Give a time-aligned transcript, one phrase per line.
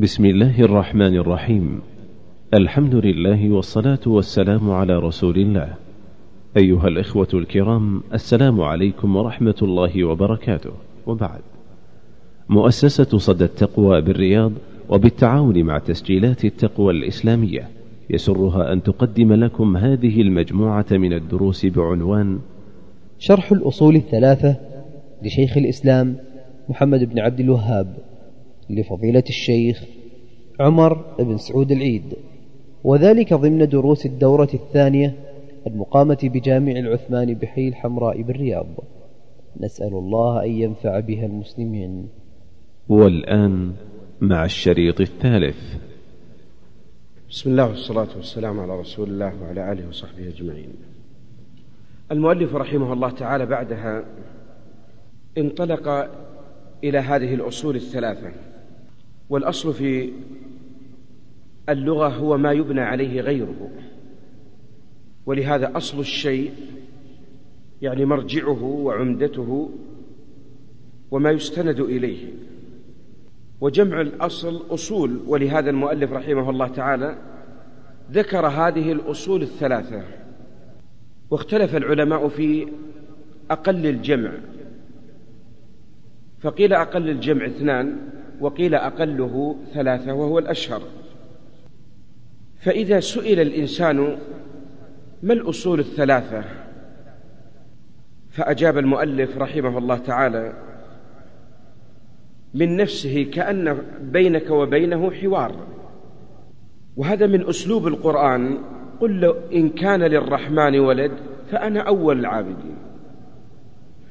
[0.00, 1.80] بسم الله الرحمن الرحيم.
[2.54, 5.74] الحمد لله والصلاة والسلام على رسول الله.
[6.56, 10.70] أيها الإخوة الكرام السلام عليكم ورحمة الله وبركاته.
[11.06, 11.40] وبعد.
[12.48, 14.52] مؤسسة صدى التقوى بالرياض
[14.88, 17.68] وبالتعاون مع تسجيلات التقوى الإسلامية
[18.10, 22.38] يسرها أن تقدم لكم هذه المجموعة من الدروس بعنوان
[23.18, 24.56] شرح الأصول الثلاثة
[25.22, 26.16] لشيخ الإسلام
[26.68, 28.09] محمد بن عبد الوهاب.
[28.74, 29.84] لفضيلة الشيخ
[30.60, 32.14] عمر بن سعود العيد
[32.84, 35.14] وذلك ضمن دروس الدورة الثانية
[35.66, 38.66] المقامة بجامع العثمان بحي الحمراء بالرياض.
[39.60, 42.08] نسأل الله أن ينفع بها المسلمين.
[42.88, 43.72] والآن
[44.20, 45.58] مع الشريط الثالث.
[47.30, 50.72] بسم الله والصلاة والسلام على رسول الله وعلى آله وصحبه أجمعين.
[52.12, 54.04] المؤلف رحمه الله تعالى بعدها
[55.38, 55.88] انطلق
[56.84, 58.49] إلى هذه الأصول الثلاثة.
[59.30, 60.12] والأصل في
[61.68, 63.70] اللغة هو ما يبنى عليه غيره.
[65.26, 66.52] ولهذا أصل الشيء
[67.82, 69.70] يعني مرجعه وعمدته
[71.10, 72.28] وما يستند إليه.
[73.60, 77.18] وجمع الأصل أصول ولهذا المؤلف رحمه الله تعالى
[78.12, 80.02] ذكر هذه الأصول الثلاثة.
[81.30, 82.68] واختلف العلماء في
[83.50, 84.32] أقل الجمع.
[86.40, 87.96] فقيل أقل الجمع اثنان.
[88.40, 90.82] وقيل أقله ثلاثة وهو الأشهر.
[92.60, 94.18] فإذا سئل الإنسان
[95.22, 96.44] ما الأصول الثلاثة؟
[98.30, 100.52] فأجاب المؤلف رحمه الله تعالى
[102.54, 105.66] من نفسه كأن بينك وبينه حوار.
[106.96, 108.58] وهذا من أسلوب القرآن
[109.00, 111.12] قل له إن كان للرحمن ولد
[111.50, 112.76] فأنا أول العابدين.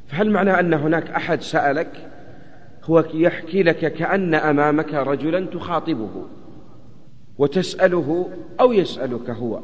[0.07, 2.08] فهل معنى أن هناك أحد سألك؟
[2.89, 6.25] هو يحكي لك كأن أمامك رجلا تخاطبه
[7.37, 9.59] وتسأله أو يسألك هو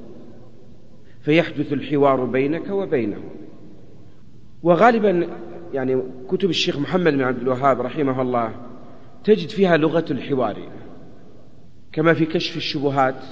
[1.22, 3.23] فيحدث الحوار بينك وبينه.
[4.64, 5.27] وغالبا
[5.73, 8.52] يعني كتب الشيخ محمد بن عبد الوهاب رحمه الله
[9.23, 10.58] تجد فيها لغة الحوار
[11.92, 13.23] كما في كشف الشبهات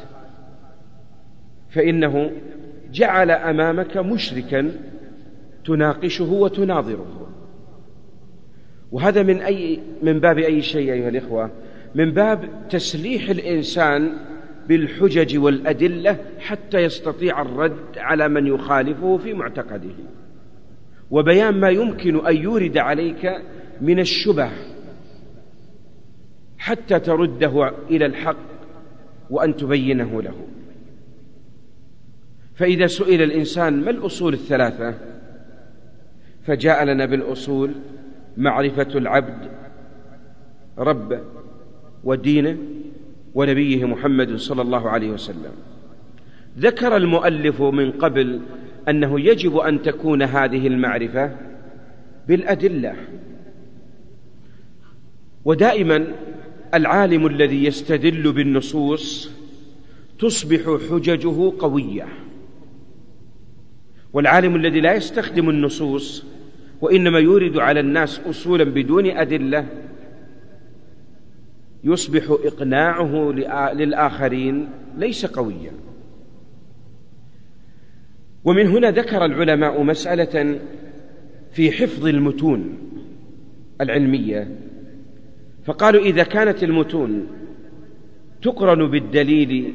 [1.70, 2.32] فإنه
[2.92, 4.72] جعل أمامك مشركا
[5.66, 7.33] تناقشه وتناظره.
[8.94, 11.52] وهذا من أي من باب أي شيء أيها الإخوة؟
[11.96, 14.18] من باب تسليح الإنسان
[14.68, 19.96] بالحجج والأدلة حتى يستطيع الرد على من يخالفه في معتقده.
[21.12, 23.32] وبيان ما يمكن أن يورد عليك
[23.82, 24.50] من الشبه
[26.58, 28.38] حتى ترده إلى الحق
[29.30, 30.36] وأن تبينه له.
[32.56, 34.94] فإذا سئل الإنسان ما الأصول الثلاثة؟
[36.46, 37.72] فجاء لنا بالأصول
[38.38, 39.50] معرفة العبد
[40.78, 41.20] ربه
[42.04, 42.58] ودينه
[43.36, 45.52] ونبيه محمد صلى الله عليه وسلم.
[46.60, 48.40] ذكر المؤلف من قبل
[48.90, 51.36] أنه يجب أن تكون هذه المعرفة
[52.28, 52.96] بالأدلة.
[55.46, 56.08] ودائما
[56.74, 59.32] العالم الذي يستدل بالنصوص
[60.20, 62.08] تصبح حججه قوية.
[64.14, 66.26] والعالم الذي لا يستخدم النصوص
[66.84, 69.66] وإنما يورد على الناس أصولا بدون أدلة
[71.84, 73.32] يصبح إقناعه
[73.74, 75.72] للآخرين ليس قويا.
[78.44, 80.60] ومن هنا ذكر العلماء مسألة
[81.52, 82.78] في حفظ المتون
[83.82, 84.56] العلمية.
[85.66, 87.28] فقالوا إذا كانت المتون
[88.42, 89.74] تقرن بالدليل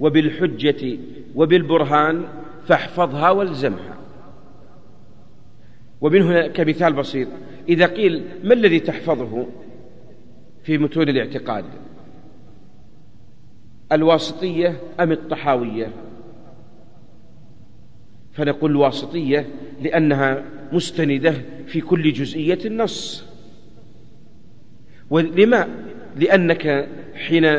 [0.00, 0.98] وبالحجة
[1.34, 2.24] وبالبرهان
[2.66, 3.99] فاحفظها والزمها.
[6.00, 7.28] ومن هنا كمثال بسيط.
[7.68, 9.46] إذا قيل ما الذي تحفظه
[10.62, 11.64] في متون الاعتقاد؟
[13.92, 15.92] الواسطية أم الطحاوية؟
[18.32, 19.46] فنقول الواسطية
[19.82, 21.34] لأنها مستندة
[21.66, 23.24] في كل جزئية النص.
[25.10, 25.68] ولما؟
[26.16, 27.58] لأنك حين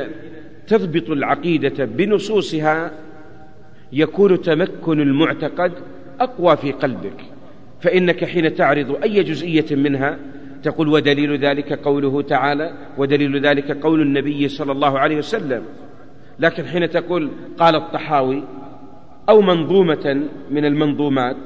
[0.68, 2.92] تضبط العقيدة بنصوصها
[3.94, 5.74] يكون تمكن المعتقد
[6.20, 7.26] أقوى في قلبك.
[7.82, 10.18] فإنك حين تعرض أي جزئية منها
[10.64, 15.64] تقول ودليل ذلك قوله تعالى ودليل ذلك قول النبي صلى الله عليه وسلم.
[16.40, 18.44] لكن حين تقول قال الطحاوي
[19.30, 21.38] أو منظومة من المنظومات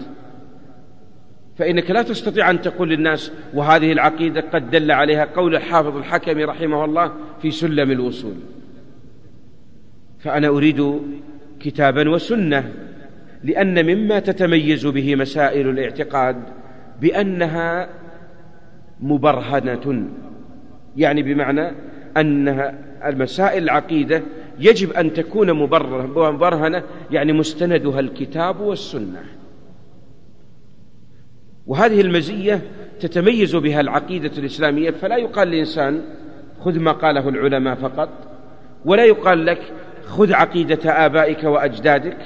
[1.58, 6.86] فإنك لا تستطيع أن تقول للناس وهذه العقيدة قد دل عليها قول الحافظ الحكم رحمه
[6.86, 7.12] الله
[7.42, 8.34] في سلم الوصول.
[10.20, 11.00] فأنا أريد
[11.60, 12.72] كتابا وسنة
[13.46, 16.36] لأن مما تتميز به مسائل الاعتقاد
[17.02, 17.90] بأنها
[19.00, 20.08] مبرهنة.
[20.98, 21.72] يعني بمعنى
[22.18, 22.74] أنها
[23.06, 24.22] المسائل العقيدة
[24.60, 29.24] يجب أن تكون مبرهنة يعني مستندها الكتاب والسنة.
[31.68, 32.62] وهذه المزية
[33.00, 36.02] تتميز بها العقيدة الإسلامية فلا يقال للإنسان
[36.60, 38.10] خذ ما قاله العلماء فقط
[38.86, 39.62] ولا يقال لك
[40.06, 42.18] خذ عقيدة آبائك وأجدادك.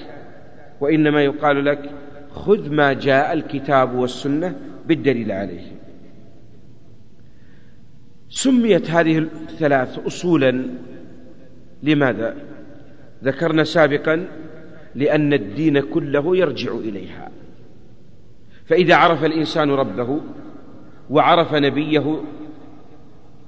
[0.81, 1.92] وإنما يقال لك
[2.31, 4.56] خذ ما جاء الكتاب والسنة
[4.86, 5.72] بالدليل عليه.
[8.30, 10.66] سميت هذه الثلاث أصولا
[11.84, 12.36] لماذا؟
[13.24, 14.28] ذكرنا سابقا
[14.96, 17.31] لأن الدين كله يرجع إليها.
[18.66, 20.22] فإذا عرف الإنسان ربه
[21.10, 22.22] وعرف نبيه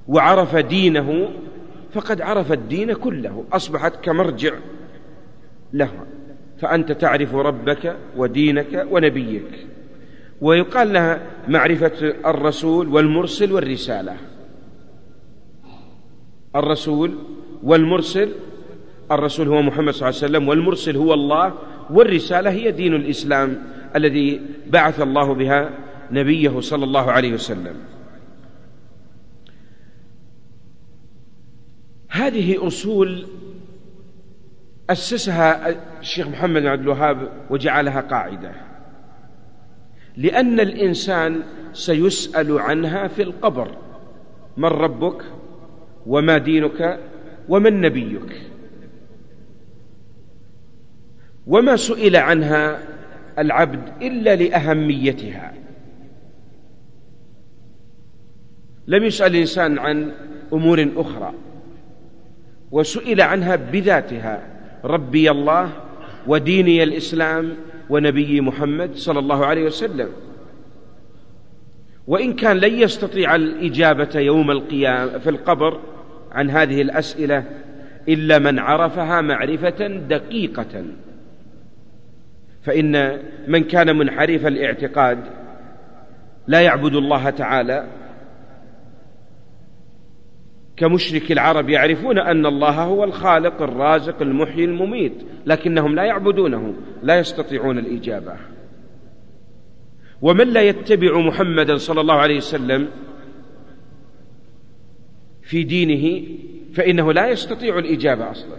[0.07, 1.29] وعرف دينه
[1.93, 4.53] فقد عرف الدين كله أصبحت كمرجع
[5.73, 5.91] له.
[6.61, 9.67] فأنت تعرف ربك ودينك ونبيك.
[10.41, 14.17] ويقال لها معرفة الرسول والمرسل والرسالة.
[16.55, 17.15] الرسول
[17.63, 18.29] والمرسل
[19.11, 21.53] الرسول هو محمد صلى الله عليه وسلم والمرسل هو الله
[21.89, 23.63] والرسالة هي دين الإسلام
[23.95, 25.69] الذي بعث الله بها
[26.11, 27.75] نبيه صلى الله عليه وسلم.
[32.09, 33.25] هذه أصول
[34.91, 38.51] أسسها الشيخ محمد بن عبد الوهاب وجعلها قاعدة.
[40.17, 41.41] لأن الإنسان
[41.73, 43.77] سيسأل عنها في القبر.
[44.57, 45.23] من ربك؟
[46.05, 46.99] وما دينك؟
[47.49, 48.41] ومن نبيك؟
[51.47, 52.79] وما سئل عنها
[53.39, 55.53] العبد إلا لأهميتها.
[58.87, 60.11] لم يسأل الإنسان عن
[60.53, 61.33] أمور أخرى
[62.71, 64.50] وسئل عنها بذاتها.
[64.83, 65.69] ربي الله
[66.27, 67.55] وديني الإسلام
[67.89, 70.09] ونبي محمد صلى الله عليه وسلم.
[72.07, 75.79] وإن كان لن يستطيع الإجابة يوم القيامة في القبر
[76.31, 77.43] عن هذه الأسئلة
[78.09, 80.85] إلا من عرفها معرفة دقيقة.
[82.63, 85.19] فإن من كان منحرف الاعتقاد
[86.47, 87.87] لا يعبد الله تعالى
[90.81, 95.13] كمشرك العرب يعرفون أن الله هو الخالق الرازق المحيي المميت
[95.45, 96.73] لكنهم لا يعبدونه
[97.03, 98.33] لا يستطيعون الإجابة.
[100.21, 102.87] ومن لا يتبع محمدا صلى الله عليه وسلم
[105.41, 106.27] في دينه
[106.73, 108.57] فإنه لا يستطيع الإجابة أصلا.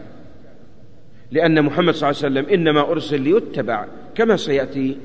[1.31, 4.97] لأن محمد صلى الله عليه وسلم إنما أرسل ليتبع كما سيأتي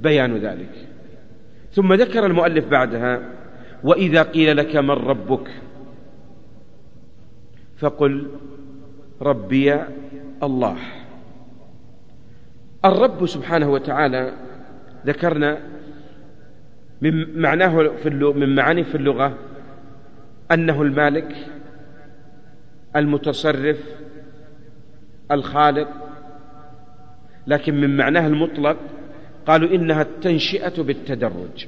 [0.00, 0.72] بيان ذلك.
[1.72, 3.32] ثم ذكر المؤلف بعدها
[3.84, 5.50] وإذا قيل لك من ربك؟
[7.78, 8.30] فقل
[9.22, 9.74] ربي
[10.42, 10.76] الله.
[12.84, 14.32] الرب سبحانه وتعالى
[15.06, 15.58] ذكرنا
[17.00, 19.38] من معناه في من معاني في اللغة
[20.50, 21.36] أنه المالك
[22.96, 23.78] المتصرف
[25.30, 25.88] الخالق
[27.46, 28.76] لكن من معناه المطلق
[29.46, 31.66] قالوا إنها التنشئة بالتدرج.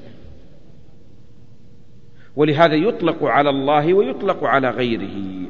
[2.37, 5.49] ولهذا يطلق على الله ويطلق على غيره.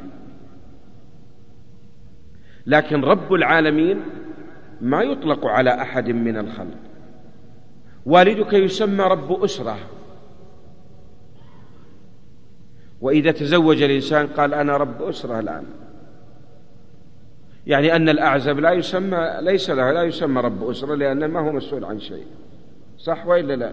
[2.69, 4.00] لكن رب العالمين
[4.81, 6.76] ما يطلق على أحد من الخلق.
[8.06, 9.79] والدك يسمى رب أسرة.
[13.00, 15.65] وإذا تزوج الإنسان قال أنا رب أسرة الآن.
[17.67, 21.85] يعني أن الأعزب لا يسمى ليس له لا يسمى رب أسرة لأنه ما هو مسؤول
[21.85, 22.26] عن شيء.
[22.99, 23.73] صح وإلا لا؟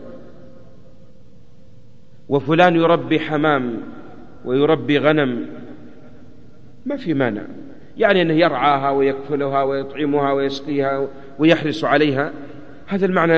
[2.30, 3.78] وفلان يربي حمام
[4.46, 5.46] ويربي غنم.
[6.86, 7.44] ما في مانع.
[7.98, 11.08] يعني أنه يرعاها ويكفلها ويطعمها ويسقيها
[11.40, 12.32] ويحرص عليها.
[12.88, 13.38] هذا المعنى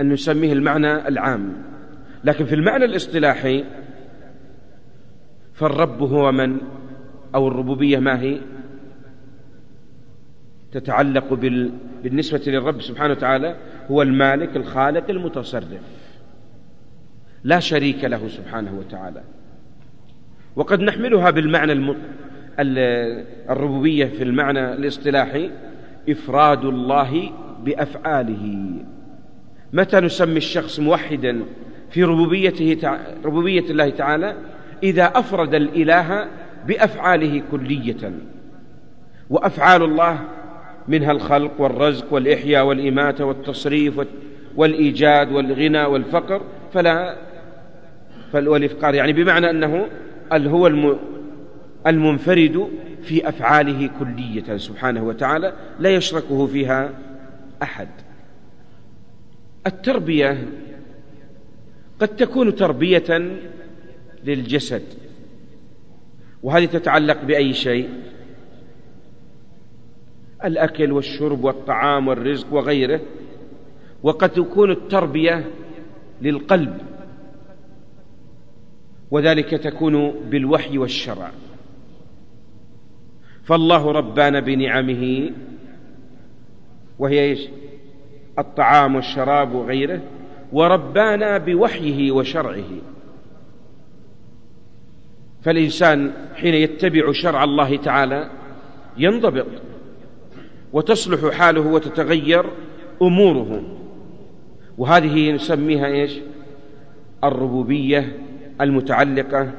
[0.00, 1.52] أن نسميه المعنى العام.
[2.24, 3.64] لكن في المعنى الاصطلاحي
[5.52, 6.58] فالرب هو من
[7.34, 8.40] أو الربوبية ما هي؟
[10.72, 11.72] تتعلق بال...
[12.02, 13.56] بالنسبة للرب سبحانه وتعالى
[13.90, 15.80] هو المالك الخالق المتصرف.
[17.44, 19.22] لا شريك له سبحانه وتعالى.
[20.56, 21.96] وقد نحملها بالمعنى الم...
[22.60, 25.50] الربوبية في المعنى الاصطلاحي
[26.08, 27.30] إفراد الله
[27.64, 28.70] بأفعاله.
[29.72, 31.42] متى نسمي الشخص موحدا
[31.90, 32.98] في ربوبيته تع...
[33.24, 34.34] ربوبية الله تعالى؟
[34.82, 36.26] إذا أفرد الإله
[36.66, 38.12] بأفعاله كلية.
[39.30, 40.18] وأفعال الله
[40.88, 44.00] منها الخلق والرزق والإحياء والإماتة والتصريف
[44.56, 46.42] والإيجاد والغنى والفقر
[46.72, 47.16] فلا
[48.34, 49.86] والإفقار يعني بمعنى أنه
[50.32, 50.66] هو
[51.86, 52.68] المنفرد
[53.02, 56.90] في أفعاله كلية سبحانه وتعالى لا يشركه فيها
[57.62, 57.88] أحد.
[59.66, 60.48] التربية
[62.00, 63.38] قد تكون تربية
[64.24, 64.82] للجسد
[66.42, 67.88] وهذه تتعلق بأي شيء؟
[70.44, 73.00] الأكل والشرب والطعام والرزق وغيره
[74.02, 75.44] وقد تكون التربية
[76.22, 76.78] للقلب
[79.10, 81.30] وذلك تكون بالوحي والشرع.
[83.44, 85.30] فالله ربانا بنعمه
[86.98, 87.48] وهي إيش؟
[88.38, 90.00] الطعام والشراب وغيره
[90.52, 92.70] وربانا بوحيه وشرعه.
[95.42, 98.30] فالإنسان حين يتبع شرع الله تعالى
[98.96, 99.46] ينضبط
[100.72, 102.44] وتصلح حاله وتتغير
[103.02, 103.62] أموره.
[104.78, 106.18] وهذه نسميها إيش؟
[107.24, 108.18] الربوبية
[108.60, 109.52] المتعلقة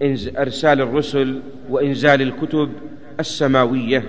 [0.00, 2.72] بإرسال الرسل وإنزال الكتب
[3.20, 4.04] السماوية.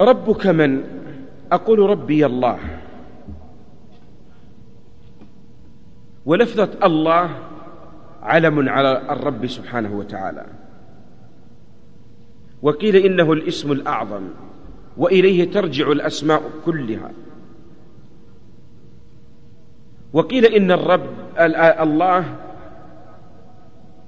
[0.00, 0.84] ربك من؟
[1.52, 2.58] أقول ربي الله.
[6.26, 7.30] ولفظة الله
[8.22, 10.46] علم على الرب سبحانه وتعالى.
[12.62, 14.22] وقيل إنه الاسم الأعظم
[14.96, 17.10] وإليه ترجع الأسماء كلها.
[20.12, 21.06] وقيل إن الرب
[21.38, 22.24] الله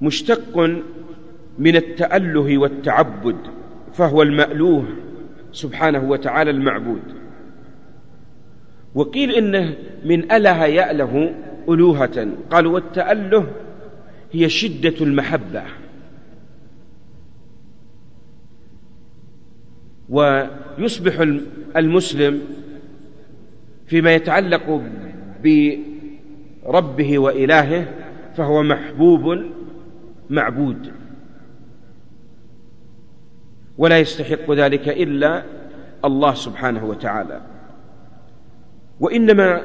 [0.01, 0.59] مشتق
[1.59, 3.35] من التأله والتعبد
[3.93, 4.85] فهو المألوه
[5.51, 7.01] سبحانه وتعالى المعبود.
[8.95, 9.75] وقيل إنه
[10.05, 11.35] من أله يأله
[11.69, 13.47] ألوهة قالوا والتأله
[14.31, 15.63] هي شدة المحبة.
[20.09, 21.25] ويصبح
[21.77, 22.41] المسلم
[23.87, 24.81] فيما يتعلق
[25.43, 27.87] بربه وإلهه
[28.35, 29.43] فهو محبوب
[30.29, 30.91] معبود.
[33.77, 35.43] ولا يستحق ذلك إلا
[36.05, 37.41] الله سبحانه وتعالى.
[38.99, 39.61] وإنما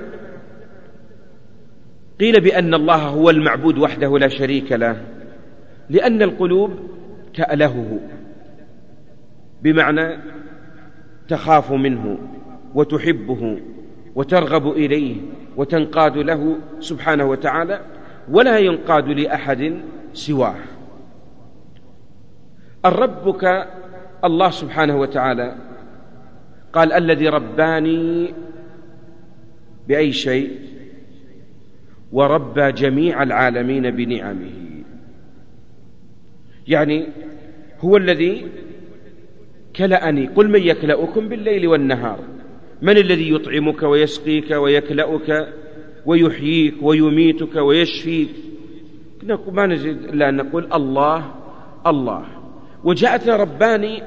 [2.21, 5.02] قيل بأن الله هو المعبود وحده لا شريك له
[5.90, 6.71] لأن القلوب
[7.35, 8.00] تألهه
[9.62, 10.19] بمعنى
[11.28, 12.19] تخاف منه
[12.75, 13.61] وتحبه
[14.14, 15.16] وترغب إليه
[15.57, 17.81] وتنقاد له سبحانه وتعالى
[18.28, 19.81] ولا ينقاد لأحد
[20.12, 20.54] سواه.
[22.85, 23.69] الربك
[24.25, 25.57] الله سبحانه وتعالى
[26.73, 28.35] قال الذي رباني
[29.88, 30.50] بأي شيء
[32.12, 34.85] وربى جميع العالمين بنعمه.
[36.69, 37.07] يعني
[37.81, 38.47] هو الذي
[39.76, 42.19] كلأني قل من يكلأكم بالليل والنهار؟
[42.83, 45.49] من الذي يطعمك ويسقيك ويكلأك
[46.07, 48.52] ويحييك ويميتك ويشفيك؟
[49.49, 51.35] ما نزيد إلا أن نقول الله
[51.87, 52.25] الله.
[52.85, 54.02] وجاءت رباني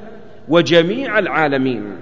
[0.48, 1.96] وجميع العالمين.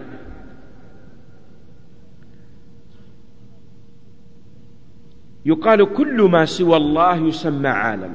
[5.46, 8.14] يقال كل ما سوى الله يسمى عالم.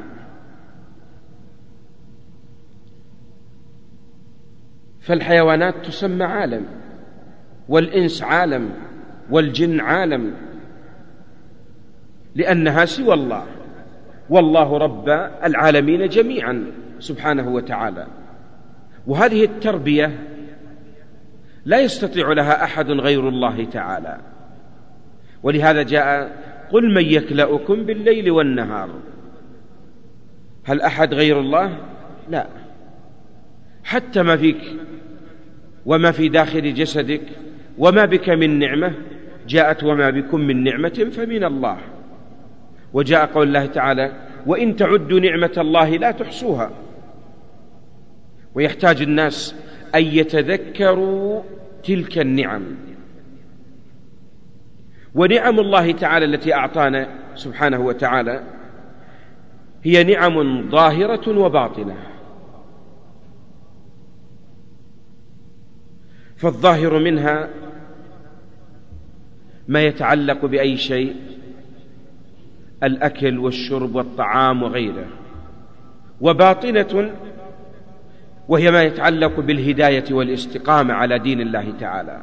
[5.00, 6.66] فالحيوانات تسمى عالم
[7.70, 8.74] والإنس عالم
[9.30, 10.34] والجن عالم
[12.36, 13.59] لأنها سوى الله.
[14.30, 15.10] والله رب
[15.44, 16.66] العالمين جميعا
[17.00, 18.08] سبحانه وتعالى.
[19.08, 20.20] وهذه التربية
[21.66, 24.18] لا يستطيع لها أحد غير الله تعالى.
[25.44, 26.38] ولهذا جاء
[26.72, 28.90] قل من يكلأكم بالليل والنهار.
[30.64, 31.78] هل أحد غير الله؟
[32.30, 32.48] لا.
[33.84, 34.62] حتى ما فيك
[35.86, 37.22] وما في داخل جسدك
[37.78, 38.94] وما بك من نعمة
[39.48, 41.78] جاءت وما بكم من نعمة فمن الله.
[42.94, 44.12] وجاء قول الله تعالى
[44.46, 46.72] وإن تعدوا نعمة الله لا تحصوها.
[48.56, 49.56] ويحتاج الناس
[49.96, 51.44] أن يتذكروا
[51.84, 52.64] تلك النعم.
[55.16, 58.44] ونعم الله تعالى التي أعطانا سبحانه وتعالى
[59.84, 61.96] هي نعم ظاهرة وباطنة.
[66.38, 67.50] فالظاهر منها
[69.68, 71.16] ما يتعلق بأي شيء
[72.84, 75.08] الأكل والشرب والطعام وغيره.
[76.22, 77.12] وباطنة
[78.48, 82.22] وهي ما يتعلق بالهداية والاستقامة على دين الله تعالى.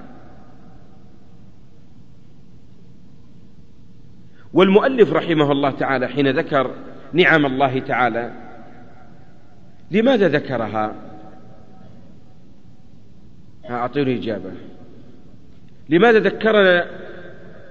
[4.53, 6.71] والمؤلف رحمه الله تعالى حين ذكر
[7.13, 8.33] نعم الله تعالى
[9.91, 10.95] لماذا ذكرها؟
[13.71, 14.51] أعطوني إجابة.
[15.89, 16.87] لماذا ذكرنا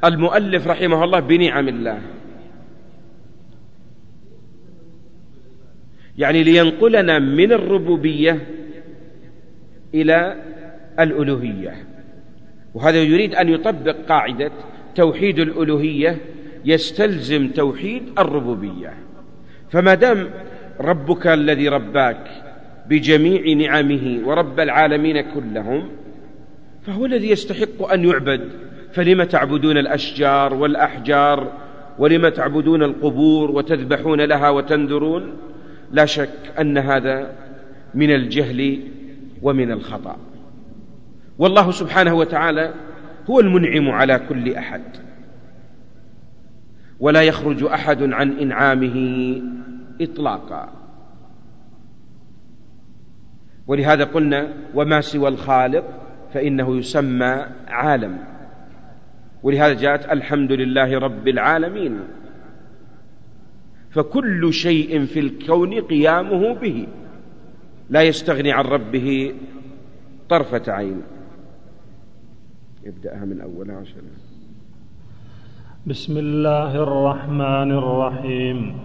[0.05, 2.01] المؤلف رحمه الله بنعم الله؟
[6.17, 8.47] يعني لينقلنا من الربوبية
[9.93, 10.35] إلى
[10.99, 11.73] الألوهية.
[12.73, 14.51] وهذا يريد أن يطبق قاعدة
[14.95, 16.17] توحيد الألوهية
[16.65, 18.93] يستلزم توحيد الربوبية.
[19.69, 20.29] فما دام
[20.79, 22.27] ربك الذي رباك
[22.89, 25.89] بجميع نعمه ورب العالمين كلهم
[26.81, 28.41] فهو الذي يستحق أن يعبد.
[28.93, 31.51] فلم تعبدون الأشجار والأحجار؟
[31.99, 35.33] ولم تعبدون القبور وتذبحون لها وتنذرون؟
[35.95, 37.31] لا شك أن هذا
[37.93, 38.79] من الجهل
[39.41, 40.17] ومن الخطأ.
[41.39, 42.73] والله سبحانه وتعالى
[43.29, 44.81] هو المنعم على كل أحد.
[46.99, 48.97] ولا يخرج أحد عن إنعامه
[50.01, 50.69] إطلاقا.
[53.67, 55.85] ولهذا قلنا وما سوى الخالق
[56.33, 58.17] فإنه يسمى عالم.
[59.43, 61.99] ولهذا جاءت الحمد لله رب العالمين.
[63.95, 66.87] فكل شيء في الكون قيامه به.
[67.89, 69.33] لا يستغني عن ربه
[70.29, 71.01] طرفة عين.
[72.83, 74.01] يبدأها من أولها عشان
[75.87, 78.77] بسم الله الرحمن الرحيم.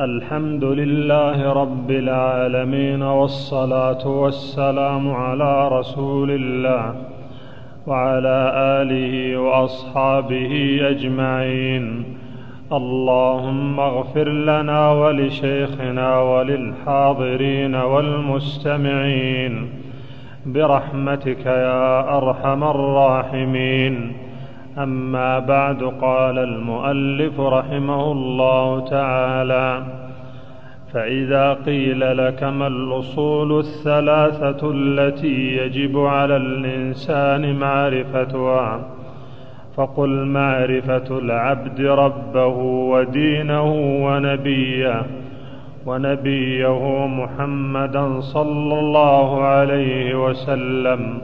[0.00, 7.06] الحمد لله رب العالمين والصلاة والسلام على رسول الله
[7.86, 8.52] وعلى
[8.82, 12.19] آله وأصحابه أجمعين.
[12.72, 19.68] اللهم اغفر لنا ولشيخنا وللحاضرين والمستمعين
[20.46, 24.12] برحمتك يا أرحم الراحمين.
[24.78, 29.82] أما بعد قال المؤلف رحمه الله تعالى
[30.92, 38.80] فإذا قيل لك ما الأصول الثلاثة التي يجب على الإنسان معرفتها
[39.76, 42.56] فقل معرفة العبد ربه
[42.92, 43.72] ودينه
[44.06, 45.02] ونبيه
[45.86, 51.18] ونبيه محمدا صلى الله عليه وسلم.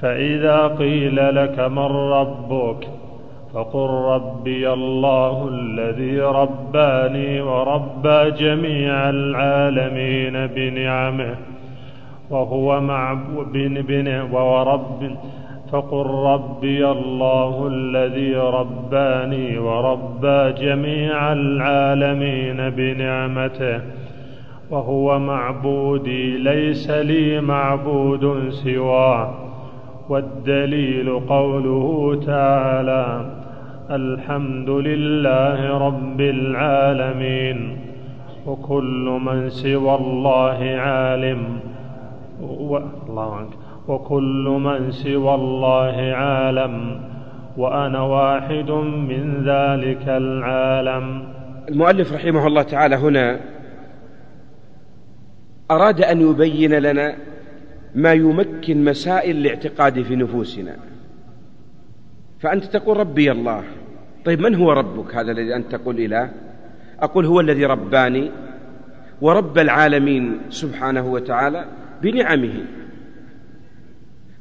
[0.00, 2.88] فإذا قيل لك من ربك
[3.54, 11.34] فقل ربي الله الذي رباني وربى جميع العالمين بنعمه
[12.30, 13.52] وهو معبود
[13.88, 15.16] بن ورب
[15.72, 23.80] فقل ربي الله الذي رباني وربى جميع العالمين بنعمته
[24.70, 29.34] وهو معبودي ليس لي معبود سواه
[30.08, 33.26] والدليل قوله تعالى
[33.90, 37.76] الحمد لله رب العالمين
[38.46, 41.60] وكل من سوى الله عالم.
[42.42, 42.78] و...
[43.08, 43.61] الله عنك.
[43.88, 47.00] وكل من سوى الله عالم
[47.56, 48.70] وأنا واحد
[49.10, 51.28] من ذلك العالم.
[51.68, 53.40] المؤلف رحمه الله تعالى هنا
[55.70, 57.16] أراد أن يبين لنا
[57.94, 60.76] ما يمكن مسائل الاعتقاد في نفوسنا.
[62.40, 63.62] فأنت تقول ربي الله.
[64.24, 66.30] طيب من هو ربك؟ هذا الذي أنت تقول إله.
[67.00, 68.30] أقول هو الذي رباني
[69.20, 71.64] ورب العالمين سبحانه وتعالى
[72.02, 72.54] بنعمه.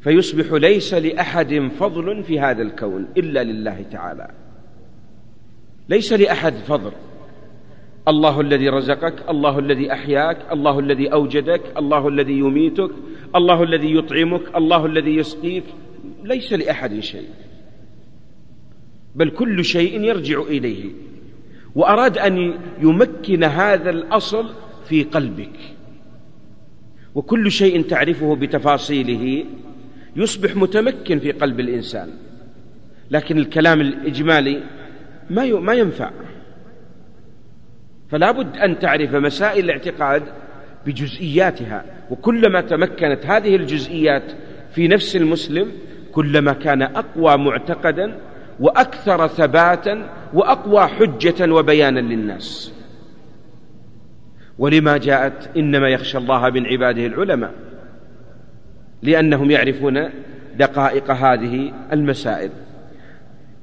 [0.02, 4.32] فيصبح ليس لأحد فضل في هذا الكون إلا لله تعالى.
[5.90, 6.92] ليس لأحد فضل.
[8.08, 12.92] الله الذي رزقك الله الذي أحياك الله الذي أوجدك الله الذي يميتك
[13.36, 15.64] الله الذي يطعمك الله الذي يسقيك.
[16.24, 17.30] ليس لأحد شيء.
[19.16, 20.90] بل كل شيء يرجع إليه.
[21.76, 24.50] وأراد أن يمكن هذا الأصل
[24.86, 25.60] في قلبك.
[27.16, 29.46] وكل شيء تعرفه بتفاصيله
[30.16, 32.10] يصبح متمكن في قلب الإنسان
[33.12, 34.64] لكن الكلام الإجمالي
[35.30, 36.12] ما ما ينفع.
[38.10, 40.24] فلا بد أن تعرف مسائل الاعتقاد
[40.86, 44.32] بجزئياتها وكلما تمكنت هذه الجزئيات
[44.76, 45.72] في نفس المسلم
[46.12, 48.18] كلما كان أقوى معتقدا
[48.60, 52.74] وأكثر ثباتا وأقوى حجة وبيانا للناس.
[54.60, 57.71] ولما جاءت إنما يخشى الله من عباده العلماء.
[59.04, 60.10] لأنهم يعرفون
[60.58, 62.50] دقائق هذه المسائل.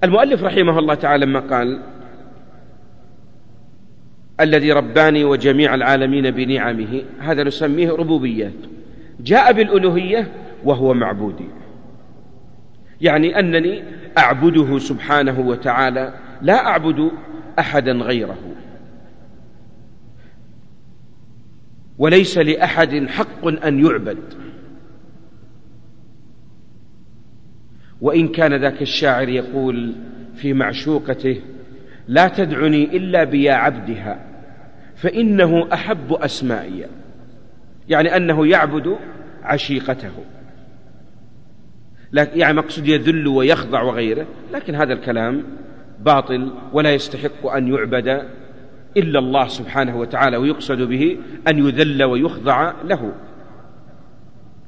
[0.05, 1.81] المؤلف رحمه الله تعالى لما قال
[4.40, 8.53] الذي رباني وجميع العالمين بنعمه هذا نسميه ربوبيات.
[9.20, 10.29] جاء بالألوهية
[10.64, 11.48] وهو معبودي.
[13.01, 13.83] يعني أنني
[14.18, 17.11] أعبده سبحانه وتعالى لا أعبد
[17.59, 18.38] أحدا غيره.
[21.98, 24.18] وليس لأحد حق أن يعبد.
[28.00, 29.94] وإن كان ذاك الشاعر يقول
[30.37, 31.40] في معشوقته
[32.08, 34.24] لا تدعني إلا بيا عبدها
[34.96, 36.87] فإنه أحب أسمائي.
[37.88, 38.96] يعني أنه يعبد
[39.42, 40.12] عشيقته.
[42.12, 45.44] يعني مقصود يذل ويخضع وغيره لكن هذا الكلام
[46.00, 48.22] باطل ولا يستحق أن يعبد
[48.96, 53.12] إلا الله سبحانه وتعالى ويقصد به أن يذل ويخضع له.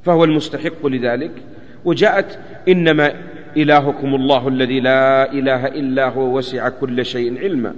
[0.03, 1.43] فهو المستحق لذلك.
[1.85, 2.39] وجاءت
[2.69, 3.13] إنما
[3.57, 7.75] إلهكم الله الذي لا إله إلا هو وسع كل شيء علما.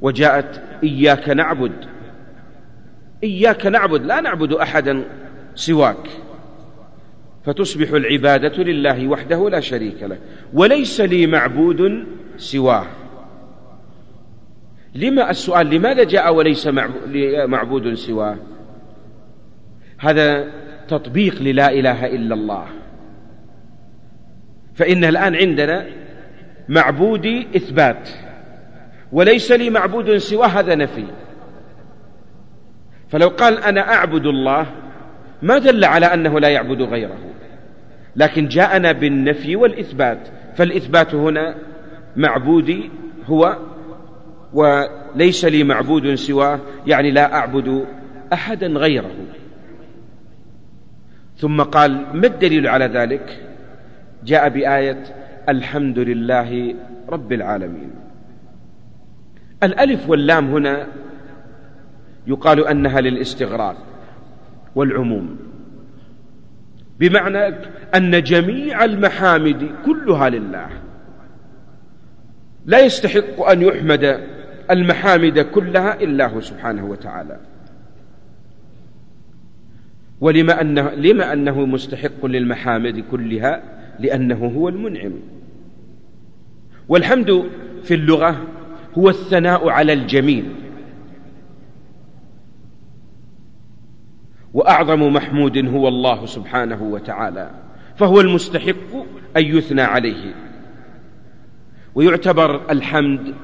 [0.00, 1.72] وجاءت إياك نعبد.
[3.24, 5.04] إياك نعبد لا نعبد أحدا
[5.54, 6.08] سواك.
[7.44, 10.18] فتصبح العبادة لله وحده لا شريك له.
[10.54, 12.04] وليس لي معبود
[12.36, 12.86] سواه.
[14.94, 16.66] لما السؤال لماذا جاء وليس
[17.46, 18.36] معبود سواه؟
[19.98, 20.50] هذا
[20.88, 22.66] تطبيق للا إله إلا الله.
[24.74, 25.86] فإن الآن عندنا
[26.68, 28.08] معبودي إثبات
[29.12, 31.06] وليس لي معبود سواه هذا نفي.
[33.08, 34.66] فلو قال أنا أعبد الله
[35.42, 37.18] ما دل على أنه لا يعبد غيره.
[38.16, 40.18] لكن جاءنا بالنفي والإثبات
[40.56, 41.54] فالإثبات هنا
[42.16, 42.90] معبودي
[43.26, 43.56] هو
[44.52, 47.86] وليس لي معبود سواه يعني لا أعبد
[48.32, 49.10] أحدا غيره.
[51.36, 53.51] ثم قال ما الدليل على ذلك؟
[54.24, 55.02] جاء بآية
[55.48, 56.74] الحمد لله
[57.08, 57.90] رب العالمين.
[59.62, 60.86] الألف واللام هنا
[62.26, 63.76] يقال أنها للاستغراق
[64.74, 65.36] والعموم
[67.00, 67.54] بمعنى
[67.94, 70.68] أن جميع المحامد كلها لله.
[72.66, 74.20] لا يستحق أن يحمد
[74.70, 77.40] المحامد كلها إلا هو سبحانه وتعالى.
[80.20, 83.62] ولما أنه, لما أنه مستحق للمحامد كلها
[83.98, 85.12] لأنه هو المنعم.
[86.88, 87.50] والحمد
[87.82, 88.46] في اللغة
[88.98, 90.52] هو الثناء على الجميل.
[94.54, 97.50] وأعظم محمود هو الله سبحانه وتعالى
[97.96, 98.94] فهو المستحق
[99.36, 100.34] أن يثنى عليه.
[101.94, 103.34] ويعتبر الحمد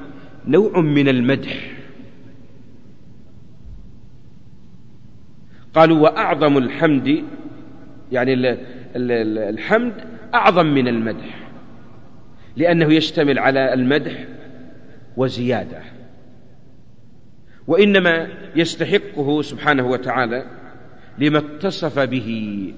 [0.47, 1.71] نوع من المدح.
[5.73, 7.23] قالوا وأعظم الحمد
[8.11, 8.57] يعني
[8.95, 9.93] الحمد
[10.33, 11.49] أعظم من المدح
[12.55, 14.25] لأنه يشتمل على المدح
[15.17, 15.81] وزيادة
[17.67, 20.45] وإنما يستحقه سبحانه وتعالى
[21.17, 22.73] لما اتصف به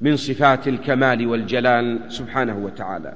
[0.00, 3.14] من صفات الكمال والجلال سبحانه وتعالى.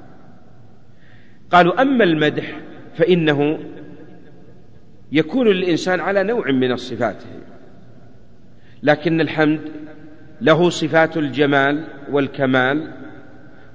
[1.51, 2.59] قالوا أما المدح
[2.95, 3.59] فإنه
[5.11, 7.23] يكون للإنسان على نوع من الصفات
[8.83, 9.61] لكن الحمد
[10.41, 12.91] له صفات الجمال والكمال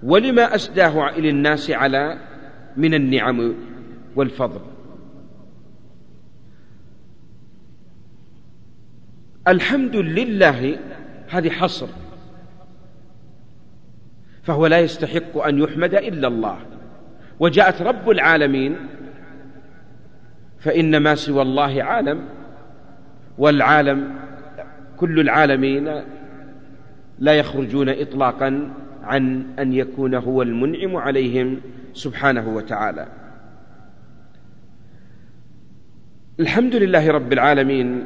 [0.02, 2.18] ولما أسداه إلى الناس على
[2.76, 3.54] من النعم
[4.16, 4.60] والفضل.
[9.48, 10.78] الحمد لله
[11.28, 11.86] هذه حصر.
[14.42, 16.58] فهو لا يستحق أن يحمد إلا الله.
[17.40, 18.76] وجاءت رب العالمين
[20.58, 22.28] فإن ما سوى الله عالم
[23.38, 24.14] والعالم
[24.96, 26.02] كل العالمين
[27.18, 31.60] لا يخرجون إطلاقا عن أن يكون هو المنعم عليهم
[31.94, 33.06] سبحانه وتعالى.
[36.40, 38.04] الحمد لله رب العالمين.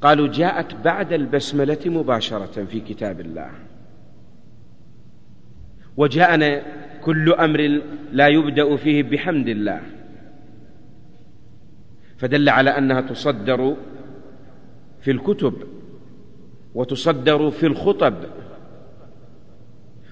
[0.00, 3.50] قالوا جاءت بعد البسملة مباشرة في كتاب الله.
[5.96, 6.62] وجاءنا
[7.02, 7.80] كل أمر
[8.12, 9.80] لا يبدأ فيه بحمد الله.
[12.18, 13.76] فدل على أنها تصدر
[15.00, 15.54] في الكتب.
[16.76, 18.14] وتصدر في الخطب.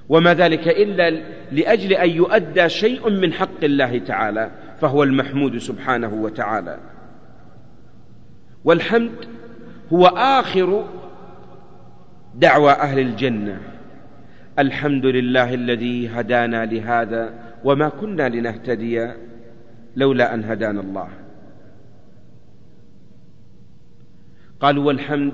[0.09, 1.11] وما ذلك إلا
[1.53, 4.50] لأجل أن يؤدى شيء من حق الله تعالى
[4.81, 6.79] فهو المحمود سبحانه وتعالى.
[8.64, 9.14] والحمد
[9.92, 10.85] هو آخر
[12.35, 13.61] دعوى أهل الجنة.
[14.59, 19.11] الحمد لله الذي هدانا لهذا وما كنا لنهتدي
[19.96, 21.09] لولا أن هدانا الله.
[24.61, 25.33] قالوا والحمد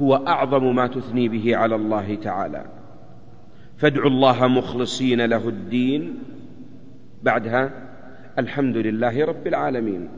[0.00, 2.64] هو أعظم ما تثني به على الله تعالى.
[3.76, 6.18] فادعوا الله مخلصين له الدين.
[7.22, 7.70] بعدها
[8.38, 10.08] الحمد لله رب العالمين.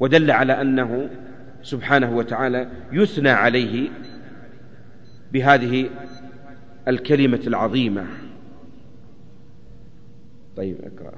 [0.00, 1.10] ودل على أنه
[1.62, 3.88] سبحانه وتعالى يثنى عليه
[5.32, 5.90] بهذه
[6.88, 8.06] الكلمة العظيمة.
[10.56, 11.12] طيب اقرأ.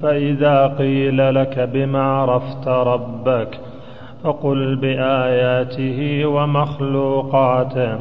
[0.00, 3.60] فإذا قيل لك بما عرفت ربك
[4.24, 7.98] فقل بآياته ومخلوقاته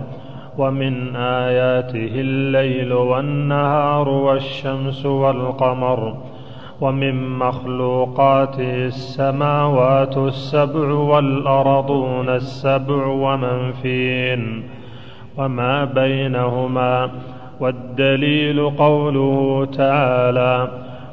[0.58, 6.18] ومن آياته الليل والنهار والشمس والقمر
[6.82, 14.64] ومن مخلوقاته السماوات السبع والأرضون السبع ومن فين
[15.38, 17.10] وما بينهما
[17.60, 20.68] والدليل قوله تعالى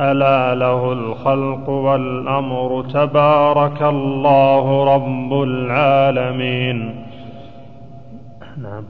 [0.00, 7.06] ألا له الخلق والأمر تبارك الله رب العالمين.
[8.62, 8.84] نعم.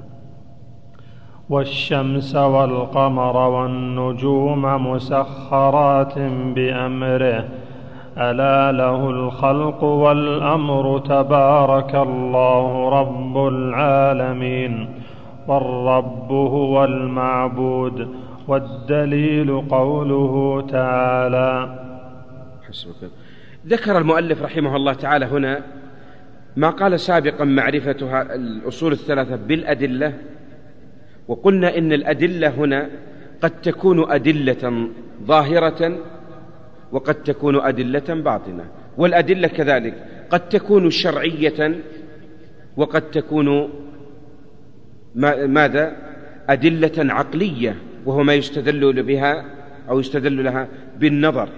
[1.50, 6.18] والشمس والقمر والنجوم مسخرات
[6.54, 7.44] بأمره.
[8.18, 14.86] ألا له الخلق والأمر تبارك الله رب العالمين.
[15.48, 18.25] والرب هو المعبود.
[18.48, 21.78] والدليل قوله تعالى.
[22.68, 23.10] حسبك.
[23.66, 25.60] ذكر المؤلف رحمه الله تعالى هنا
[26.56, 30.12] ما قال سابقا معرفة الأصول الثلاثة بالأدلة
[31.28, 32.90] وقلنا إن الأدلة هنا
[33.42, 34.88] قد تكون أدلة
[35.24, 35.98] ظاهرة
[36.92, 38.64] وقد تكون أدلة باطنة
[38.96, 39.94] والأدلة كذلك
[40.30, 41.74] قد تكون شرعية
[42.76, 43.70] وقد تكون
[45.46, 45.96] ماذا؟
[46.48, 47.76] أدلة عقلية.
[48.06, 49.44] وهو ما يستدل بها
[49.88, 51.48] أو يستدل لها بالنظر.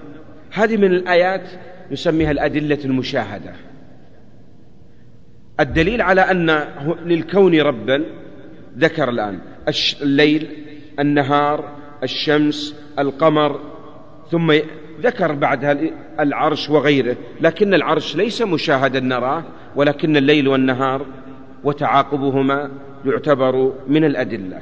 [0.52, 1.50] هذه من الآيات
[1.92, 3.52] نسميها الأدلة المشاهدة.
[5.60, 6.64] الدليل على أن
[7.04, 8.04] للكون ربا
[8.78, 9.38] ذكر الآن
[10.02, 10.48] الليل
[10.98, 13.60] النهار الشمس القمر
[14.30, 14.54] ثم
[15.00, 15.76] ذكر بعدها
[16.20, 19.44] العرش وغيره لكن العرش ليس مشاهدا نراه
[19.76, 21.06] ولكن الليل والنهار
[21.64, 22.70] وتعاقبهما
[23.04, 24.60] يعتبر من الأدلة.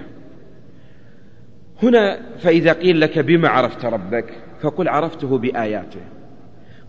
[1.83, 6.01] هنا فإذا قيل لك بما عرفت ربك فقل عرفته بآياته.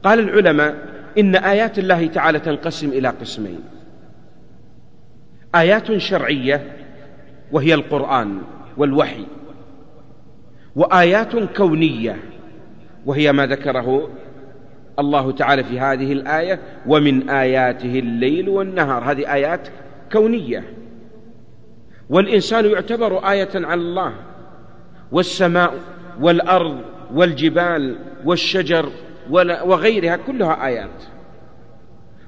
[0.04, 0.76] قال العلماء
[1.17, 3.60] إن آيات الله تعالى تنقسم إلى قسمين.
[5.56, 6.76] آيات شرعية
[7.52, 8.41] وهي القرآن
[8.78, 9.26] والوحي
[10.76, 12.17] وآيات كونية
[13.06, 14.10] وهي ما ذكره
[15.00, 19.12] الله تعالى في هذه الآية ومن آياته الليل والنهار.
[19.12, 19.67] هذه آيات
[20.12, 20.63] كونية.
[22.10, 24.13] والإنسان يعتبر آية على الله.
[25.11, 25.73] والسماء
[26.21, 26.81] والأرض
[27.13, 28.89] والجبال والشجر
[29.65, 31.03] وغيرها كلها آيات.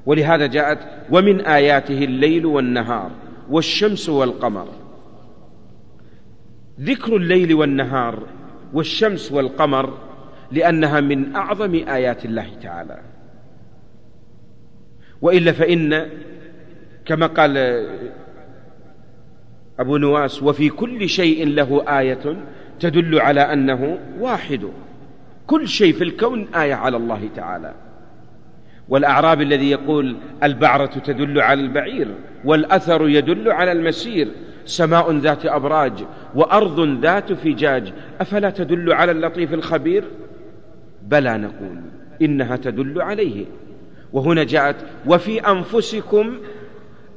[0.06, 0.80] ولهذا جاءت
[1.12, 3.12] ومن آياته الليل والنهار
[3.50, 4.68] والشمس والقمر.
[6.80, 8.24] ذكر الليل والنهار
[8.74, 9.98] والشمس والقمر
[10.52, 13.02] لأنها من أعظم آيات الله تعالى.
[15.22, 16.10] وإلا فإن
[17.06, 17.58] كما قال
[19.80, 22.38] أبو نواس وفي كل شيء له آية
[22.80, 24.70] تدل على أنه واحد.
[25.48, 27.74] كل شيء في الكون آية على الله تعالى.
[28.90, 32.08] والأعراب الذي يقول البعرة تدل على البعير
[32.46, 34.28] والأثر يدل على المسير.
[34.66, 35.94] سماء ذات أبراج
[36.36, 40.04] وأرض ذات فجاج أفلا تدل على اللطيف الخبير؟
[41.04, 41.82] بلى نقول
[42.22, 43.46] إنها تدل عليه.
[44.14, 44.76] وهنا جاءت
[45.08, 46.38] وفي أنفسكم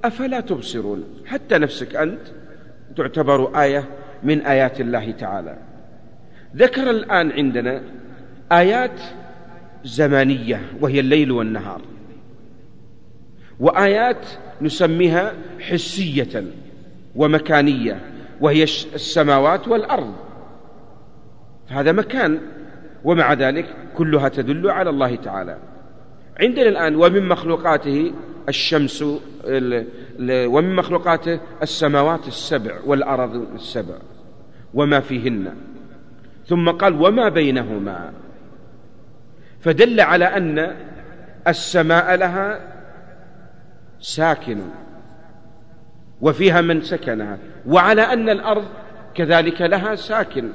[0.04, 1.04] أفلا تبصرون.
[1.26, 2.20] حتى نفسك أنت
[2.96, 3.84] تعتبر آية
[4.24, 5.56] من آيات الله تعالى.
[6.56, 7.82] ذكر الآن عندنا
[8.52, 9.00] آيات
[9.84, 11.80] زمانية وهي الليل والنهار.
[13.60, 14.26] وآيات
[14.62, 16.44] نسميها حسية
[17.16, 18.00] ومكانية
[18.40, 20.14] وهي السماوات والأرض.
[21.68, 22.40] فهذا مكان
[23.04, 25.58] ومع ذلك كلها تدل على الله تعالى.
[26.40, 28.12] عندنا الآن ومن مخلوقاته
[28.48, 29.02] الشمس
[30.28, 33.94] ومن مخلوقاته السماوات السبع والأرض السبع.
[34.74, 35.54] وما فيهن.
[36.46, 38.12] ثم قال وما بينهما.
[39.60, 40.76] فدل على أن
[41.48, 42.60] السماء لها
[44.00, 44.60] ساكن
[46.20, 48.64] وفيها من سكنها وعلى أن الأرض
[49.14, 50.48] كذلك لها ساكن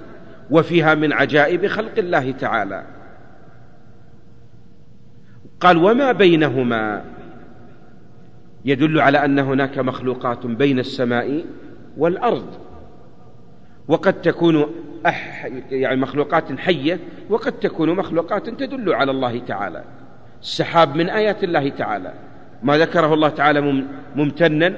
[0.52, 2.86] وفيها من عجائب خلق الله تعالى.
[5.60, 7.04] قال وما بينهما.
[8.66, 11.46] يدل على أن هناك مخلوقات بين السماء
[11.98, 12.67] والأرض.
[13.88, 14.66] وقد تكون
[15.06, 19.84] أح يعني مخلوقات حية وقد تكون مخلوقات تدل على الله تعالى
[20.42, 22.14] السحاب من آيات الله تعالى.
[22.64, 24.78] ما ذكره الله تعالى ممتنا.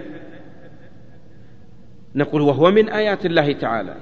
[2.15, 3.95] نقول وهو من آيات الله تعالى.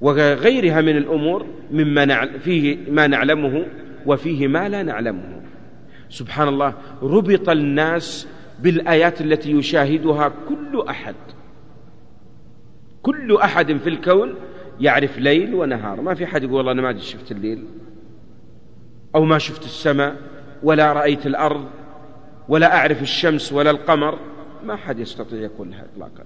[0.00, 3.66] وغيرها من الأمور مما فيه ما نعلمه
[4.06, 5.42] وفيه ما لا نعلمه.
[6.08, 8.26] سبحان الله ربط الناس
[8.60, 11.14] بالآيات التي يشاهدها كل أحد.
[13.02, 14.34] كل أحد في الكون
[14.80, 16.00] يعرف ليل ونهار.
[16.00, 17.64] ما في حد يقول والله أنا ما شفت الليل
[19.14, 20.16] أو ما شفت السماء
[20.62, 21.64] ولا رأيت الأرض
[22.48, 24.18] ولا أعرف الشمس ولا القمر.
[24.64, 26.24] ما حد يستطيع يقولها إطلاقا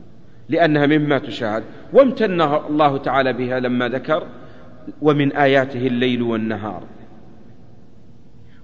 [0.48, 1.64] لأنها مما تشاهد.
[1.92, 4.26] وامتن الله تعالى بها لما ذكر
[5.02, 6.82] ومن آياته الليل والنهار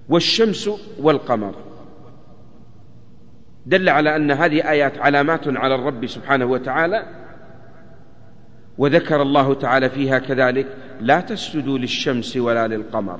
[0.09, 0.69] والشمس
[0.99, 1.55] والقمر.
[3.65, 7.20] دل على أن هذه آيات علامات على الرب سبحانه وتعالى
[8.77, 10.67] وذكر الله تعالى فيها كذلك
[11.01, 13.19] لا تسجدوا للشمس ولا للقمر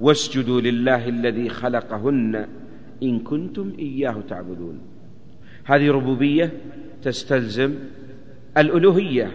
[0.00, 2.46] واسجدوا لله الذي خلقهن
[3.02, 4.80] إن كنتم إياه تعبدون.
[5.64, 6.52] هذه ربوبية
[7.02, 7.74] تستلزم
[8.58, 9.30] الألوهية.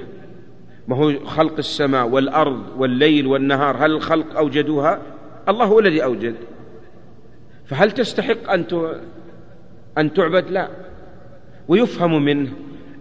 [0.87, 5.01] ما هو خلق السماء والأرض والليل والنهار؟ هل الخلق أوجدوها؟
[5.49, 6.35] الله هو الذي أوجد.
[7.65, 8.65] فهل تستحق أن
[9.97, 10.69] أن تعبد؟ لا.
[11.67, 12.51] ويفهم منه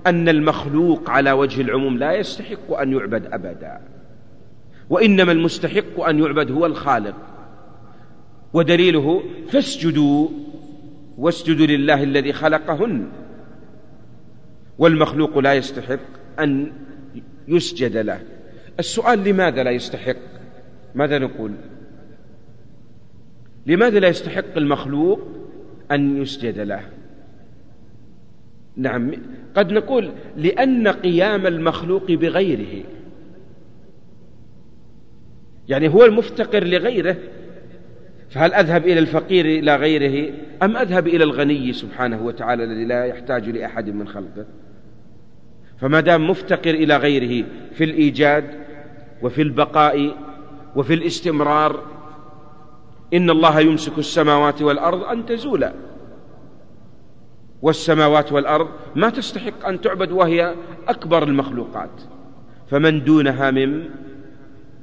[0.06, 3.80] أن المخلوق على وجه العموم لا يستحق أن يعبد أبدا
[4.90, 7.14] وإنما المستحق أن يعبد هو الخالق.
[8.52, 10.28] ودليله فاسجدوا
[11.18, 13.08] واسجدوا لله الذي خلقهن.
[14.78, 16.00] والمخلوق لا يستحق
[16.40, 16.72] أن
[17.48, 18.20] يسجد له.
[18.78, 20.16] السؤال لماذا لا يستحق؟
[20.94, 21.52] ماذا نقول؟
[23.66, 25.20] لماذا لا يستحق المخلوق
[25.90, 26.80] أن يسجد له؟
[28.76, 29.12] نعم.
[29.54, 32.84] قد نقول لأن قيام المخلوق بغيره.
[35.68, 37.16] يعني هو المفتقر لغيره.
[38.30, 43.48] فهل أذهب إلى الفقير إلى غيره؟ أم أذهب إلى الغني سبحانه وتعالى الذي لا يحتاج
[43.48, 44.46] لأحد من خلقه؟
[45.80, 48.44] فما دام مفتقر إلى غيره في الإيجاد
[49.22, 50.16] وفي البقاء
[50.76, 51.84] وفي الاستمرار
[53.14, 55.72] إن الله يمسك السماوات والأرض أن تزولا.
[57.62, 60.54] والسماوات والأرض ما تستحق أن تعبد وهي
[60.88, 62.02] أكبر المخلوقات.
[62.70, 63.84] فمن دونها من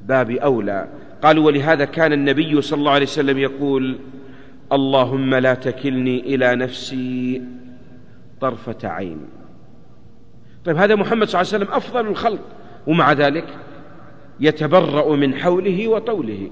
[0.06, 0.88] باب أولى.
[1.22, 4.00] قالوا ولهذا كان النبي صلى الله عليه وسلم يقول
[4.72, 7.42] اللهم لا تكلني إلى نفسي
[8.42, 9.20] طرفة عين.
[10.66, 12.42] طيب هذا محمد صلى الله عليه وسلم أفضل الخلق
[12.88, 13.46] ومع ذلك
[14.40, 16.52] يتبرأ من حوله وطوله.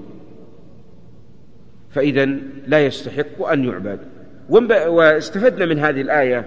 [1.90, 2.24] فإذا
[2.66, 4.17] لا يستحق أن يعبد.
[4.48, 6.44] واستفدنا من هذه الآية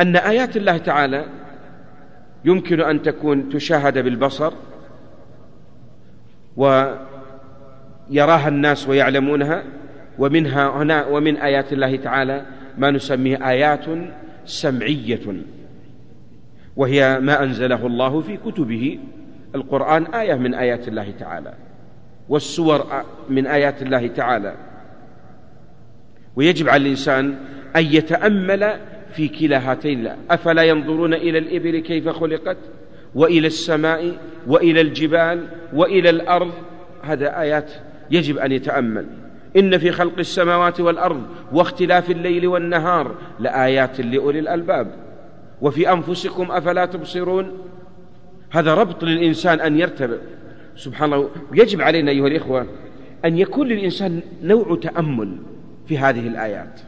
[0.00, 1.24] أن آيات الله تعالى
[2.44, 4.52] يمكن أن تكون تشاهد بالبصر
[6.56, 9.62] ويراها الناس ويعلمونها
[10.18, 12.42] ومنها هنا ومن آيات الله تعالى
[12.78, 13.84] ما نسميه آيات
[14.44, 15.42] سمعية
[16.76, 18.98] وهي ما أنزله الله في كتبه
[19.54, 21.52] القرآن آية من آيات الله تعالى
[22.28, 22.86] والسور
[23.28, 24.54] من آيات الله تعالى.
[26.36, 27.34] ويجب على الإنسان
[27.76, 28.76] أن يتأمل
[29.12, 32.56] في كلا هاتين أفلا ينظرون إلى الإبل كيف خلقت؟
[33.14, 34.12] وإلى السماء؟
[34.46, 36.52] وإلى الجبال؟ وإلى الأرض؟
[37.02, 37.72] هذا آيات
[38.10, 39.06] يجب أن يتأمل.
[39.56, 41.22] إن في خلق السماوات والأرض
[41.52, 44.90] واختلاف الليل والنهار لآيات لأولي الألباب.
[45.60, 47.52] وفي أنفسكم أفلا تبصرون؟
[48.50, 50.20] هذا ربط للإنسان أن يرتبط
[50.76, 52.66] سبحان الله يجب علينا أيها الإخوة
[53.24, 55.36] أن يكون للإنسان نوع تأمل.
[55.86, 56.80] في هذه الآيات.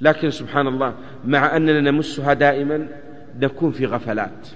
[0.00, 2.88] لكن سبحان الله مع أننا نمسها دائما
[3.40, 4.48] نكون في غفلات.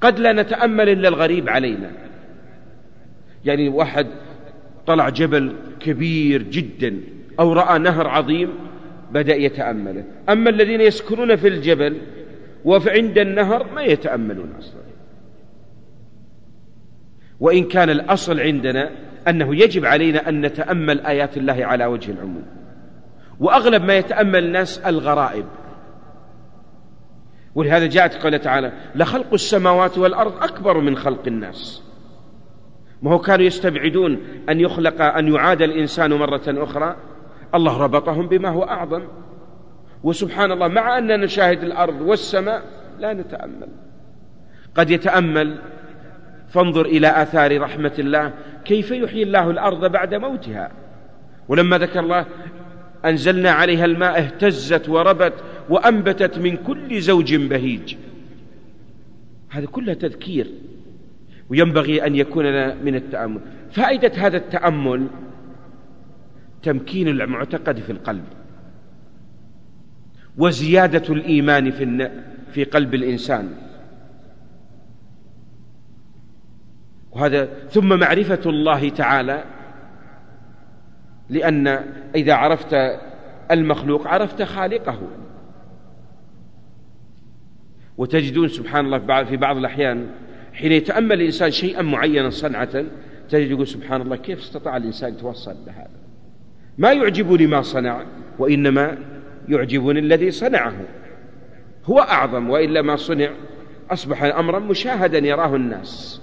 [0.00, 1.90] قد لا نتأمل إلا الغريب علينا.
[3.44, 4.06] يعني واحد
[4.86, 7.00] طلع جبل كبير جدا
[7.40, 8.54] أو رأى نهر عظيم
[9.12, 10.04] بدأ يتأمله.
[10.28, 12.00] أما الذين يسكنون في الجبل
[12.64, 14.80] وعند النهر ما يتأملون أصلا.
[17.40, 18.90] وإن كان الأصل عندنا
[19.28, 22.44] أنه يجب علينا أن نتأمل آيات الله على وجه العموم.
[23.40, 25.44] وأغلب ما يتأمل الناس الغرائب.
[27.54, 31.82] ولهذا جاءت قال تعالى لخلق السماوات والأرض أكبر من خلق الناس.
[33.02, 36.96] ما هو كانوا يستبعدون أن يخلق أن يعاد الإنسان مرة أخرى؟
[37.54, 39.02] الله ربطهم بما هو أعظم.
[40.02, 42.62] وسبحان الله مع أننا نشاهد الأرض والسماء
[42.98, 43.68] لا نتأمل.
[44.74, 45.58] قد يتأمل
[46.48, 48.32] فانظر إلى آثار رحمة الله.
[48.64, 50.70] كيف يحيي الله الأرض بعد موتها؟
[51.48, 52.26] ولما ذكر الله
[53.04, 55.34] أنزلنا عليها الماء اهتزت وربت
[55.68, 57.94] وأنبتت من كل زوج بهيج.
[59.50, 60.46] هذا كله تذكير.
[61.48, 63.40] وينبغي أن يكون لنا من التأمل.
[63.70, 65.06] فائدة هذا التأمل
[66.62, 68.24] تمكين المعتقد في القلب.
[70.38, 72.10] وزيادة الإيمان في
[72.52, 73.67] في قلب الإنسان.
[77.18, 79.44] وهذا ثم معرفة الله تعالى
[81.28, 81.66] لأن
[82.14, 82.98] إذا عرفت
[83.50, 84.98] المخلوق عرفت خالقه.
[87.96, 90.06] وتجدون سبحان الله في بعض الأحيان
[90.52, 92.84] حين يتأمل الإنسان شيئا معينا صنعة
[93.30, 95.90] تجد يقول سبحان الله كيف استطاع الإنسان يتوصل لهذا
[96.78, 98.04] ما يعجبني ما صنع
[98.38, 98.98] وإنما
[99.48, 100.74] يعجبني الذي صنعه.
[101.84, 103.30] هو أعظم وإلا ما صنع
[103.90, 106.20] أصبح أمرا مشاهدا يراه الناس.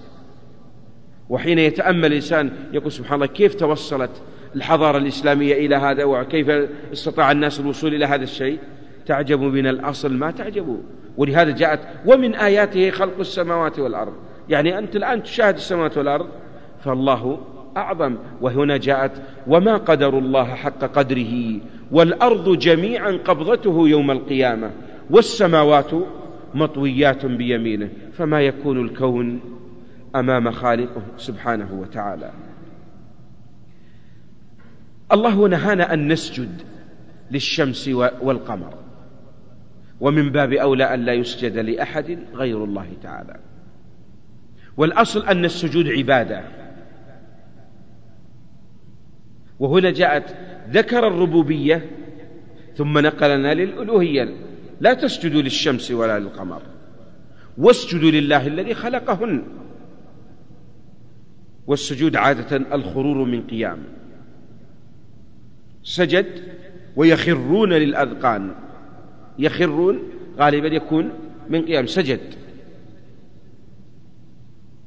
[1.30, 4.12] وحين يتأمل الإنسان يقول سبحان الله كيف توصلت
[4.56, 6.50] الحضارة الإسلامية إلى هذا وكيف
[6.94, 8.60] استطاع الناس الوصول إلى هذا الشيء؟
[9.06, 10.78] تعجب من الأصل ما تعجبوا
[11.18, 14.14] ولهذا جاءت ومن آياته خلق السماوات والأرض.
[14.50, 16.28] يعني أنت الآن تشاهد السماوات والأرض
[16.84, 17.40] فالله
[17.78, 18.16] أعظم.
[18.42, 19.12] وهنا جاءت
[19.48, 21.60] وما قدر الله حق قدره
[21.92, 24.72] والأرض جميعا قبضته يوم القيامة
[25.10, 25.92] والسماوات
[26.54, 29.40] مطويات بيمينه فما يكون الكون
[30.16, 32.32] أمام خالقه سبحانه وتعالى.
[35.12, 36.62] الله نهانا أن نسجد
[37.32, 37.88] للشمس
[38.22, 38.74] والقمر.
[40.00, 43.40] ومن باب أولى أن لا يسجد لأحد غير الله تعالى.
[44.78, 46.44] والأصل أن السجود عبادة.
[49.60, 50.36] وهنا جاءت
[50.70, 51.90] ذكر الربوبية
[52.76, 54.36] ثم نقلنا للألوهية.
[54.82, 56.62] لا تسجدوا للشمس ولا للقمر.
[57.58, 59.44] واسجدوا لله الذي خلقهن.
[61.68, 63.84] والسجود عادة الخرور من قيام.
[65.84, 66.44] سجد
[66.96, 68.56] ويخرون للأذقان.
[69.40, 70.00] يخرون
[70.38, 71.10] غالبا يكون
[71.50, 71.86] من قيام.
[71.86, 72.20] سجد.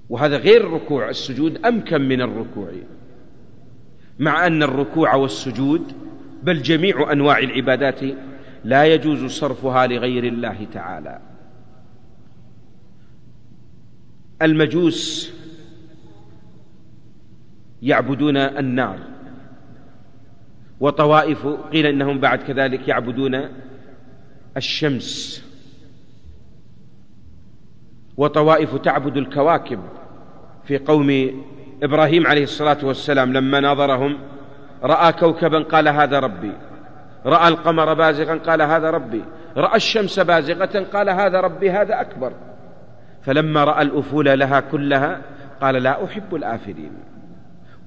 [0.09, 1.09] وهذا غير الركوع.
[1.09, 2.73] السجود أمكن من الركوع.
[4.19, 5.93] مع أن الركوع والسجود
[6.43, 8.01] بل جميع أنواع العبادات
[8.65, 11.21] لا يجوز صرفها لغير الله تعالى.
[14.43, 15.33] المجوس
[17.83, 18.99] يعبدون النار.
[20.81, 23.49] وطوائف قيل إنهم بعد كذلك يعبدون
[24.57, 25.45] الشمس.
[28.17, 29.81] وطوائف تعبد الكواكب
[30.65, 31.31] في قوم
[31.83, 34.19] إبراهيم عليه الصلاة والسلام لما ناظرهم
[34.83, 36.53] رأى كوكبا قال هذا ربي.
[37.27, 39.23] رأى القمر بازغا قال هذا ربي.
[39.57, 42.33] رأى الشمس بازغة قال هذا ربي هذا أكبر.
[43.23, 45.21] فلما رأى الأفول لها كلها
[45.61, 46.93] قال لا أحب الآفلين.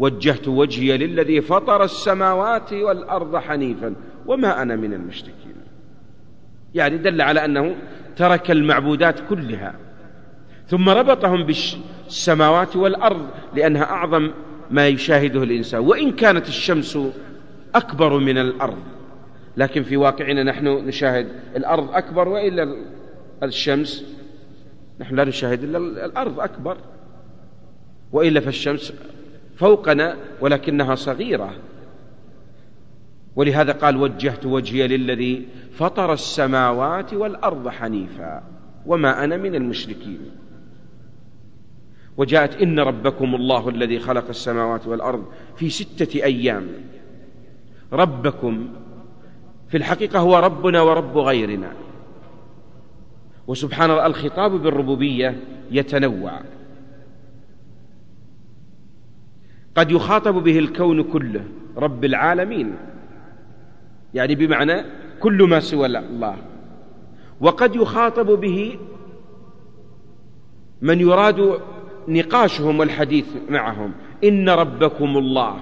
[0.02, 3.95] وجهت وجهي للذي فطر السماوات والأرض حنيفا
[4.26, 5.56] وما أنا من المشركين.
[6.76, 7.76] يعني دل على أنه
[8.16, 9.76] ترك المعبودات كلها
[10.68, 14.32] ثم ربطهم بالسماوات والأرض لأنها أعظم
[14.72, 15.82] ما يشاهده الإنسان.
[15.82, 16.97] وإن كانت الشمس
[17.76, 18.84] أكبر من الأرض
[19.58, 22.76] لكن في واقعنا نحن نشاهد الأرض أكبر وإلا
[23.43, 24.06] الشمس
[24.99, 26.78] نحن لا نشاهد إلا الأرض أكبر
[28.12, 28.93] وإلا فالشمس
[29.62, 31.53] فوقنا ولكنها صغيرة.
[33.36, 38.43] ولهذا قال وجهت وجهي للذي فطر السماوات والأرض حنيفا
[38.86, 40.20] وما أنا من المشركين.
[42.18, 46.68] وجاءت إن ربكم الله الذي خلق السماوات والأرض في ستة أيام.
[47.93, 48.68] ربكم
[49.70, 51.72] في الحقيقة هو ربنا ورب غيرنا.
[53.47, 55.39] وسبحان الله الخطاب بالربوبية
[55.72, 56.41] يتنوع.
[59.76, 61.43] قد يخاطب به الكون كله
[61.78, 62.76] رب العالمين.
[64.13, 64.84] يعني بمعنى
[65.19, 66.36] كل ما سوى الله.
[67.41, 68.78] وقد يخاطب به
[70.82, 71.59] من يراد
[72.07, 73.91] نقاشهم والحديث معهم.
[74.24, 75.55] إن ربكم الله.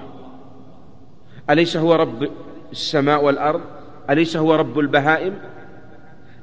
[1.49, 2.29] أليس هو رب
[2.71, 3.61] السماء والأرض؟
[4.09, 5.33] أليس هو رب البهائم؟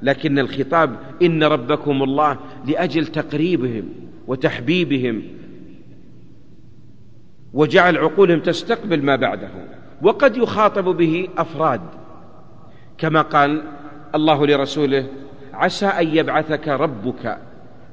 [0.01, 3.89] لكن الخطاب إن ربكم الله لأجل تقريبهم
[4.27, 5.23] وتحبيبهم
[7.53, 9.49] وجعل عقولهم تستقبل ما بعده.
[10.01, 11.81] وقد يخاطب به أفراد.
[12.97, 13.63] كما قال
[14.15, 15.07] الله لرسوله
[15.53, 17.37] عسى أن يبعثك ربك.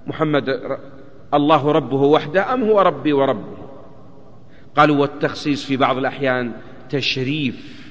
[0.07, 0.61] محمد
[1.35, 3.57] الله ربه وحده أم هو ربي وربه؟
[4.77, 6.53] قالوا والتخصيص في بعض الأحيان
[6.91, 7.85] تشريف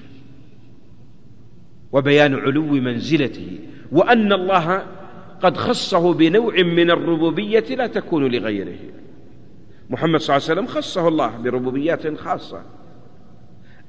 [1.91, 3.59] وبيان علو منزلته
[3.91, 4.83] وأن الله
[5.41, 8.79] قد خصه بنوع من الربوبية لا تكون لغيره.
[9.93, 12.61] محمد صلى الله عليه وسلم خصه الله بربوبيات خاصة.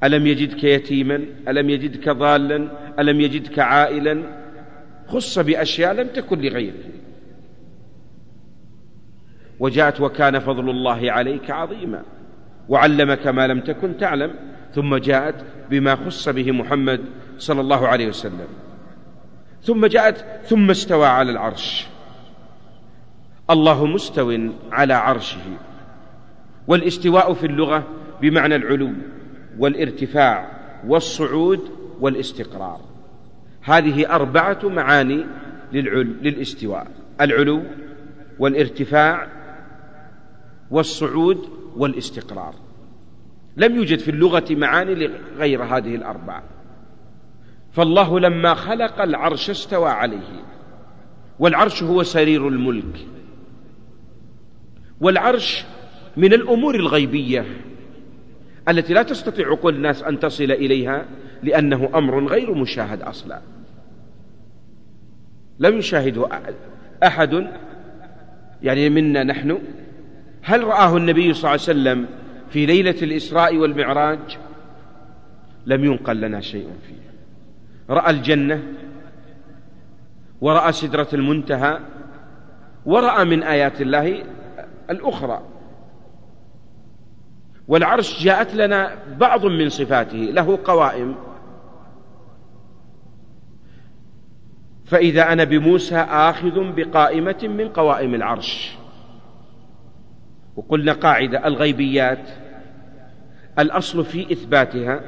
[0.04, 4.22] ألم يجدك يتيما؟ ألم يجدك ضالا؟ ألم يجدك عائلا؟
[5.08, 6.84] خص بأشياء لم تكن لغيره
[9.60, 12.02] وجاءت وكان فضل الله عليك عظيما.
[12.68, 14.34] وعلمك ما لم تكن تعلم
[14.74, 15.34] ثم جاءت
[15.70, 17.00] بما خص به محمد
[17.38, 18.48] صلى الله عليه وسلم.
[19.62, 21.86] ثم جاءت ثم استوى على العرش.
[23.50, 25.40] الله مستو على عرشه.
[26.68, 27.86] والاستواء في اللغة
[28.20, 28.92] بمعنى العلو
[29.58, 30.50] والارتفاع
[30.86, 31.60] والصعود
[32.00, 32.80] والاستقرار.
[33.62, 35.26] هذه أربعة معاني
[35.72, 36.86] للعلو للاستواء.
[37.20, 37.62] العلو
[38.38, 39.28] والارتفاع
[40.70, 42.54] والصعود والاستقرار.
[43.56, 46.42] لم يوجد في اللغة معاني غير هذه الأربعة.
[47.72, 50.44] فالله لما خلق العرش استوى عليه.
[51.38, 53.06] والعرش هو سرير الملك.
[55.00, 55.64] والعرش
[56.16, 57.46] من الأمور الغيبية
[58.68, 61.04] التي لا تستطيع عقول الناس أن تصل إليها
[61.42, 63.40] لأنه أمر غير مشاهد أصلا.
[65.58, 66.28] لم يشاهده
[67.02, 67.46] أحد
[68.62, 69.58] يعني منا نحن.
[70.42, 72.06] هل رآه النبي صلى الله عليه وسلم
[72.50, 74.38] في ليلة الإسراء والمعراج؟
[75.66, 77.04] لم ينقل لنا شيء فيه.
[77.94, 78.62] رأى الجنة
[80.40, 81.78] ورأى سدرة المنتهى
[82.86, 84.24] ورأى من آيات الله
[84.90, 85.42] الأخرى.
[87.68, 91.14] والعرش جاءت لنا بعض من صفاته له قوائم.
[94.84, 98.76] فإذا أنا بموسى آخذ بقائمة من قوائم العرش.
[100.56, 102.28] وقلنا قاعدة الغيبيات
[103.58, 105.00] الأصل في إثباتها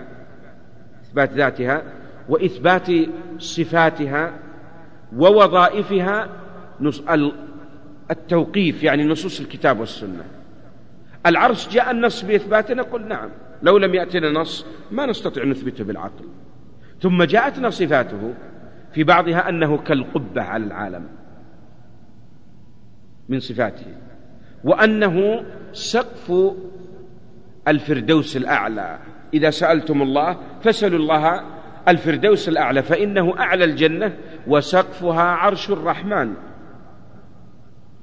[1.03, 1.83] إثبات ذاتها
[2.29, 2.91] وإثبات
[3.39, 4.33] صفاتها
[5.17, 6.29] ووظائفها
[8.11, 10.25] التوقيف يعني نصوص الكتاب والسنة.
[11.27, 13.31] العرش جاء النص بإثباته نقول نعم.
[13.63, 16.25] لو لم يأتنا نص ما نستطيع أن نثبته بالعقل.
[17.01, 18.35] ثم جاءتنا صفاته
[18.93, 21.09] في بعضها أنه كالقبة على العالم
[23.29, 23.87] من صفاته
[24.65, 26.33] وأنه سقف
[27.69, 28.99] الفردوس الأعلى.
[29.35, 31.43] إذا سألتم الله فاسألوا الله
[31.89, 36.35] الفردوس الأعلى فإنه أعلى الجنة وسقفها عرش الرحمن.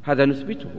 [0.03, 0.69] هذا نثبته.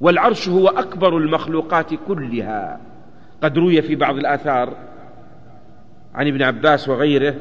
[0.00, 2.80] والعرش هو أكبر المخلوقات كلها.
[3.42, 4.76] قد روي في بعض الآثار
[6.14, 7.34] عن ابن عباس وغيره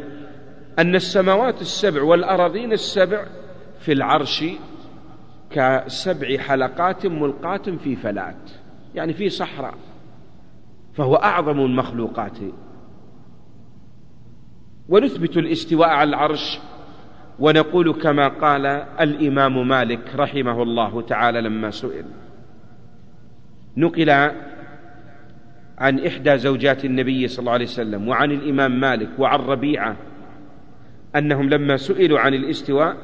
[0.79, 3.25] أن السماوات السبع والأراضين السبع
[3.79, 4.45] في العرش
[5.49, 8.51] كسبع حلقات ملقاة في فلات
[8.95, 9.73] يعني في صحراء
[10.93, 12.37] فهو أعظم المخلوقات.
[14.89, 16.59] ونثبت الاستواء على العرش
[17.39, 18.65] ونقول كما قال
[18.99, 22.05] الإمام مالك رحمه الله تعالى لما سئل.
[23.77, 24.09] نقل
[25.77, 29.95] عن إحدى زوجات النبي صلى الله عليه وسلم وعن الإمام مالك وعن ربيعة
[31.15, 32.97] أنهم لما سئلوا عن الاستواء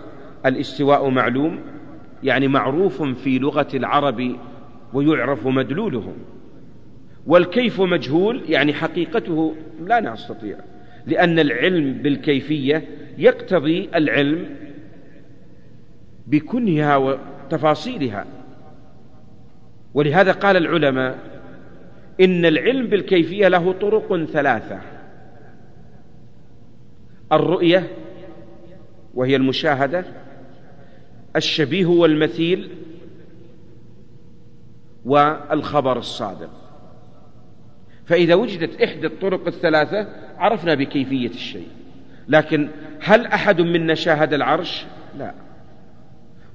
[0.45, 1.59] الاستواء معلوم
[2.23, 4.35] يعني معروف في لغة العرب
[4.93, 6.13] ويعرف مدلوله
[7.27, 9.55] والكيف مجهول يعني حقيقته
[9.85, 10.57] لا نستطيع
[11.07, 12.83] لأن العلم بالكيفية
[13.17, 14.45] يقتضي العلم
[16.27, 18.25] بكنها وتفاصيلها.
[19.93, 21.17] ولهذا قال العلماء
[22.21, 24.79] إن العلم بالكيفية له طرق ثلاثة
[27.31, 27.87] الرؤية
[29.13, 30.05] وهي المشاهدة
[31.35, 32.69] الشبيه والمثيل
[35.05, 36.49] والخبر الصادق
[38.05, 41.67] فإذا وجدت إحدى الطرق الثلاثة عرفنا بكيفية الشيء
[42.27, 42.69] لكن
[42.99, 44.85] هل أحد منا شاهد العرش؟
[45.17, 45.33] لا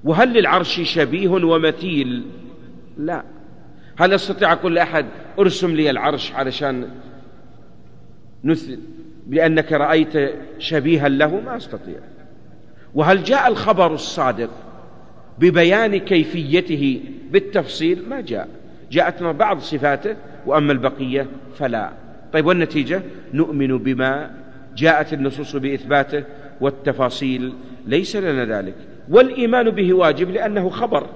[0.04, 2.24] وهل للعرش شبيه ومثيل؟
[2.98, 3.22] لا.
[3.96, 5.06] هل استطيع أقول لأحد
[5.38, 6.88] ارسم لي العرش علشان
[8.44, 8.78] نثل
[9.26, 10.12] بأنك رأيت
[10.58, 11.98] شبيها له؟ ما أستطيع.
[12.94, 14.50] وهل جاء الخبر الصادق
[15.38, 18.48] ببيان كيفيته بالتفصيل؟ ما جاء.
[18.90, 20.16] جاءتنا بعض صفاته
[20.46, 21.26] وأما البقية
[21.56, 21.92] فلا.
[22.32, 23.02] طيب والنتيجة؟
[23.34, 24.30] نؤمن بما
[24.76, 26.24] جاءت النصوص بإثباته
[26.60, 27.52] والتفاصيل
[27.86, 28.74] ليس لنا ذلك.
[29.08, 31.06] والإيمان به واجب لأنه خبر.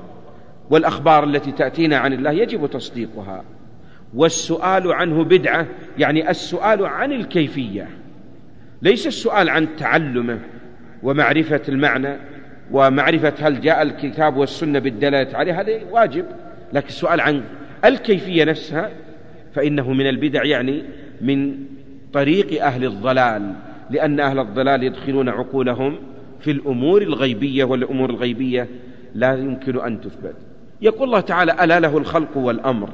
[0.70, 3.44] والأخبار التي تأتينا عن الله يجب تصديقها.
[4.14, 5.66] والسؤال عنه بدعة
[5.98, 7.88] يعني السؤال عن الكيفية.
[8.82, 10.38] ليس السؤال عن تعلمه
[11.02, 12.16] ومعرفة المعنى
[12.70, 16.24] ومعرفة هل جاء الكتاب والسنة بالدلالة عليه هذا واجب.
[16.72, 17.42] لكن السؤال عن
[17.84, 18.90] الكيفية نفسها
[19.54, 20.84] فإنه من البدع يعني
[21.20, 21.54] من
[22.12, 23.52] طريق أهل الضلال
[23.90, 25.98] لأن أهل الضلال يدخلون عقولهم
[26.40, 28.68] في الأمور الغيبية والأمور الغيبية
[29.14, 30.36] لا يمكن أن تثبت.
[30.80, 32.90] يقول الله تعالى ألا له الخلق والأمر؟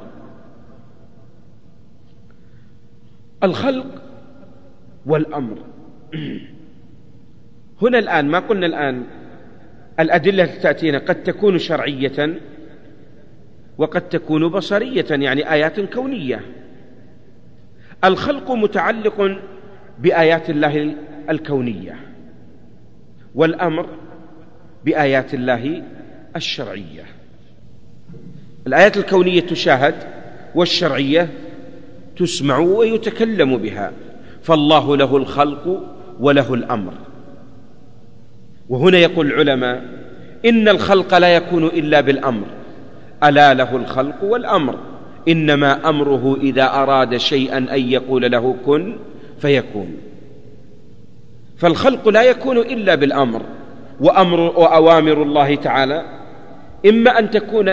[3.43, 4.01] الخلق
[5.05, 5.57] والأمر.
[7.81, 9.03] هنا الآن ما قلنا الآن
[9.99, 12.39] الأدلة التي تأتينا قد تكون شرعية
[13.77, 16.41] وقد تكون بصرية يعني آيات كونية.
[18.03, 19.39] الخلق متعلق
[19.99, 20.95] بآيات الله
[21.29, 21.95] الكونية
[23.35, 23.89] والأمر
[24.85, 25.83] بآيات الله
[26.35, 27.14] الشرعية.
[28.67, 29.95] الآيات الكونية تشاهد
[30.55, 31.29] والشرعية
[32.17, 33.91] تسمع ويتكلم بها.
[34.43, 35.83] فالله له الخلق
[36.19, 36.93] وله الأمر.
[38.69, 39.81] وهنا يقول العلماء
[40.45, 42.45] إن الخلق لا يكون إلا بالأمر.
[43.23, 44.75] ألا له الخلق والأمر.
[45.27, 48.95] إنما أمره إذا أراد شيئا أن يقول له كن
[49.39, 49.97] فيكون.
[51.57, 53.41] فالخلق لا يكون إلا بالأمر.
[53.99, 56.05] وأمر وأوامر الله تعالى
[56.85, 57.69] إما أن تكون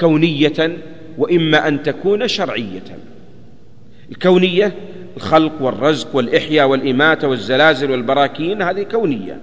[0.00, 0.78] كونية
[1.18, 2.82] وإما أن تكون شرعية.
[4.10, 4.74] الكونية
[5.16, 9.40] الخلق والرزق والإحياء والإماتة والزلازل والبراكين هذه كونية.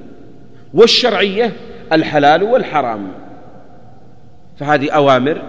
[0.73, 1.53] والشرعية
[1.91, 3.07] الحلال والحرام.
[4.57, 5.41] فهذه أوامر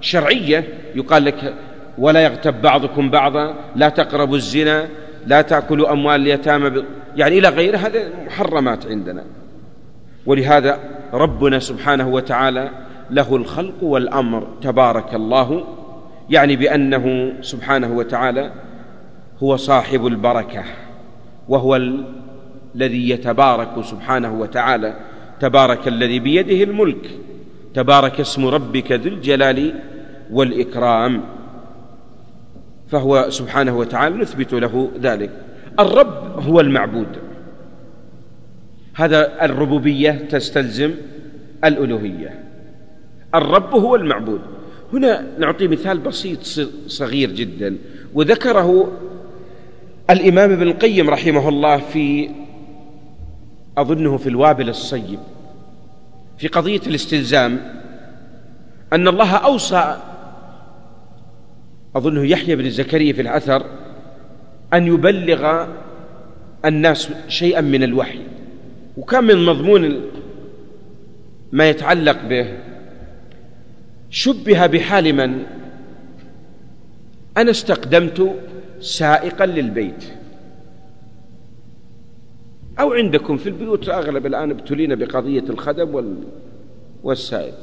[0.00, 0.64] شرعية.
[0.94, 1.54] يقال لك
[1.98, 4.88] ولا يغتب بعضكم بعضا لا تقربوا الزنا
[5.26, 6.84] لا تأكلوا أموال اليتامى
[7.16, 9.24] يعني إلى غيره هذه محرمات عندنا.
[10.26, 10.78] ولهذا
[11.12, 12.70] ربنا سبحانه وتعالى
[13.10, 15.64] له الخلق والأمر تبارك الله
[16.30, 18.52] يعني بأنه سبحانه وتعالى
[19.42, 20.64] هو صاحب البركة
[21.48, 21.76] وهو
[22.74, 24.96] الذي يتبارك سبحانه وتعالى
[25.40, 27.10] تبارك الذي بيده الملك
[27.74, 29.74] تبارك اسم ربك ذو الجلال
[30.30, 31.22] والإكرام
[32.88, 35.30] فهو سبحانه وتعالى نثبت له ذلك.
[35.80, 37.08] الرب هو المعبود.
[38.94, 40.94] هذا الربوبية تستلزم
[41.64, 42.49] الألوهية.
[43.34, 44.40] الرب هو المعبود.
[44.92, 46.38] هنا نعطي مثال بسيط
[46.86, 47.76] صغير جدا.
[48.14, 48.92] وذكره
[50.10, 52.30] الإمام ابن القيم رحمه الله في
[53.78, 55.18] أظنه في الوابل الصيب
[56.38, 57.60] في قضية الاستلزام
[58.92, 59.96] أن الله أوصى
[61.96, 63.66] أظنه يحيى بن زكريا في الأثر
[64.74, 65.66] أن يبلغ
[66.64, 68.20] الناس شيئا من الوحي.
[68.96, 70.00] وكان من مضمون
[71.52, 72.46] ما يتعلق به
[74.10, 75.42] شبه بحال من؟
[77.36, 78.36] أنا استقدمت
[78.80, 80.04] سائقا للبيت.
[82.80, 86.16] أو عندكم في البيوت أغلب الآن ابتلينا بقضية الخدم
[87.02, 87.54] والسائق.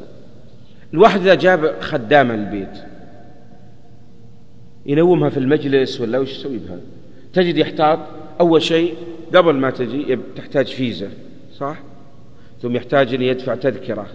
[0.94, 2.84] الواحد إذا جاب خدامة البيت
[4.86, 6.78] ينومها في المجلس ولا وش يسوي بها؟
[7.34, 8.00] تجد يحتاط.
[8.40, 8.96] أول شيء
[9.36, 11.10] قبل ما تجي تحتاج فيزا
[11.58, 11.78] صح؟
[12.62, 14.08] ثم يحتاج أن يدفع تذكرة.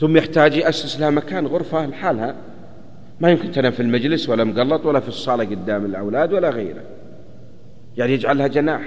[0.00, 2.36] ثم يحتاج يأسس لها مكان غرفة لحالها
[3.20, 6.82] ما يمكن تنام في المجلس ولا مقلط ولا في الصالة قدام الأولاد ولا غيره.
[7.96, 8.82] يعني يجعل لها جناح.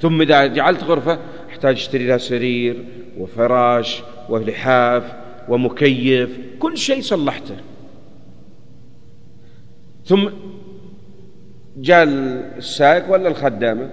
[0.00, 2.84] ثم إذا جعلت غرفة يحتاج تشتري لها سرير
[3.18, 5.12] وفراش ولحاف
[5.48, 7.56] ومكيف كل شيء صلحته.
[10.04, 10.28] ثم
[11.76, 12.02] جاء
[12.58, 13.90] السائق ولا الخدامة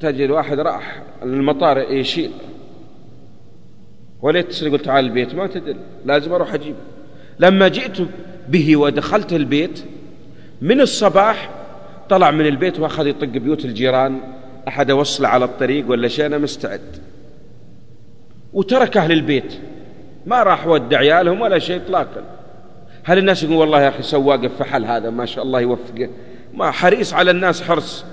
[0.00, 2.30] تجد واحد راح المطار يشيل
[4.22, 6.74] ولا يتصل يقول تعال البيت ما تدل لازم أروح أجيب.
[7.38, 7.98] لما جئت
[8.48, 9.84] به ودخلت البيت
[10.62, 11.50] من الصباح
[12.08, 14.20] طلع من البيت وأخذ يطق بيوت الجيران
[14.68, 16.96] أحد اوصله على الطريق ولا شيء أنا مستعد.
[18.52, 19.54] وترك أهل البيت
[20.26, 22.22] ما راح ودع عيالهم ولا شيء اطلاقا.
[23.04, 26.08] هل الناس يقول والله يا أخي سواق فحل هذا ما شاء الله يوفقه
[26.54, 28.04] ما حريص على الناس حرص.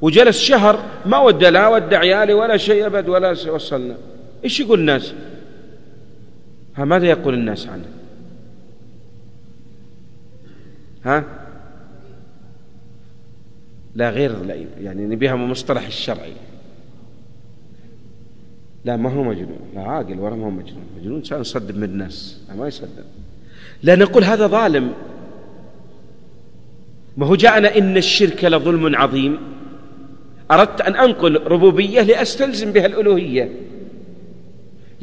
[0.00, 3.94] وجلس شهر ما ودى لا ودى عيالي ولا شيء أبد ولا وصلنا.
[4.44, 5.14] إيش يقول الناس؟
[6.76, 7.84] ها ماذا يقول الناس عنه؟
[11.04, 11.24] ها؟
[13.94, 16.32] لا غير لا يعني نبيها من مصطلح الشرعي.
[18.84, 20.84] لا ما هو مجنون لا عاقل ولا ما هو مجنون.
[20.98, 23.04] مجنون إنسان يصدق من الناس ما يصدق
[23.82, 24.92] لا نقول هذا ظالم.
[27.16, 29.38] ما هو جاءنا إن الشرك لظلم عظيم.
[30.50, 33.52] أردت أن أنقل ربوبية لأستلزم بها الألوهية.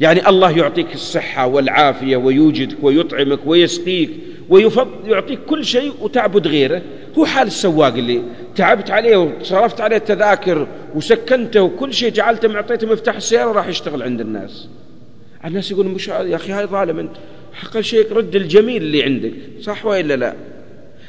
[0.00, 4.10] يعني الله يعطيك الصحة والعافية ويوجدك ويطعمك ويسقيك
[4.48, 6.82] ويعطيك كل شيء وتعبد غيره.
[7.18, 8.22] هو حال السواق اللي
[8.56, 14.20] تعبت عليه وصرفت عليه التذاكر وسكنته وكل شيء جعلته معطيته مفتاح السيارة راح يشتغل عند
[14.20, 14.68] الناس.
[15.44, 17.16] الناس يقولون مش يا أخي هاي ظالم أنت.
[17.52, 19.32] حق شيء رد الجميل اللي عندك.
[19.60, 20.34] صح وإلا لا؟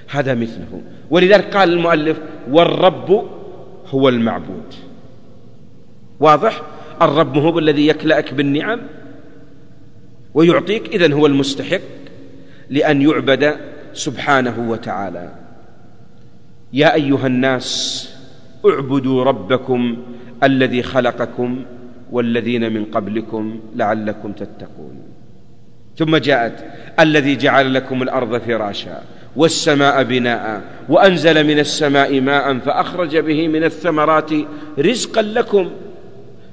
[0.07, 0.81] هذا مثله.
[1.09, 2.17] ولذلك قال المؤلف
[2.51, 3.25] والرب
[3.87, 4.73] هو المعبود.
[6.19, 6.61] واضح؟
[7.01, 8.79] الرب هو الذي يكلأك بالنعم
[10.33, 11.81] ويعطيك إذن هو المستحق
[12.69, 13.55] لأن يعبد
[13.93, 15.31] سبحانه وتعالى.
[16.73, 17.69] يا أيها الناس
[18.65, 19.97] اعبدوا ربكم
[20.43, 21.65] الذي خلقكم
[22.11, 25.01] والذين من قبلكم لعلكم تتقون.
[25.97, 26.65] ثم جاءت
[26.99, 29.01] الذي جعل لكم الأرض فراشا
[29.35, 34.31] والسماء بناء وأنزل من السماء ماء فأخرج به من الثمرات
[34.79, 35.69] رزقا لكم.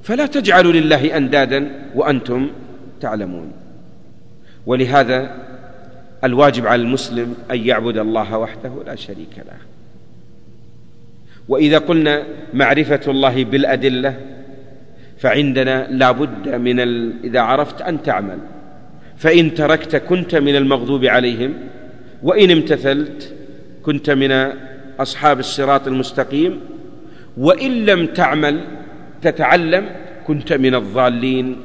[0.07, 2.51] فلا تجعلوا لله أندادا وأنتم
[3.01, 3.53] تعلمون.
[4.67, 5.31] ولهذا
[6.25, 9.59] الواجب على المسلم أن يعبد الله وحده لا شريك له.
[11.49, 12.23] وإذا قلنا
[12.55, 14.15] معرفة الله بالأدلة
[15.19, 17.25] فعندنا لا بد من ال...
[17.25, 18.39] إذا عرفت أن تعمل.
[19.17, 21.55] فإن تركت كنت من المغضوب عليهم
[22.23, 23.35] وإن امتثلت
[23.83, 24.53] كنت من
[25.01, 26.61] أصحاب الصراط المستقيم
[27.37, 28.61] وإن لم تعمل
[29.23, 29.85] تتعلم
[30.27, 31.57] كنت من الضالين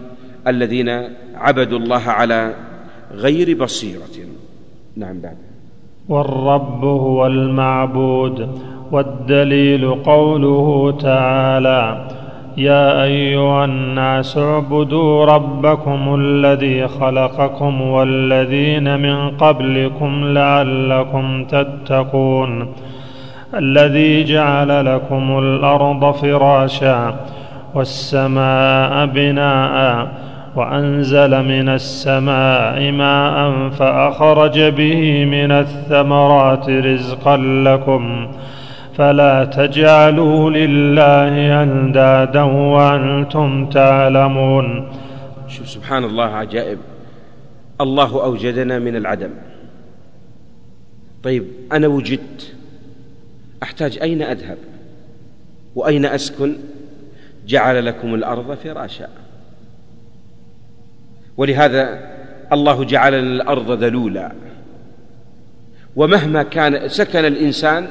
[0.48, 0.90] الذين
[1.36, 2.54] عبدوا الله على
[3.14, 4.16] غير بصيرة.
[4.98, 5.38] نعم بعد.
[6.10, 8.60] والرب هو المعبود
[8.92, 12.08] والدليل قوله تعالى
[12.58, 22.74] يا أيها الناس اعبدوا ربكم الذي خلقكم والذين من قبلكم لعلكم تتقون
[23.54, 27.16] الذي جعل لكم الأرض فراشا
[27.76, 30.12] والسماء بناء
[30.56, 38.32] وأنزل من السماء ماء فأخرج به من الثمرات رزقا لكم
[38.98, 44.92] فلا تجعلوا لله أندادا وأنتم تعلمون.
[45.48, 46.78] شوف سبحان الله عجائب.
[47.82, 49.30] الله أوجدنا من العدم.
[51.24, 52.56] طيب أنا وجدت.
[53.64, 54.58] أحتاج أين أذهب؟
[55.76, 56.54] وأين أسكن؟
[57.52, 59.08] جعل لكم الأرض فراشا.
[61.38, 62.12] ولهذا
[62.54, 64.32] الله جعل الأرض ذلولا.
[65.96, 67.88] ومهما كان سكن الإنسان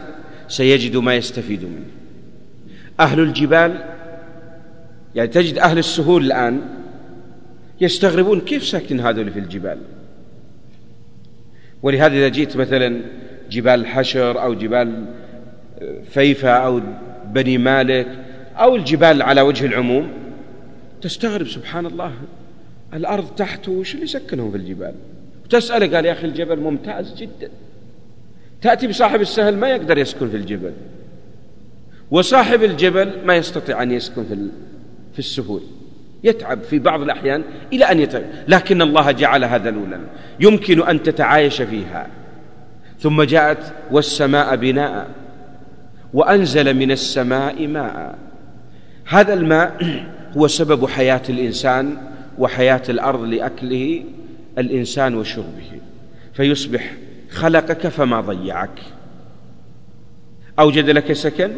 [0.48, 1.90] سيجد ما يستفيد منه.
[3.00, 3.78] أهل الجبال
[5.14, 6.60] يعني تجد أهل السهول الآن
[7.80, 9.78] يستغربون كيف ساكن هذول في الجبال.
[11.82, 13.00] ولهذا إذا جيت مثلا
[13.50, 15.04] جبال حشر أو جبال
[16.10, 16.80] فيفا أو
[17.26, 18.06] بني مالك
[18.56, 20.08] أو الجبال على وجه العموم.
[21.02, 22.12] تستغرب سبحان الله
[22.94, 24.94] الأرض تحته وش اللي سكنهم في الجبال؟
[25.50, 27.50] تسأله قال يا أخي الجبل ممتاز جدا.
[28.62, 30.72] تأتي بصاحب السهل ما يقدر يسكن في الجبل
[32.10, 34.48] وصاحب الجبل ما يستطيع أن يسكن في
[35.12, 35.62] في السهول.
[36.24, 37.42] يتعب في بعض الأحيان
[37.72, 38.22] إلى أن يتعب.
[38.48, 40.00] لكن الله جعلها ذلولا
[40.40, 42.06] يمكن أن تتعايش فيها.
[43.00, 45.10] ثم جاءت والسماء بناء
[46.14, 48.18] وأنزل من السماء ماء.
[49.10, 50.04] هذا الماء
[50.36, 51.96] هو سبب حياة الإنسان
[52.38, 54.04] وحياة الأرض لأكله
[54.58, 55.80] الإنسان وشربه.
[56.32, 56.92] فيصبح
[57.30, 58.80] خلقك فما ضيعك.
[60.58, 61.50] أوجد لك سكن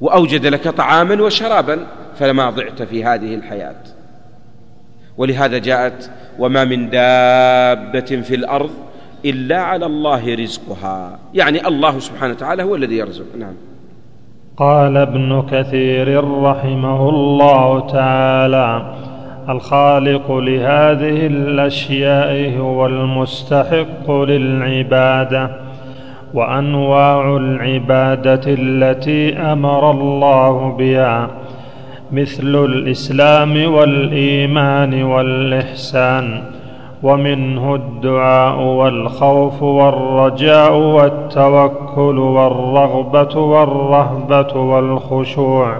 [0.00, 1.86] وأوجد لك طعاما وشرابا
[2.18, 3.82] فما ضعت في هذه الحياة.
[5.16, 8.70] ولهذا جاءت وما من دابة في الأرض
[9.24, 11.18] إلا على الله رزقها.
[11.34, 13.36] يعني الله سبحانه وتعالى هو الذي يرزق.
[13.38, 13.54] نعم.
[14.62, 18.82] قال ابن كثير رحمه الله تعالى
[19.48, 25.50] الخالق لهذه الأشياء هو المستحق للعبادة
[26.34, 31.30] وأنواع العبادة التي أمر الله بها
[32.12, 36.42] مثل الإسلام والإيمان والإحسان.
[37.02, 45.76] ومنه الدعاء والخوف والرجاء والتوكل والرغبة والرهبة والخشوع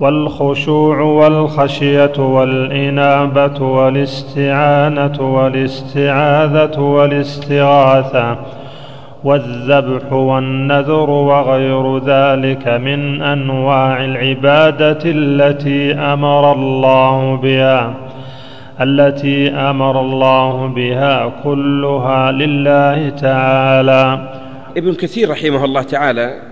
[0.00, 8.36] والخشوع والخشية والإنابة والاستعانة والاستعاذة والاستغاثة
[9.24, 17.90] والذبح والنذر وغير ذلك من أنواع العبادة التي أمر الله بها
[18.80, 24.32] التي أمر الله بها كلها لله تعالى.
[24.76, 26.42] ابن كثير رحمه الله تعالى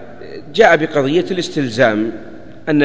[0.54, 2.12] جاء بقضية الاستلزام
[2.68, 2.82] أن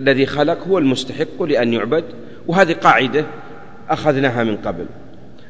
[0.00, 2.04] الذي خلق هو المستحق لأن يعبد
[2.46, 3.24] وهذه قاعدة
[3.90, 4.86] أخذناها من قبل.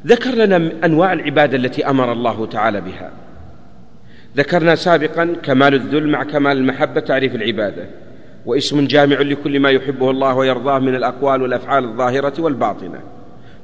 [0.06, 3.10] ذكر لنا أنواع العبادة التي أمر الله تعالى بها.
[4.36, 7.84] ذكرنا سابقا كمال الذل مع كمال المحبة تعريف العبادة.
[8.46, 13.15] واسم جامع لكل ما يحبه الله ويرضاه من الأقوال والأفعال الظاهرة والباطنة.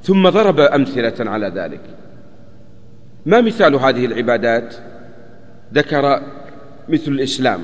[0.03, 1.79] ثم ضرب أمثلة على ذلك.
[3.25, 4.75] ما مثال هذه العبادات؟
[5.73, 6.21] ذكر
[6.89, 7.61] مثل الإسلام.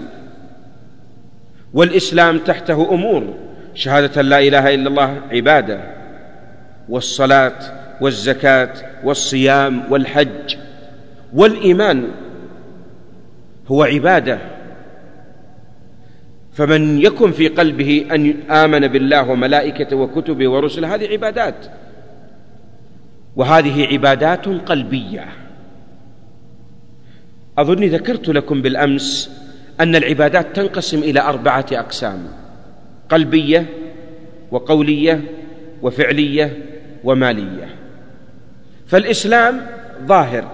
[1.74, 3.34] والإسلام تحته أمور
[3.74, 5.80] شهادة لا إله إلا الله عبادة.
[6.90, 7.60] والصلاة
[8.02, 8.74] والزكاة
[9.04, 10.56] والصيام والحج.
[11.34, 12.08] والإيمان
[13.68, 14.40] هو عبادة.
[16.54, 21.56] فمن يكن في قلبه أن آمن بالله وملائكته وكتبه ورسله هذه عبادات.
[23.40, 25.26] وهذه عبادات قلبية.
[27.58, 29.32] أظني ذكرت لكم بالأمس
[29.80, 32.28] أن العبادات تنقسم إلى أربعة أقسام
[33.10, 33.66] قلبية
[34.52, 35.24] وقولية
[35.82, 36.58] وفعلية
[37.04, 37.76] ومالية.
[38.88, 39.62] فالإسلام
[40.06, 40.52] ظاهر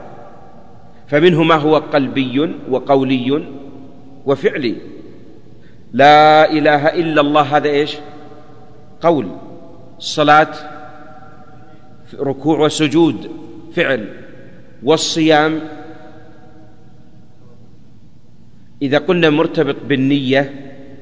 [1.07, 3.45] فمنه ما هو قلبي وقولي
[4.25, 4.75] وفعلي.
[5.93, 7.97] لا إله إلا الله هذا إيش؟
[9.01, 9.27] قول
[9.97, 10.74] الصلاه
[12.20, 13.32] ركوع وسجود
[13.76, 14.07] فعل.
[14.84, 15.59] والصيام
[18.82, 20.53] إذا قلنا مرتبط بالنية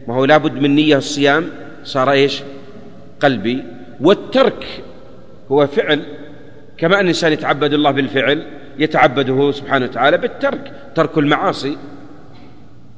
[0.08, 1.50] ما هو لابد من نية الصيام
[1.84, 2.42] صار إيش؟
[3.20, 3.64] قلبي.
[4.02, 4.84] والترك
[5.52, 6.06] هو فعل
[6.78, 8.48] كما أن الإنسان يتعبد الله بالفعل
[8.80, 11.78] يتعبده سبحانه وتعالى بالترك ترك المعاصي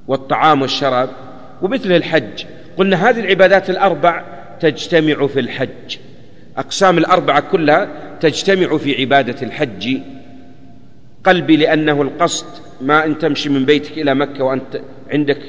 [0.08, 1.10] والطعام والشراب.
[1.62, 2.46] ومثل الحج
[2.78, 4.24] قلنا هذه العبادات الأربع
[4.60, 5.98] تجتمع في الحج.
[6.58, 7.90] أقسام الأربعة كلها
[8.20, 9.98] تجتمع في عبادة الحج.
[11.24, 12.46] قلبي لأنه القصد
[12.82, 15.42] ما أن تمشي من بيتك إلى مكة وأنت عندك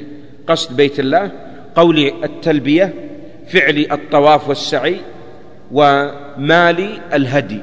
[0.46, 1.32] قصد بيت الله.
[1.74, 2.94] قولي التلبية
[3.48, 4.96] فعلي الطواف والسعي
[5.72, 7.60] ومالي الهدي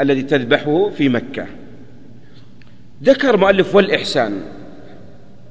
[0.00, 1.46] الذي تذبحه في مكة.
[3.02, 4.40] ذكر مؤلف والإحسان.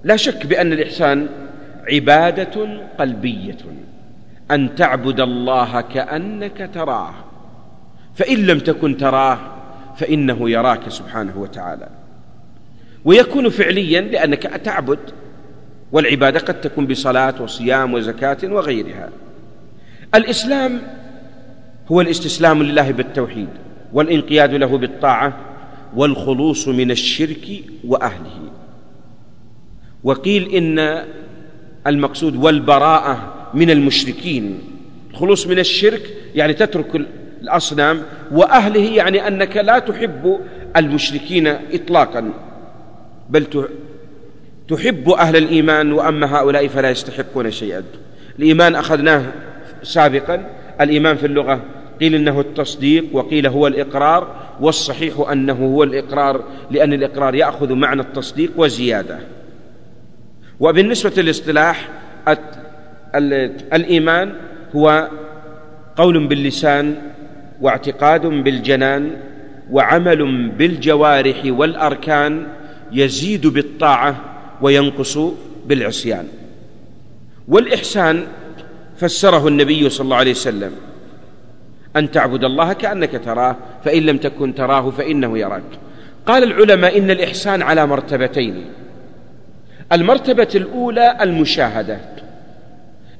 [0.03, 1.27] لا شك بأن الإحسان
[1.91, 3.57] عبادة قلبية.
[4.51, 7.13] أن تعبد الله كأنك تراه.
[8.15, 9.39] فإن لم تكن تراه
[9.97, 11.87] فإنه يراك سبحانه وتعالى.
[13.05, 14.99] ويكون فعليا لأنك تعبد
[15.91, 19.09] والعبادة قد تكون بصلاة وصيام وزكاة وغيرها.
[20.15, 20.81] الإسلام
[21.91, 23.49] هو الاستسلام لله بالتوحيد
[23.93, 25.37] والانقياد له بالطاعة
[25.95, 27.47] والخلوص من الشرك
[27.83, 28.51] وأهله.
[30.03, 31.05] وقيل إن
[31.87, 34.59] المقصود والبراءة من المشركين
[35.11, 36.01] الخلوص من الشرك
[36.35, 37.01] يعني تترك
[37.41, 40.39] الأصنام وأهله يعني أنك لا تحب
[40.77, 42.33] المشركين اطلاقا
[43.29, 43.47] بل
[44.67, 47.83] تحب أهل الإيمان وأما هؤلاء فلا يستحقون شيئا.
[48.39, 49.23] الإيمان أخذناه
[49.83, 50.49] سابقا
[50.81, 51.61] الإيمان في اللغة
[52.01, 58.51] قيل إنه التصديق وقيل هو الإقرار والصحيح أنه هو الإقرار لأن الإقرار يأخذ معنى التصديق
[58.57, 59.19] وزيادة.
[60.59, 61.89] وبالنسبة للاصطلاح
[63.73, 64.33] الإيمان
[64.75, 65.09] هو
[65.95, 66.95] قول باللسان
[67.61, 69.11] واعتقاد بالجنان
[69.71, 72.47] وعمل بالجوارح والأركان
[72.91, 74.15] يزيد بالطاعة
[74.61, 75.17] وينقص
[75.65, 76.27] بالعصيان.
[77.47, 78.23] والإحسان
[78.97, 80.71] فسره النبي صلى الله عليه وسلم
[81.95, 85.63] أن تعبد الله كأنك تراه فإن لم تكن تراه فإنه يراك.
[86.25, 88.65] قال العلماء إن الإحسان على مرتبتين
[89.91, 91.99] المرتبة الأولى المشاهدة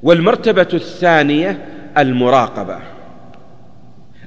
[0.02, 1.58] والمرتبة الثانية
[1.98, 2.95] المراقبة.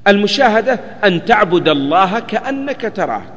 [0.07, 3.33] المشاهدة أن تعبد الله كأنك تراه.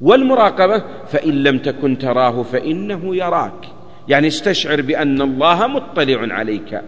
[0.00, 3.66] والمراقبة فإن لم تكن تراه فإنه يراك.
[4.08, 6.80] يعني استشعر بأن الله مطلع عليك.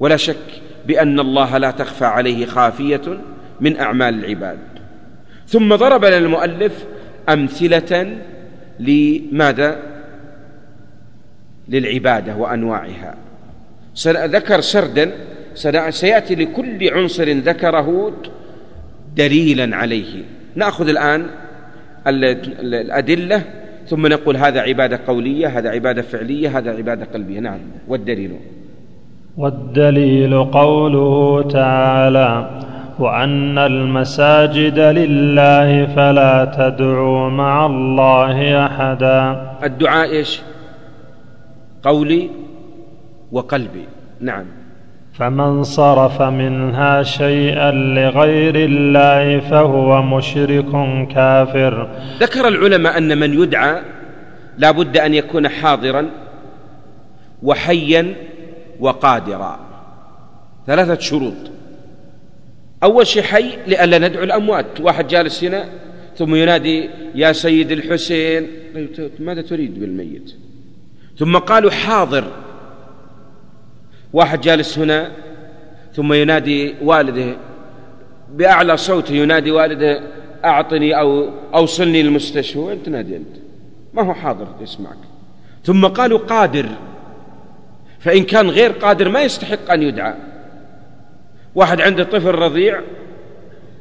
[0.00, 3.20] ولا شك بأن الله لا تخفى عليه خافية
[3.60, 4.58] من أعمال العباد.
[5.46, 6.84] ثم ضرب لنا المؤلف
[7.28, 8.18] أمثلة
[8.80, 9.82] لماذا؟
[11.68, 13.14] للعبادة وأنواعها.
[14.06, 15.12] ذكر سردا
[15.90, 18.12] سيأتي لكل عنصر ذكره
[19.16, 20.22] دليلا عليه.
[20.54, 21.26] نأخذ الآن
[22.06, 23.42] الأدلة
[23.86, 27.40] ثم نقول هذا عبادة قولية هذا عبادة فعلية هذا عبادة قلبية.
[27.40, 27.58] نعم.
[27.88, 28.32] والدليل؟
[29.36, 32.50] والدليل قوله تعالى
[32.98, 39.46] وأن المساجد لله فلا تدعوا مع الله أحدا.
[39.64, 40.40] الدعاء إيش؟
[41.84, 42.30] كقولي
[43.32, 43.84] وقلبي.
[44.20, 44.57] نعم.
[45.18, 50.70] فمن صرف منها شيئا لغير الله فهو مشرك
[51.14, 51.88] كافر.
[52.20, 53.82] ذكر العلماء أن من يدعى
[54.58, 56.10] لا بد أن يكون حاضرا
[57.42, 58.14] وحيا
[58.80, 59.60] وقادرا.
[60.66, 61.34] ثلاثة شروط.
[62.82, 64.80] أول شيء حي لئلا ندعو الأموات.
[64.80, 65.64] واحد جالس هنا
[66.16, 68.46] ثم ينادي يا سيد الحسين.
[69.20, 70.34] ماذا تريد بالميت؟
[71.18, 72.24] ثم قالوا حاضر.
[74.12, 75.10] واحد جالس هنا
[75.94, 77.36] ثم ينادي والده
[78.34, 80.00] بأعلى صوته ينادي والده
[80.44, 83.36] أعطني أو أوصلني للمستشفى وين تنادي أنت؟
[83.94, 84.96] ما هو حاضر يسمعك.
[85.64, 86.66] ثم قالوا قادر
[88.00, 90.14] فإن كان غير قادر ما يستحق أن يدعى.
[91.54, 92.80] واحد عنده طفل رضيع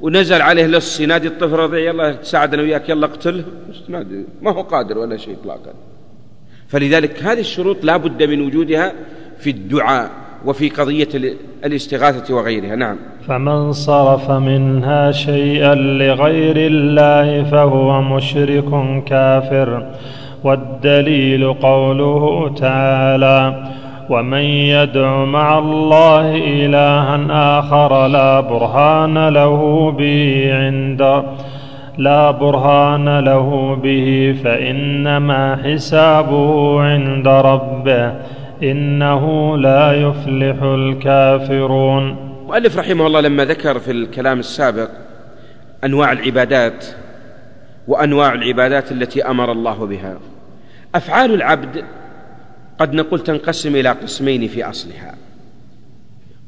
[0.02, 3.44] ونزل عليه لص ينادي الطفل الرضيع يلا تساعدنا وياك يلا اقتله.
[4.42, 5.74] ما هو قادر ولا شيء اطلاقا.
[6.68, 8.94] فلذلك هذه الشروط لا بد من وجودها
[9.40, 10.10] في الدعاء
[10.46, 11.10] وفي قضية
[11.66, 12.76] الاستغاثة وغيرها.
[12.76, 12.96] نعم.
[13.28, 19.86] فمن صرف منها شيئا لغير الله فهو مشرك كافر.
[20.44, 23.64] والدليل قوله تعالى
[24.10, 31.24] ومن يدع مع الله إلها آخر لا برهان له به عند
[31.98, 38.12] لا برهان له به فإنما حسابه عند ربه.
[38.64, 42.04] إنه لا يفلح الكافرون.
[42.48, 44.90] مؤلف رحمه الله لما ذكر في الكلام السابق
[45.84, 46.86] أنواع العبادات
[47.88, 50.20] وأنواع العبادات التي أمر الله بها.
[50.96, 51.84] أفعال العبد
[52.80, 55.16] قد نقول تنقسم إلى قسمين في أصلها.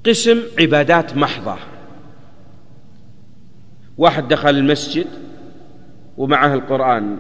[0.06, 1.56] قسم عبادات محضة.
[3.98, 5.08] واحد دخل المسجد
[6.18, 7.18] ومعه القرآن.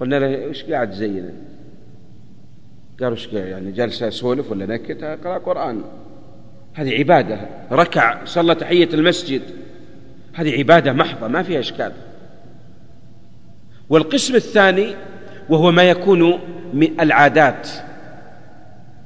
[0.00, 1.30] قلنا له إيش قاعد زينا
[3.02, 5.82] قال إيش يعني جالس أسولف ولا نكت؟ أقرأ قرآن.
[6.74, 7.40] هذه عبادة.
[7.72, 9.42] ركع صلى تحية المسجد.
[10.34, 11.92] هذه عبادة محضة ما فيها إشكال.
[13.88, 14.94] والقسم الثاني
[15.48, 16.38] وهو ما يكون
[16.74, 17.68] من العادات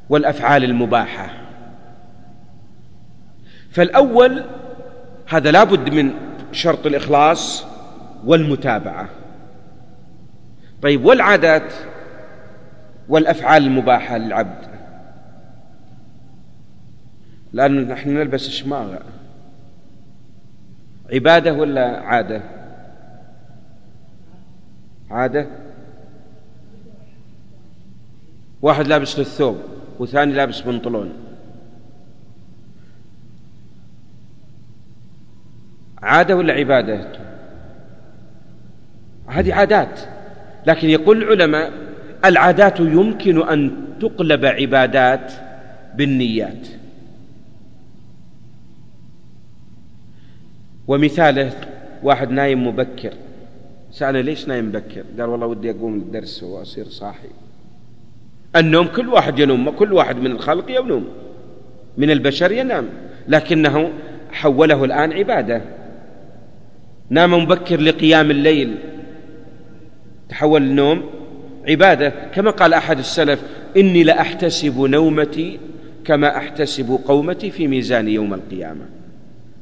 [0.09, 1.31] والأفعال المباحة.
[3.71, 4.45] فالأول
[5.27, 6.11] هذا لابد من
[6.53, 7.65] شرط الإخلاص
[8.25, 9.09] والمتابعة.
[10.83, 11.73] طيب والعادات؟
[13.09, 14.69] والأفعال المباحة للعبد.
[17.53, 18.97] لأن نحن نلبس شماغ.
[21.13, 22.43] عبادة ولا عادة؟
[25.11, 25.47] عادة.
[28.63, 29.59] واحد لابس للثوب
[29.99, 31.13] وثاني لابس بنطلون.
[36.03, 37.13] عادة ولا عبادة؟
[39.27, 40.01] هذه عادات.
[40.67, 41.73] لكن يقول العلماء
[42.25, 43.71] العادات يمكن أن
[44.01, 45.33] تقلب عبادات
[45.97, 46.69] بالنيات.
[50.89, 51.53] ومثاله
[52.03, 53.13] واحد نايم مبكر.
[53.91, 57.29] سأله ليش نايم مبكر؟ قال والله ودي أقوم للدرس وأصير صاحي.
[58.57, 61.09] النوم كل واحد ينوم كل واحد من الخلق ينوم.
[61.99, 62.89] من البشر ينام.
[63.29, 63.91] لكنه
[64.33, 65.63] حوله الآن عبادة.
[67.11, 68.75] نام مبكر لقيام الليل.
[70.29, 71.03] تحول النوم
[71.69, 73.41] عبادة كما قال أحد السلف
[73.77, 75.59] إني لأحتسب نومتي
[76.05, 78.87] كما أحتسب قومتي في ميزان يوم القيامة.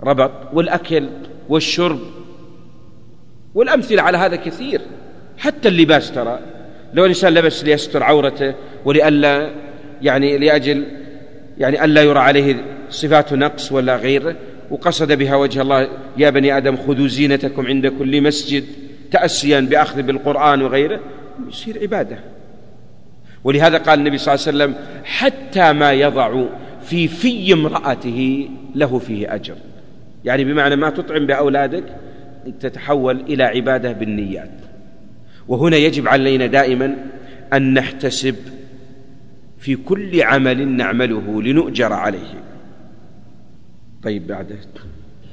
[0.03, 1.09] ربط والأكل
[1.49, 2.01] والشرب
[3.55, 4.81] والأمثلة على هذا كثير
[5.39, 6.39] حتى اللباس ترى.
[6.95, 9.51] لو الإنسان لبس ليستر عورته ولئلا
[10.03, 10.87] يعني لأجل
[11.59, 14.37] يعني ألا يرى عليه صفات نقص ولا غيره
[14.71, 18.65] وقصد بها وجه الله يا بني آدم خذوا زينتكم عند كل مسجد
[19.11, 21.01] تأسيا بأخذ بالقرآن وغيره.
[21.49, 22.19] يصير عبادة.
[23.45, 26.45] ولهذا قال النبي صلى الله عليه وسلم حتى ما يضع
[26.83, 29.55] في في امرأته له فيه أجر.
[30.25, 31.85] يعني بمعنى ما تطعم بأولادك
[32.61, 34.51] تتحول إلى عبادة بالنيات.
[35.49, 36.97] وهنا يجب علينا دائما
[37.53, 38.37] أن نحتسب
[39.59, 42.43] في كل عمل نعمله لنؤجر عليه.
[44.03, 44.57] طيب بعده.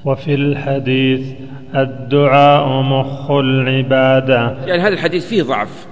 [0.05, 1.27] وفي الحديث
[1.75, 4.57] الدعاء مخ العبادة.
[4.65, 5.87] يعني هذا الحديث فيه ضعف.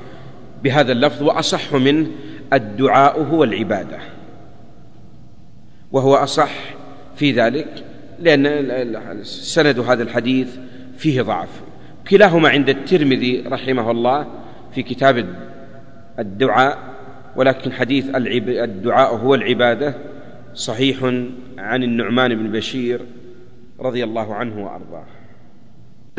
[0.64, 2.08] بهذا اللفظ وأصح منه
[2.54, 3.98] الدعاء هو العبادة.
[5.92, 6.52] وهو أصح
[7.16, 7.84] في ذلك
[8.20, 10.56] لأن سند هذا الحديث
[10.98, 11.50] فيه ضعف.
[12.10, 14.28] كلاهما عند الترمذي رحمه الله
[14.76, 15.26] في كتاب
[16.20, 16.78] الدعاء
[17.36, 19.96] ولكن حديث الدعاء هو العبادة
[20.54, 21.04] صحيح
[21.58, 23.02] عن النعمان بن بشير
[23.80, 25.06] رضي الله عنه وأرضاه.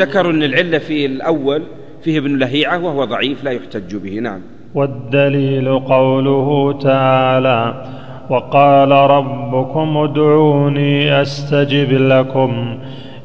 [0.01, 1.65] ذكروا أن العلة في الأول
[2.03, 4.41] فيه ابن لهيعة وهو ضعيف لا يحتج به نعم.
[4.75, 7.85] والدليل قوله تعالى
[8.31, 12.79] وقال ربكم ادعوني أستجب لكم.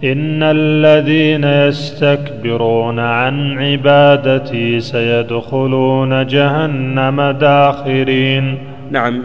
[0.03, 8.57] إن الذين يستكبرون عن عبادتي سيدخلون جهنم داخرين.
[8.91, 9.24] نعم.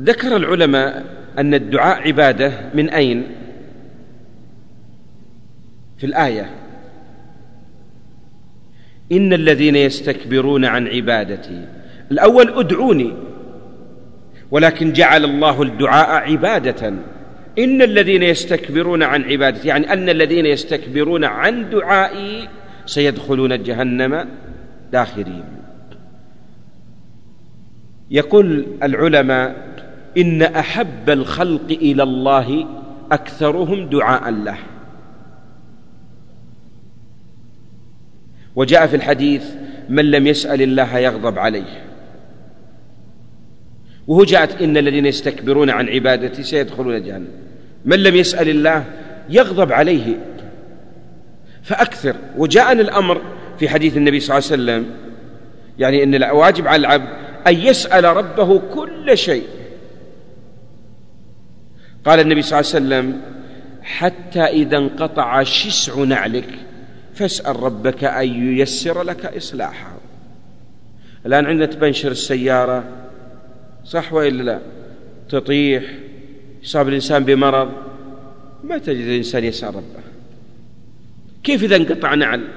[0.00, 1.04] ذكر العلماء
[1.38, 3.22] أن الدعاء عبادة من أين؟
[5.98, 6.65] في الآية.
[9.12, 11.64] إن الذين يستكبرون عن عبادتي.
[12.10, 13.12] الأول ادعوني
[14.50, 16.94] ولكن جعل الله الدعاء عبادة.
[17.58, 22.48] إن الذين يستكبرون عن عبادتي يعني أن الذين يستكبرون عن دعائي
[22.86, 24.28] سيدخلون جهنم
[24.92, 25.44] داخرين.
[28.10, 29.66] يقول العلماء
[30.18, 32.66] إن أحب الخلق إلى الله
[33.12, 34.58] أكثرهم دعاء له.
[38.56, 39.44] وجاء في الحديث
[39.88, 41.82] من لم يسأل الله يغضب عليه.
[44.06, 47.28] وهو جاءت إن الذين يستكبرون عن عبادتي سيدخلون جهنم.
[47.84, 48.84] من لم يسأل الله
[49.30, 50.16] يغضب عليه.
[51.62, 52.16] فأكثر.
[52.36, 53.22] وجاءنا الأمر
[53.58, 54.96] في حديث النبي صلى الله عليه وسلم
[55.78, 57.08] يعني أن الواجب على العبد
[57.46, 59.46] أن يسأل ربه كل شيء.
[62.04, 63.20] قال النبي صلى الله عليه وسلم
[63.82, 66.48] حتى إذا انقطع شسع نعلك.
[67.16, 69.92] فاسأل ربك أن ييسر لك إصلاحه.
[71.26, 72.84] الآن عندنا تبنشر السيارة
[73.84, 74.60] صح وإلا لا؟
[75.28, 75.84] تطيح
[76.62, 77.72] يصاب الإنسان بمرض
[78.64, 80.04] ما تجد الإنسان يسأل ربه.
[81.44, 82.48] كيف إذا انقطع نعل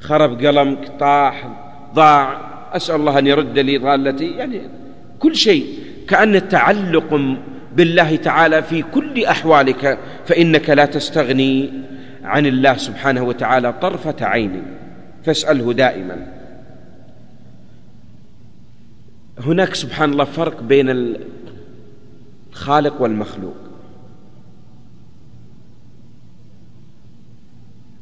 [0.00, 1.48] خرب قلمك طاح
[1.94, 4.30] ضاع أسأل الله أن يرد لي ضالتي.
[4.30, 4.60] يعني
[5.18, 5.66] كل شيء
[6.08, 7.36] كأن التعلق
[7.76, 11.72] بالله تعالى في كل أحوالك فإنك لا تستغني.
[12.24, 14.62] عن الله سبحانه وتعالى طرفة عين.
[15.24, 16.26] فاسأله دائما.
[19.38, 21.16] هناك سبحان الله فرق بين
[22.50, 23.56] الخالق والمخلوق.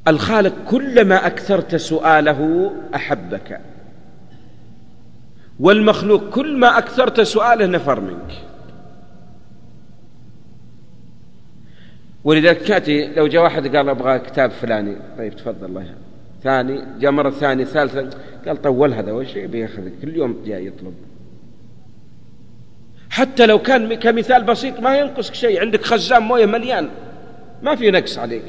[0.08, 3.60] الخالق كلما أكثرت سؤاله أحبك.
[5.60, 8.47] والمخلوق كل ما أكثرت سؤاله نفر منك.
[12.24, 14.96] ولذلك تأتي لو جاء واحد قال أبغى كتاب فلاني.
[15.18, 15.94] طيب تفضل الله
[16.42, 18.10] ثاني جاء مرة ثانية ثالثة
[18.46, 20.94] قال طول هذا وش بيأخذ؟ كل يوم جاء يطلب.
[23.10, 25.60] حتى لو كان كمثال بسيط ما ينقصك شيء.
[25.60, 26.88] عندك خزان مويه مليان.
[27.62, 28.42] ما في نقص عليك.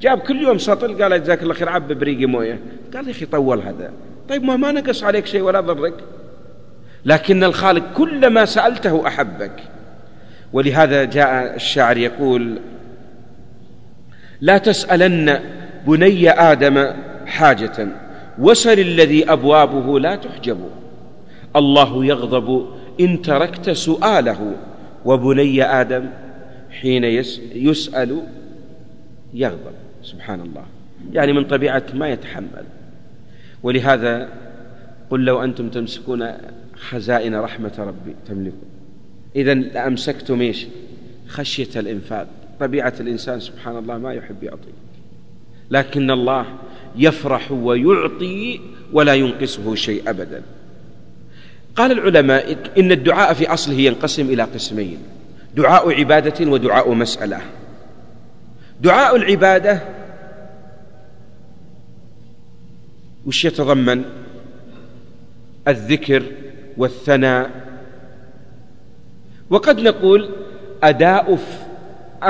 [0.00, 2.58] جاب كل يوم سطل قال جزاك الله خير عب بريقي مويه.
[2.94, 3.92] قال يا أخي طول هذا.
[4.28, 5.94] طيب ما ما نقص عليك شيء ولا ضرك.
[7.04, 9.62] لكن الخالق كلما سألته أحبك.
[10.52, 12.58] ولهذا جاء الشاعر يقول
[14.42, 15.40] لا تسألن
[15.86, 16.86] بني آدم
[17.26, 17.88] حاجة
[18.38, 20.58] وسل الذي أبوابه لا تحجب.
[21.56, 22.66] الله يغضب
[23.00, 24.52] إن تركت سؤاله.
[25.04, 26.06] وبني آدم
[26.70, 27.04] حين
[27.54, 28.22] يسأل
[29.34, 29.76] يغضب.
[30.02, 30.64] سبحان الله
[31.12, 32.64] يعني من طبيعة ما يتحمل.
[33.62, 34.28] ولهذا
[35.10, 36.32] قل لو أنتم تمسكون
[36.76, 38.68] خزائن رحمة ربي تملكون
[39.36, 40.66] إذا لأمسكتم إيش؟
[41.28, 42.26] خشية الإنفاق.
[42.62, 44.72] طبيعة الإنسان سبحان الله ما يحب يعطي.
[45.70, 46.46] لكن الله
[46.96, 48.60] يفرح ويعطي
[48.92, 50.42] ولا ينقصه شيء أبدا.
[51.76, 54.98] قال العلماء إن الدعاء في أصله ينقسم إلى قسمين
[55.56, 57.40] دعاء عبادة ودعاء مسألة.
[58.80, 59.80] دعاء العبادة
[63.26, 64.04] وش يتضمن؟
[65.68, 66.22] الذكر
[66.76, 67.50] والثناء.
[69.50, 70.28] وقد نقول
[70.82, 71.38] أداء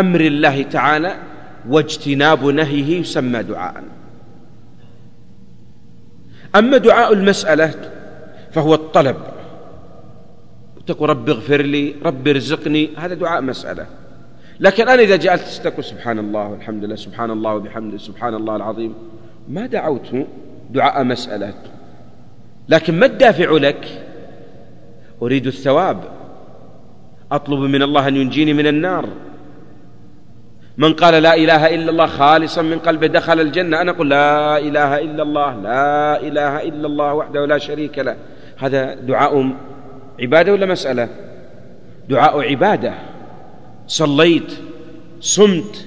[0.01, 1.16] أمر الله تعالى
[1.68, 3.84] واجتناب نهيه يسمى دعاء.
[6.57, 7.74] أما دعاء المسألة
[8.53, 9.16] فهو الطلب.
[10.86, 13.86] تقول رب اغفر لي رب ارزقني هذا دعاء مسألة.
[14.61, 18.95] لكن أنا إذا جعلت تقول سبحان الله والحمد لله سبحان الله وبحمده سبحان الله العظيم
[19.49, 20.26] ما دعوت
[20.70, 21.55] دعاء مسألة.
[22.68, 24.05] لكن ما الدافع لك؟
[25.22, 26.05] أريد الثواب.
[27.32, 29.09] أطلب من الله أن ينجيني من النار.
[30.77, 33.81] من قال لا إله إلا الله خالصا من قلبه دخل الجنة.
[33.81, 38.16] أنا أقول لا إله إلا الله لا إله إلا الله وحده لا شريك له.
[38.59, 39.55] هذا دعاء
[40.20, 41.09] عبادة ولا مسألة؟
[42.09, 42.95] دعاء عبادة.
[43.87, 44.53] صليت
[45.20, 45.87] صمت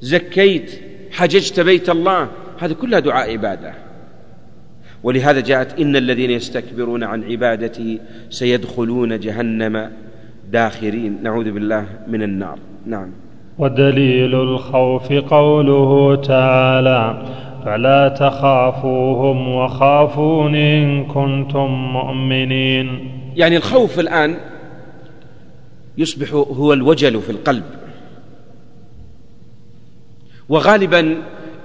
[0.00, 0.80] زكيت
[1.10, 2.28] حججت بيت الله.
[2.58, 3.74] هذه كلها دعاء عبادة.
[5.02, 8.00] ولهذا جاءت إن الذين يستكبرون عن عبادتي
[8.30, 9.90] سيدخلون جهنم
[10.50, 11.18] داخرين.
[11.22, 12.58] نعوذ بالله من النار.
[12.86, 13.21] نعم.
[13.58, 17.22] ودليل الخوف قوله تعالى
[17.64, 23.10] فلا تخافوهم وخافون إن كنتم مؤمنين.
[23.36, 24.36] يعني الخوف الآن
[25.98, 27.64] يصبح هو الوجل في القلب.
[30.48, 31.16] وغالبا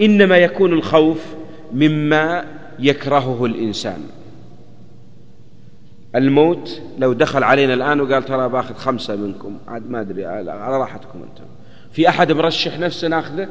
[0.02, 1.36] إنما يكون الخوف
[1.74, 2.46] مما
[2.80, 4.00] يكرهه الإنسان.
[6.16, 11.20] الموت لو دخل علينا الآن وقال ترى باخذ خمسة منكم عاد ما أدري على راحتكم
[11.20, 11.57] أنتم.
[11.98, 13.48] في أحد مرشح نفسه ناخذه؟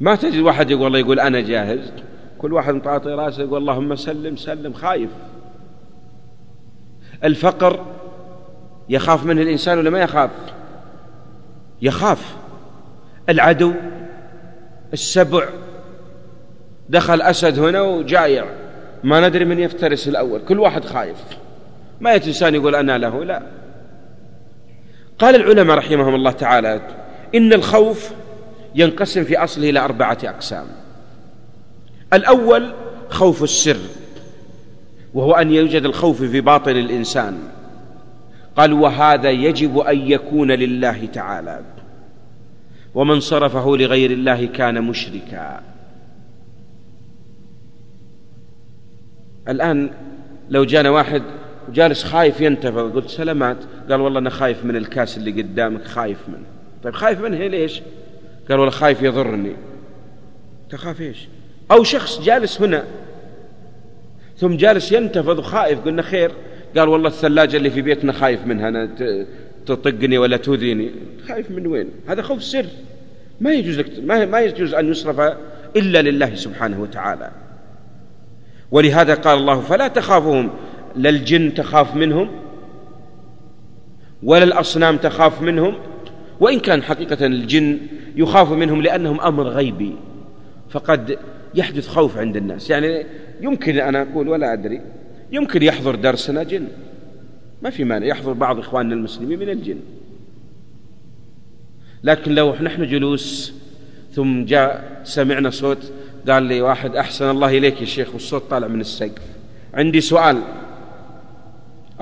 [0.00, 1.92] ما تجد واحد يقول والله يقول أنا جاهز.
[2.38, 5.10] كل واحد مطاطي رأسه يقول اللهم سلم سلم خايف.
[7.24, 7.86] الفقر
[8.88, 10.30] يخاف منه الإنسان ولا ما يخاف؟
[11.82, 12.36] يخاف.
[13.28, 13.72] العدو
[14.92, 15.48] السبع.
[16.88, 18.46] دخل أسد هنا وجايع.
[19.04, 20.40] ما ندري من يفترس الأول.
[20.48, 21.24] كل واحد خايف.
[22.00, 23.61] ما إنسان يقول أنا له لا.
[25.22, 26.80] قال العلماء رحمهم الله تعالى
[27.34, 28.12] إن الخوف
[28.74, 30.66] ينقسم في أصله إلى أربعة أقسام.
[32.12, 32.74] الأول
[33.08, 33.76] خوف السر
[35.14, 37.38] وهو أن يوجد الخوف في باطن الإنسان.
[38.56, 41.60] قال وهذا يجب أن يكون لله تعالى.
[42.94, 45.60] ومن صرفه لغير الله كان مشركا.
[49.48, 49.90] الآن
[50.48, 51.22] لو جانا واحد
[51.72, 53.56] جالس خايف ينتفض قلت سلامات.
[53.90, 56.46] قال والله أنا خايف من الكاس اللي قدامك خايف منه.
[56.82, 57.82] طيب خايف منه ليش؟
[58.48, 59.52] قال والله خايف يضرني.
[60.70, 61.28] تخاف إيش؟
[61.70, 62.84] أو شخص جالس هنا
[64.36, 66.32] ثم جالس ينتفض وخائف قلنا خير.
[66.76, 68.90] قال والله الثلاجة اللي في بيتنا خايف منها أنا
[69.66, 70.90] تطقني ولا تؤذيني.
[71.28, 72.66] خايف من وين؟ هذا خوف سر.
[73.40, 75.36] ما يجوز لك ما, ما يجوز أن يصرف
[75.76, 77.30] إلا لله سبحانه وتعالى.
[78.70, 80.50] ولهذا قال الله فلا تخافهم
[80.96, 82.30] لا الجن تخاف منهم
[84.22, 85.74] ولا الأصنام تخاف منهم
[86.40, 87.78] وإن كان حقيقة الجن
[88.16, 89.96] يخاف منهم لأنهم أمر غيبي
[90.70, 91.18] فقد
[91.54, 92.70] يحدث خوف عند الناس.
[92.70, 93.06] يعني
[93.40, 94.80] يمكن أنا أقول ولا أدري
[95.32, 96.68] يمكن يحضر درسنا جن.
[97.62, 99.78] ما في مانع يحضر بعض إخواننا المسلمين من الجن.
[102.04, 103.54] لكن لو نحن جلوس
[104.12, 105.92] ثم جاء سمعنا صوت
[106.28, 109.22] قال لي واحد أحسن الله إليك يا شيخ والصوت طالع من السقف.
[109.74, 110.42] عندي سؤال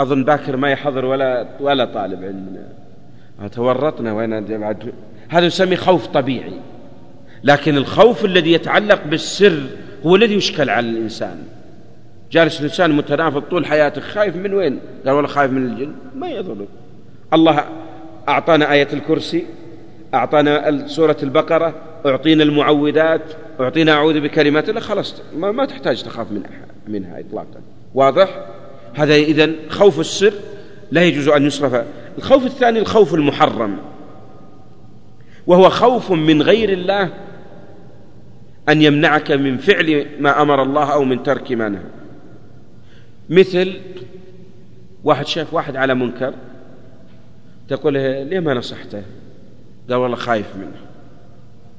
[0.00, 2.68] أظن باكر ما يحضر ولا ولا طالب عندنا
[3.48, 4.92] تورطنا وين بعد
[5.28, 6.60] هذا يسمي خوف طبيعي.
[7.44, 9.62] لكن الخوف الذي يتعلق بالسر
[10.06, 11.38] هو الذي يشكل على الإنسان.
[12.32, 15.92] جالس الإنسان متنافض طول حياته خايف من وين؟ قال والله خايف من الجن.
[16.16, 16.68] ما يضرك
[17.32, 17.64] الله
[18.28, 19.46] أعطانا آية الكرسي
[20.14, 21.74] أعطانا سورة البقرة
[22.06, 23.22] أعطينا المعوذات
[23.60, 24.80] أعطينا أعوذ بكلمات الله.
[24.80, 26.50] خلاص ما, ما تحتاج تخاف منها,
[26.88, 27.60] منها إطلاقا.
[27.94, 28.28] واضح؟
[28.94, 30.32] هذا إذن خوف السر
[30.92, 31.84] لا يجوز أن يصرف.
[32.18, 33.76] الخوف الثاني الخوف المحرم.
[35.46, 37.12] وهو خوف من غير الله
[38.68, 41.82] أن يمنعك من فعل ما أمر الله أو من ترك ما نهى.
[43.30, 43.72] مثل
[45.04, 46.34] واحد شاف واحد على منكر
[47.68, 49.02] تقول له ليه ما نصحته؟
[49.88, 50.76] قال والله خايف منه.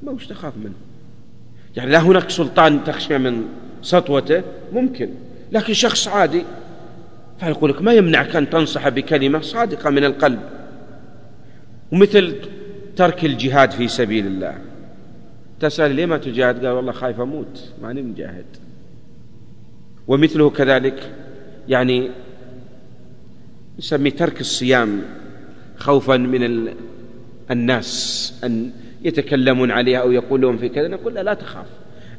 [0.02, 0.74] ما وش تخاف منه؟
[1.76, 3.44] يعني لا هناك سلطان تخشى من
[3.82, 5.08] سطوته؟ ممكن.
[5.52, 6.44] لكن شخص عادي
[7.42, 10.40] فيقول لك ما يمنعك أن تنصح بكلمة صادقة من القلب.
[11.92, 12.36] ومثل
[12.96, 14.58] ترك الجهاد في سبيل الله.
[15.60, 18.44] تسأل ليه ما تجاهد؟ قال والله خايف أموت ماني مجاهد.
[20.08, 21.10] ومثله كذلك
[21.68, 22.10] يعني
[23.78, 25.02] نسمي ترك الصيام
[25.76, 26.68] خوفا من
[27.50, 28.70] الناس أن
[29.02, 30.88] يتكلمون عليها أو يقولون في كذا.
[30.88, 31.66] نقول لا, لا تخاف.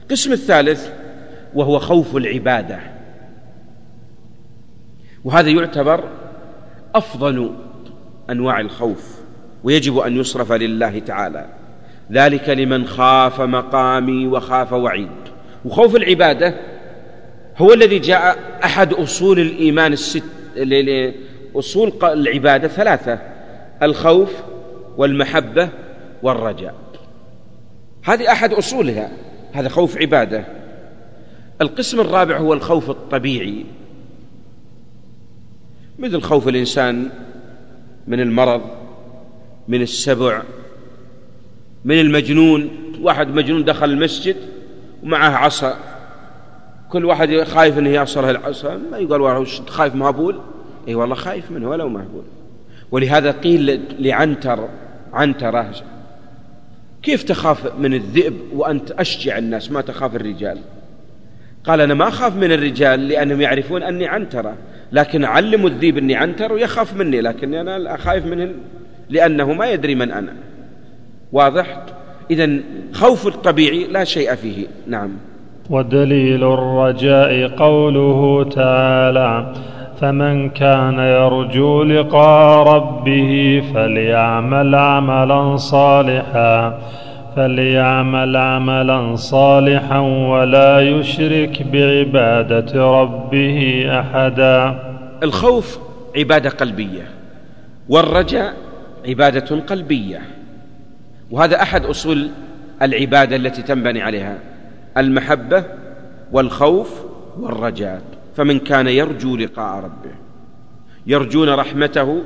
[0.03, 0.89] القسم الثالث
[1.53, 2.92] وهو خوف العبادة.
[5.25, 6.03] وهذا يعتبر
[6.95, 7.53] أفضل
[8.29, 9.19] أنواع الخوف
[9.63, 11.45] ويجب أن يصرف لله تعالى.
[12.11, 15.09] ذلك لمن خاف مقامي وخاف وعيد.
[15.65, 16.55] وخوف العبادة
[17.57, 20.23] هو الذي جاء أحد أصول الإيمان الست
[21.55, 23.19] أصول العبادة ثلاثة
[23.83, 24.29] الخوف
[24.97, 25.69] والمحبة
[26.23, 26.75] والرجاء.
[28.03, 29.11] هذه أحد أصولها
[29.53, 30.45] هذا خوف عبادة.
[31.61, 33.65] القسم الرابع هو الخوف الطبيعي.
[36.03, 37.09] مثل خوف الإنسان
[38.07, 38.61] من المرض
[39.67, 40.41] من السبع
[41.85, 42.69] من المجنون.
[43.01, 44.35] واحد مجنون دخل المسجد
[45.03, 45.77] ومعه عصا.
[46.89, 48.79] كل واحد خايف إنه يصله العصا.
[48.91, 50.39] ما يقول والله خايف مهبول؟
[50.87, 52.23] اي والله خايف منه ولو مهبول.
[52.91, 54.67] ولهذا قيل لعنتر
[55.13, 55.71] عنترة
[57.03, 60.59] كيف تخاف من الذئب وأنت أشجع الناس ما تخاف الرجال؟
[61.63, 64.57] قال أنا ما أخاف من الرجال لأنهم يعرفون أني عنترة.
[64.93, 68.51] لكن علموا الذئب أني عنتر ويخاف مني لكن أنا أخاف منه
[69.09, 70.33] لأنه ما يدري من أنا.
[71.31, 71.81] واضح؟
[72.31, 72.49] إذا
[72.93, 74.67] خوف الطبيعي لا شيء فيه.
[74.87, 75.09] نعم.
[75.69, 79.53] ودليل الرجاء قوله تعالى
[80.01, 86.79] فمن كان يرجو لقاء ربه فليعمل عملا صالحا.
[87.35, 94.79] فليعمل عملا صالحا ولا يشرك بعبادة ربه أحدا.
[95.23, 95.79] الخوف
[96.17, 97.07] عبادة قلبية
[97.89, 98.53] والرجاء
[99.07, 100.21] عبادة قلبية.
[101.31, 102.29] وهذا أحد أصول
[102.81, 104.37] العبادة التي تنبني عليها
[104.97, 105.63] المحبة
[106.31, 107.05] والخوف
[107.39, 108.01] والرجاء.
[108.35, 110.15] فمن كان يرجو لقاء ربه
[111.07, 112.21] يرجون رحمته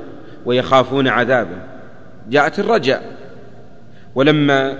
[0.46, 1.58] ويخافون عذابه
[2.30, 3.02] جاءت الرجاء.
[4.14, 4.74] ولما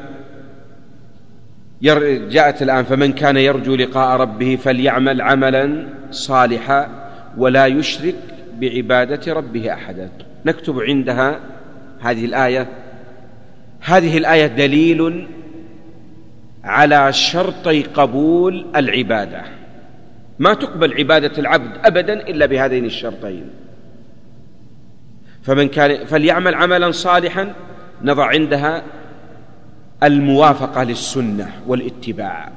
[1.82, 6.88] جاءت الآن فمن كان يرجو لقاء ربه فليعمل عملا صالحا
[7.36, 8.14] ولا يشرك
[8.60, 10.10] بعبادة ربه أحدا.
[10.46, 11.40] نكتب عندها
[12.00, 12.68] هذه الآية.
[13.80, 15.28] هذه الآية دليل
[16.64, 19.42] على شرطي قبول العبادة.
[20.38, 23.50] ما تقبل عبادة العبد أبدا إلا بهذين الشرطين.
[25.42, 27.52] فمن كان فليعمل عملا صالحا
[28.02, 28.82] نضع عندها
[30.02, 32.52] الموافقة للسنة والاتباع.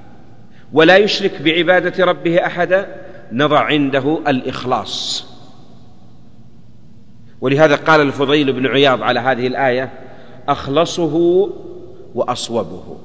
[0.73, 2.87] ولا يشرك بعبادة ربه أحدا
[3.31, 5.25] نضع عنده الإخلاص.
[7.41, 9.89] ولهذا قال الفضيل بن عياض على هذه الآية
[10.49, 11.49] أخلصه
[12.15, 12.97] وأصوبه.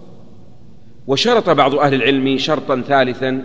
[1.07, 3.43] وشرط بعض أهل العلم شرطا ثالثا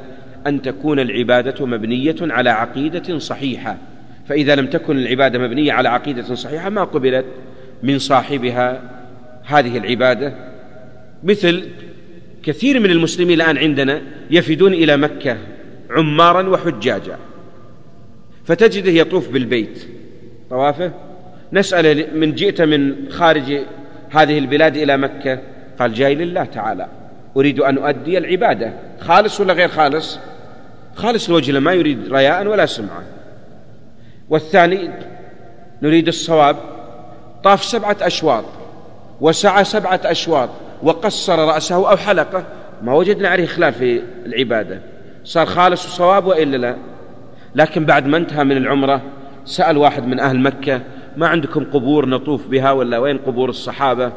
[0.47, 3.77] أن تكون العبادة مبنية على عقيدة صحيحة.
[4.27, 7.25] فإذا لم تكن العبادة مبنية على عقيدة صحيحة ما قبلت
[7.83, 8.81] من صاحبها
[9.45, 10.50] هذه العبادة
[11.23, 11.69] مثل
[12.43, 15.37] كثير من المسلمين الآن عندنا يفدون إلى مكة
[15.89, 17.17] عمارا وحجاجا.
[18.45, 19.87] فتجده يطوف بالبيت.
[20.49, 20.91] طوافه؟
[21.53, 23.61] نسأل من جئت من خارج
[24.09, 25.39] هذه البلاد إلى مكة؟
[25.79, 26.87] قال جاي لله تعالى.
[27.37, 28.73] أريد أن أؤدي العبادة.
[28.99, 30.19] خالص ولا غير خالص؟
[30.95, 33.03] خالص لوجه ما يريد رياء ولا سمعة
[34.29, 34.89] والثاني
[35.81, 36.55] نريد الصواب.
[37.43, 38.45] طاف سبعة أشواط.
[39.21, 40.49] وسعى سبعة أشواط.
[40.83, 42.43] وقصر رأسه أو حلقه.
[42.83, 44.81] ما وجدنا عليه خلاف في العبادة.
[45.23, 46.75] صار خالص وصواب وإلا لا؟
[47.55, 49.01] لكن بعد ما انتهى من العمرة
[49.45, 50.81] سأل واحد من أهل مكة
[51.17, 54.11] ما عندكم قبور نطوف بها ولا وين قبور الصحابة؟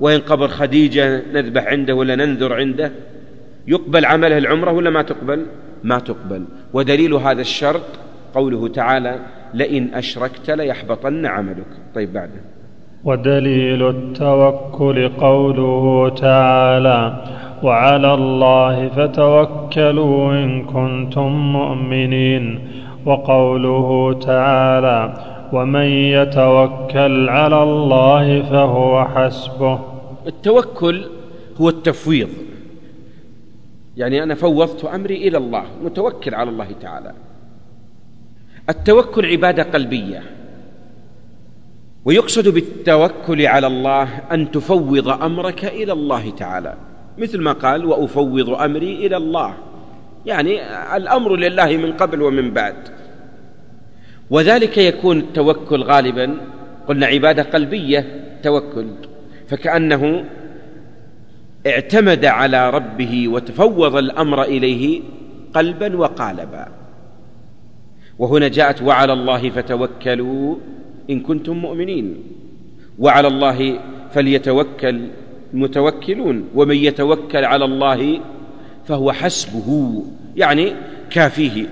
[0.00, 2.92] وين قبر خديجة نذبح عنده ولا ننذر عنده؟
[3.66, 5.46] يقبل عمله العمرة ولا ما تقبل؟
[5.84, 6.44] ما تقبل.
[6.72, 7.82] ودليل هذا الشرط
[8.34, 9.18] قوله تعالى
[9.54, 11.66] لئن أشركت ليحبطن عملك.
[11.94, 12.55] طيب بعده.
[13.06, 17.24] ودليل التوكل قوله تعالى
[17.62, 22.44] وعلى الله فتوكلوا إن كنتم مؤمنين
[23.06, 25.00] وقوله تعالى
[25.52, 29.78] ومن يتوكل على الله فهو حسبه.
[30.26, 31.04] التوكل
[31.60, 32.28] هو التفويض.
[33.96, 37.12] يعني أنا فوضت أمري إلى الله متوكل على الله تعالى.
[38.68, 40.22] التوكل عبادة قلبية.
[42.06, 46.74] ويقصد بالتوكل على الله أن تفوض أمرك إلى الله تعالى.
[47.18, 49.54] مثل ما قال وأفوض أمري إلى الله.
[50.26, 50.60] يعني
[50.96, 52.76] الأمر لله من قبل ومن بعد.
[54.30, 56.36] وذلك يكون التوكل غالبا
[56.88, 58.06] قلنا عبادة قلبية
[58.42, 58.86] توكل.
[59.48, 60.24] فكأنه
[61.66, 65.00] اعتمد على ربه وتفوض الأمر إليه
[65.54, 66.68] قلبا وقالبا.
[68.18, 70.56] وهنا جاءت وعلى الله فتوكلوا
[71.10, 72.14] إن كنتم مؤمنين.
[72.98, 73.78] وعلى الله
[74.12, 75.00] فليتوكل
[75.54, 78.20] المتوكلون ومن يتوكل على الله
[78.88, 80.02] فهو حسبه
[80.36, 80.72] يعني
[81.10, 81.66] كافيه.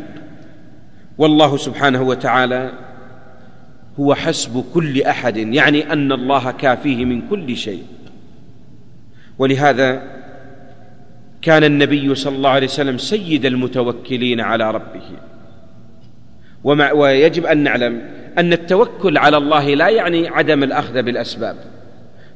[1.19, 2.73] والله سبحانه وتعالى
[4.01, 7.83] هو حسب كل أحد يعني أن الله كافيه من كل شيء.
[9.39, 10.03] ولهذا
[11.43, 15.09] كان النبي صلى الله عليه وسلم سيد المتوكلين على ربه.
[16.65, 18.03] ومع ويجب أن نعلم
[18.39, 21.57] أن التوكل على الله لا يعني عدم الأخذ بالأسباب.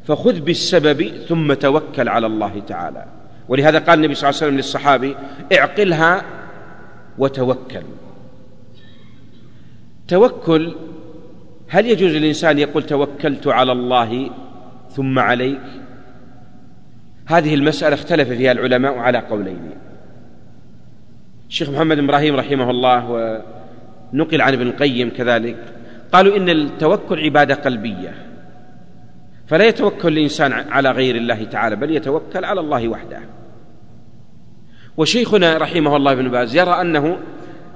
[0.05, 3.05] فخذ بالسبب ثم توكل على الله تعالى.
[3.49, 5.17] ولهذا قال النبي صلى الله عليه وسلم للصحابي
[5.53, 6.23] اعقلها
[7.19, 7.83] وتوكل.
[10.09, 10.75] توكل
[11.69, 14.31] هل يجوز للإنسان يقول توكلت على الله
[14.91, 15.61] ثم عليك؟
[17.27, 19.71] هذه المسألة اختلف فيها العلماء على قولين.
[21.49, 23.11] الشيخ محمد بن إبراهيم رحمه الله
[24.13, 25.57] ونقل عن ابن القيم كذلك.
[26.13, 28.15] قالوا إن التوكل عبادة قلبية
[29.47, 33.21] فلا يتوكل الإنسان على غير الله تعالى بل يتوكل على الله وحده.
[34.97, 37.19] وشيخنا رحمه الله بن باز يرى أنه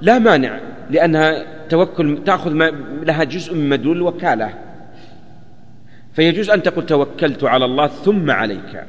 [0.01, 2.51] لا مانع لأنها توكل تأخذ
[3.03, 4.53] لها جزء من مدلول الوكالة.
[6.13, 8.83] فيجوز أن تقول توكلت على الله ثم عليك.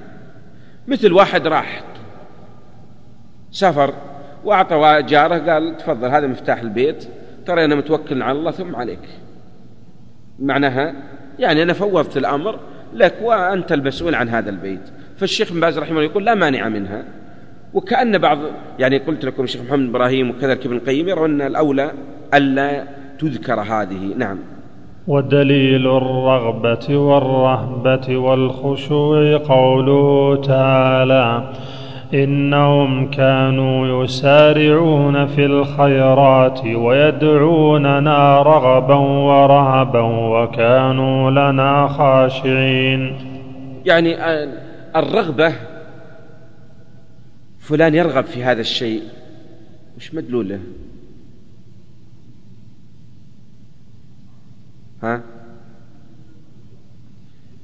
[0.89, 1.83] مثل واحد راح
[3.51, 3.95] سافر
[4.45, 7.09] وأعطى جاره قال تفضل هذا مفتاح البيت
[7.47, 9.23] ترى أنا متوكل على الله ثم عليك.
[10.39, 10.94] معناها
[11.39, 12.59] يعني أنا فوضت الأمر
[12.94, 14.90] لك وأنت المسؤول عن هذا البيت.
[15.16, 17.05] فالشيخ بن باز رحمه الله يقول لا مانع منها.
[17.74, 18.39] وكأن بعض
[18.78, 21.90] يعني قلت لكم الشيخ محمد إبراهيم وكذلك ابن القيم يرون أن الأولى
[22.35, 22.85] ألا
[23.19, 24.15] تذكر هذه.
[24.16, 24.39] نعم.
[25.06, 31.52] ودليل الرغبة والرهبة والخشوع قوله تعالى
[32.15, 43.16] إنهم كانوا يسارعون في الخيرات ويدعوننا رغبا ورهبا وكانوا لنا خاشعين.
[43.85, 44.16] يعني
[44.97, 45.53] الرغبة
[47.59, 49.03] فلان يرغب في هذا الشيء
[49.97, 50.61] وش مدلوله
[55.03, 55.23] ها؟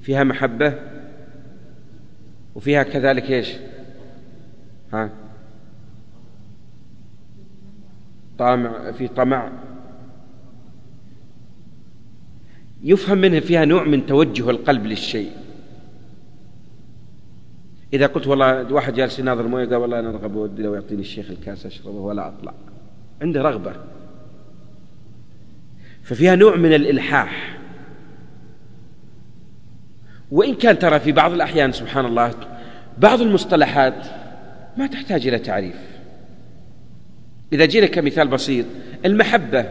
[0.02, 0.74] فيها محبة
[2.54, 3.69] وفيها كذلك إيش؟
[4.92, 5.10] ها؟
[8.38, 9.52] طامع في طمع.
[12.82, 15.32] يفهم منها فيها نوع من توجه القلب للشيء.
[17.92, 21.30] إذا قلت والله واحد جالس يناظر مويه قال والله أنا أرغب ودي لو يعطيني الشيخ
[21.30, 22.54] الكاس أشربه ولا أطلع.
[23.22, 23.72] عنده رغبة.
[26.02, 27.58] ففيها نوع من الإلحاح.
[30.30, 32.34] وإن كان ترى في بعض الأحيان سبحان الله
[32.98, 34.19] بعض المصطلحات
[34.76, 35.76] ما تحتاج إلى تعريف.
[37.52, 38.66] إذا جينا كمثال بسيط
[39.04, 39.66] المحبة.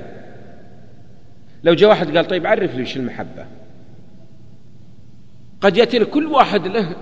[1.64, 3.46] لو جاء واحد قال طيب عرف لي وش المحبة؟
[5.62, 6.96] قد يأتينا كل واحد له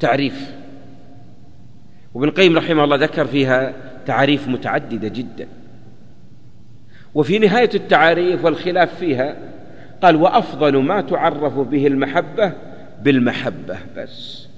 [0.00, 0.54] تعريف.
[2.14, 3.74] وابن القيم رحمه الله ذكر فيها
[4.06, 5.48] تعاريف متعددة جدا.
[7.14, 9.36] وفي نهاية التعاريف والخلاف فيها
[10.02, 12.52] قال وأفضل ما تعرف به المحبة
[13.02, 14.48] بالمحبة بس.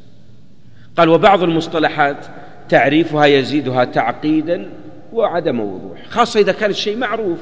[0.97, 2.27] قال وبعض المصطلحات
[2.71, 4.71] تعريفها يزيدها تعقيدا
[5.13, 7.39] وعدم وضوح خاصة إذا كان الشيء معروف.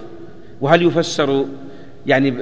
[0.61, 1.45] وهل يفسر
[2.07, 2.35] يعني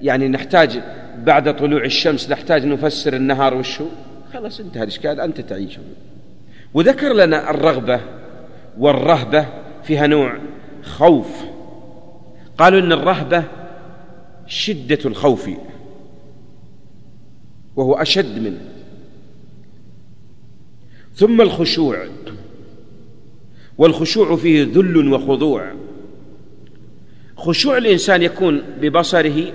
[0.00, 0.80] يعني نحتاج
[1.18, 3.86] بعد طلوع الشمس نحتاج نفسر النهار وشو؟
[4.32, 5.80] خلاص انتهى الإشكال أنت تعيشه
[6.74, 8.00] وذكر لنا الرغبة
[8.78, 9.46] والرهبة
[9.82, 10.38] فيها نوع
[10.82, 11.44] خوف.
[12.58, 13.44] قالوا إن الرهبة
[14.46, 15.50] شدة الخوف
[17.76, 18.73] وهو أشد منه.
[21.14, 22.06] ثم الخشوع.
[23.78, 25.72] والخشوع فيه ذل وخضوع.
[27.36, 29.52] خشوع الإنسان يكون ببصره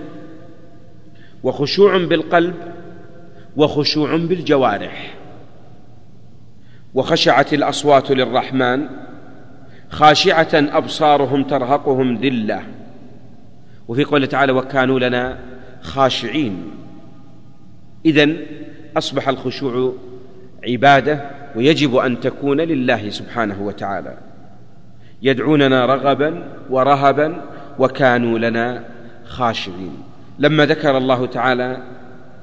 [1.43, 2.55] وخشوع بالقلب
[3.57, 5.15] وخشوع بالجوارح.
[6.93, 8.89] وخشعت الأصوات للرحمن
[9.89, 12.63] خاشعة أبصارهم ترهقهم ذلة.
[13.87, 15.39] وفي قوله تعالى وكانوا لنا
[15.81, 16.71] خاشعين.
[18.05, 18.37] إذن
[18.97, 19.93] أصبح الخشوع
[20.67, 21.21] عبادة
[21.55, 24.13] ويجب أن تكون لله سبحانه وتعالى.
[25.21, 27.41] يدعوننا رغبا ورهبا
[27.79, 28.83] وكانوا لنا
[29.25, 30.03] خاشعين.
[30.39, 31.77] لما ذكر الله تعالى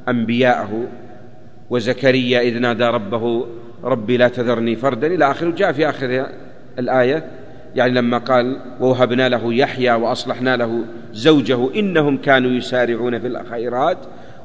[0.09, 0.85] أنبياءه
[1.71, 3.47] وزكريا إذ نادى ربه
[3.85, 5.07] ربي لا تذرني فردا.
[5.07, 6.27] إلى آخره جاء في آخر
[6.79, 7.25] الآية
[7.75, 13.99] يعني لما قال ووهبنا له يحيى وأصلحنا له زوجه إنهم كانوا يسارعون في الخيرات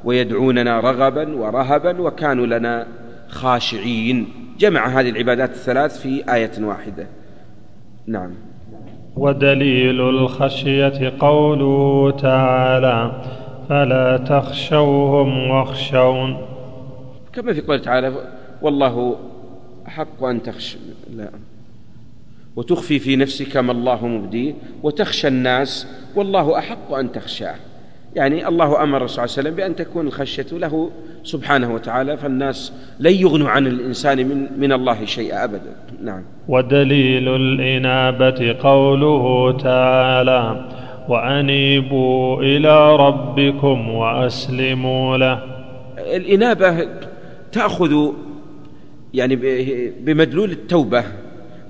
[0.03, 2.87] ويدعوننا رغبا ورهبا وكانوا لنا
[3.31, 4.27] خاشعين.
[4.59, 7.07] جمع هذه العبادات الثلاث في آية واحدة.
[8.07, 8.31] نعم.
[9.15, 13.23] ودليل الخشية قوله تعالى
[13.69, 16.37] فلا تخشوهم واخشون.
[17.33, 18.13] كما في قوله تعالى
[18.61, 19.15] والله
[19.87, 20.77] أحق أن تخشى
[21.15, 21.29] لا.
[22.55, 24.53] وتخفي في نفسك ما الله مبديه
[24.83, 27.55] وتخشى الناس والله أحق أن تخشاه.
[28.15, 30.89] يعني الله أمر الرسول صلى الله عليه وسلم بأن تكون الخشية له
[31.23, 35.75] سبحانه وتعالى فالناس لن يغنوا عن الإنسان من, من الله شيئا أبدا.
[36.03, 36.23] نعم.
[36.47, 40.69] ودليل الإنابة قوله تعالى
[41.09, 45.43] وأنيبوا إلى ربكم وأسلموا له.
[45.97, 46.87] الإنابة
[47.51, 48.11] تأخذ
[49.13, 49.35] يعني
[50.01, 51.03] بمدلول التوبة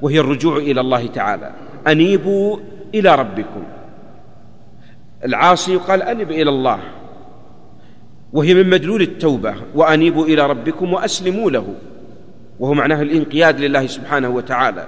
[0.01, 1.51] وهي الرجوع إلى الله تعالى.
[1.87, 2.57] أنيبوا
[2.95, 3.63] إلى ربكم.
[5.25, 6.79] العاصي يقال أنب إلى الله
[8.33, 11.75] وهي من مدلول التوبة وأنيبوا إلى ربكم وأسلموا له
[12.59, 14.87] وهو معناه الانقياد لله سبحانه وتعالى.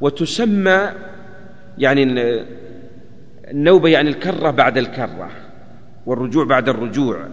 [0.00, 0.90] وتسمى
[1.78, 2.02] يعني
[3.50, 5.30] النوبة يعني الكرة بعد الكرة
[6.06, 7.26] والرجوع بعد الرجوع.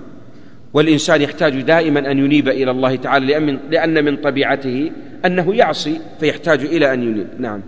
[0.74, 4.92] والإنسان يحتاج دائما أن ينيب إلى الله تعالى لأن من طبيعته
[5.26, 7.28] أنه يعصي فيحتاج إلى أن ينيب.
[7.40, 7.62] نعم.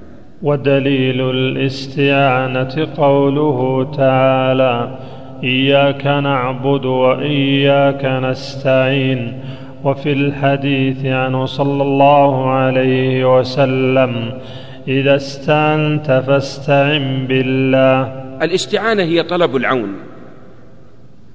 [0.44, 4.98] ودليل الاستعانة قوله تعالى
[5.44, 9.40] إياك نعبد وإياك نستعين.
[9.84, 14.40] وفي الحديث عنه صلى الله عليه وسلم
[14.88, 18.02] إذا استعنت فاستعن بالله.
[18.42, 19.94] الاستعانة هي طلب العون.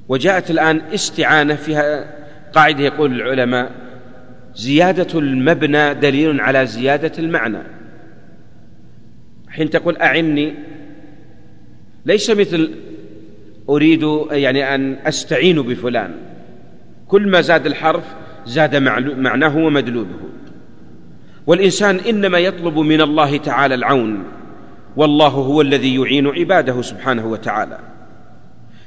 [0.08, 2.04] وجاءت الآن استعانة فيها
[2.52, 3.70] قاعدة يقول العلماء
[4.54, 7.77] زيادة المبنى دليل على زيادة المعنى.
[9.58, 10.54] حين تقول أعني.
[12.06, 12.70] ليس مثل
[13.68, 16.14] أريد يعني أن أستعين بفلان.
[17.08, 18.04] كل ما زاد الحرف
[18.46, 18.76] زاد
[19.16, 20.18] معناه ومدلوله.
[21.46, 24.24] والإنسان إنما يطلب من الله تعالى العون.
[24.96, 27.78] والله هو الذي يعين عباده سبحانه وتعالى.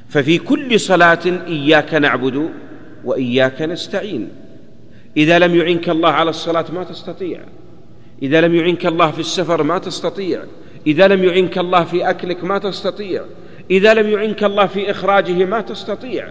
[0.10, 2.50] ففي كل صلاة إياك نعبد
[3.04, 4.30] وإياك نستعين.
[5.18, 7.40] إذا لم يعنك الله على الصلاة ما تستطيع.
[8.22, 10.44] إذا لم يعنك الله في السفر ما تستطيع.
[10.88, 13.24] إذا لم يعنك الله في أكلك ما تستطيع.
[13.72, 16.30] إذا لم يعنك الله في إخراجه ما تستطيع.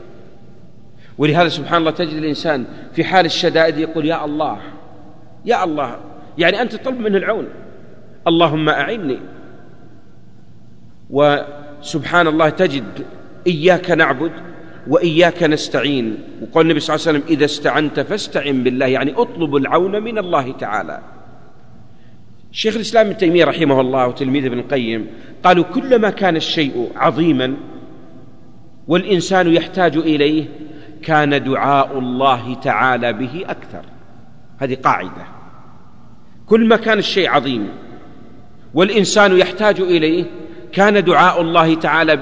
[1.18, 4.58] ولهذا سبحان الله تجد الإنسان في حال الشدائد يقول يا الله
[5.44, 5.96] يا الله
[6.38, 7.48] يعني أنت تطلب منه العون.
[8.28, 9.18] اللهم أعني.
[11.10, 13.06] وسبحان الله تجد
[13.46, 14.32] إياك نعبد
[14.88, 16.18] وإياك نستعين.
[16.42, 20.52] وقال النبي صلى الله عليه وسلم إذا استعنت فاستعن بالله يعني أطلب العون من الله
[20.52, 21.00] تعالى.
[22.52, 25.06] شيخ الإسلام ابن تيمية رحمه الله وتلميذ ابن القيم
[25.44, 27.54] قالوا كلما كان الشيء عظيما
[28.88, 30.44] والإنسان يحتاج إليه
[31.02, 33.82] كان دعاء الله تعالى به أكثر.
[34.58, 35.26] هذه قاعدة.
[36.46, 37.68] كل ما كان الشيء عظيم
[38.74, 40.24] والإنسان يحتاج إليه
[40.72, 42.20] كان دعاء الله تعالى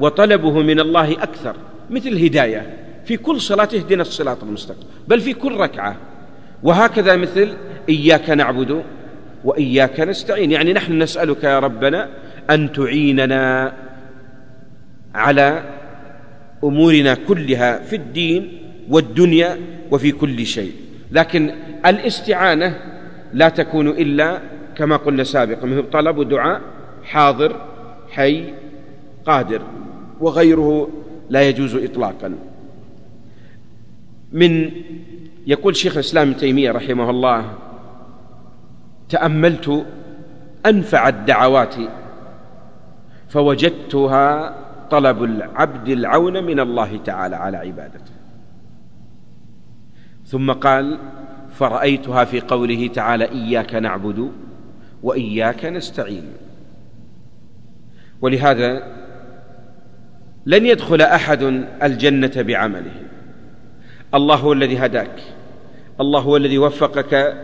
[0.00, 1.56] وطلبه من الله أكثر.
[1.90, 2.76] مثل الهداية.
[3.04, 4.88] في كل صلاه اهدنا الصراط المستقيم.
[5.08, 5.96] بل في كل ركعة.
[6.62, 7.56] وهكذا مثل
[7.88, 8.82] إياك نعبد
[9.46, 10.52] وإياك نستعين.
[10.52, 12.08] يعني نحن نسألك يا ربنا
[12.50, 13.72] أن تعيننا
[15.14, 15.64] على
[16.64, 18.58] أمورنا كلها في الدين
[18.88, 19.58] والدنيا
[19.90, 20.72] وفي كل شيء.
[21.12, 21.50] لكن
[21.86, 22.76] الاستعانة
[23.32, 24.40] لا تكون إلا
[24.76, 26.60] كما قلنا سابقا مثل طلب ودعاء
[27.04, 27.60] حاضر
[28.10, 28.44] حي
[29.26, 29.62] قادر
[30.20, 30.88] وغيره
[31.30, 32.34] لا يجوز اطلاقا.
[34.32, 34.70] من
[35.46, 37.52] يقول شيخ الإسلام ابن تيمية رحمه الله
[39.08, 39.86] تأملت
[40.66, 41.74] أنفع الدعوات
[43.28, 44.56] فوجدتها
[44.90, 48.12] طلب العبد العون من الله تعالى على عبادته.
[50.26, 50.98] ثم قال
[51.54, 54.32] فرأيتها في قوله تعالى إياك نعبد
[55.02, 56.32] وإياك نستعين.
[58.20, 58.82] ولهذا
[60.46, 61.42] لن يدخل أحد
[61.82, 63.02] الجنة بعمله.
[64.14, 65.22] الله هو الذي هداك
[66.00, 67.36] الله هو الذي وفقك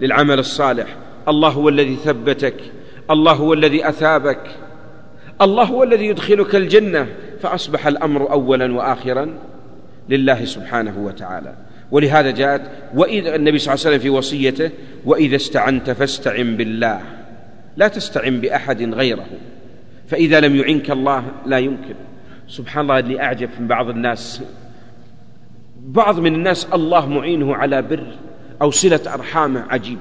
[0.00, 0.96] للعمل الصالح
[1.28, 2.54] الله هو الذي ثبتك
[3.10, 4.50] الله هو الذي أثابك
[5.42, 7.06] الله هو الذي يدخلك الجنة
[7.40, 9.34] فأصبح الأمر أولا وآخرا
[10.08, 11.54] لله سبحانه وتعالى.
[11.90, 12.62] ولهذا جاءت
[12.94, 14.70] وإذا النبي صلى الله عليه وسلم في وصيته
[15.04, 17.00] وإذا استعنت فاستعن بالله
[17.76, 19.26] لا تستعن بأحد غيره
[20.08, 21.94] فإذا لم يعنك الله لا يمكن.
[22.48, 24.42] سبحان الله اللي أعجب من بعض الناس
[25.80, 28.06] بعض من الناس الله معينه على بر
[28.62, 29.98] أو صلة أرحامه عجيب.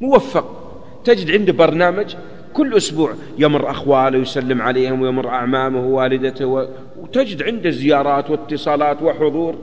[0.00, 0.56] موفق.
[1.04, 2.14] تجد عنده برنامج
[2.54, 6.68] كل أسبوع يمر أخواله يسلم عليهم ويمر أعمامه ووالدته و...
[6.96, 9.58] وتجد عنده زيارات واتصالات وحضور.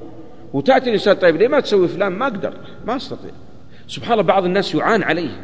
[0.53, 2.53] وتأتي الإنسان طيب ليه ما تسوي فلان؟ ما أقدر
[2.85, 3.31] ما أستطيع.
[3.87, 5.41] سبحان الله بعض الناس يعان عليه.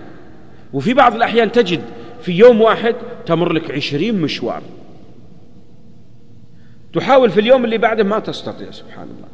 [0.73, 1.81] وفي بعض الأحيان تجد
[2.21, 2.95] في يوم واحد
[3.25, 4.61] تمر لك عشرين مشوار.
[6.93, 9.32] تحاول في اليوم اللي بعده ما تستطيع سبحان الله.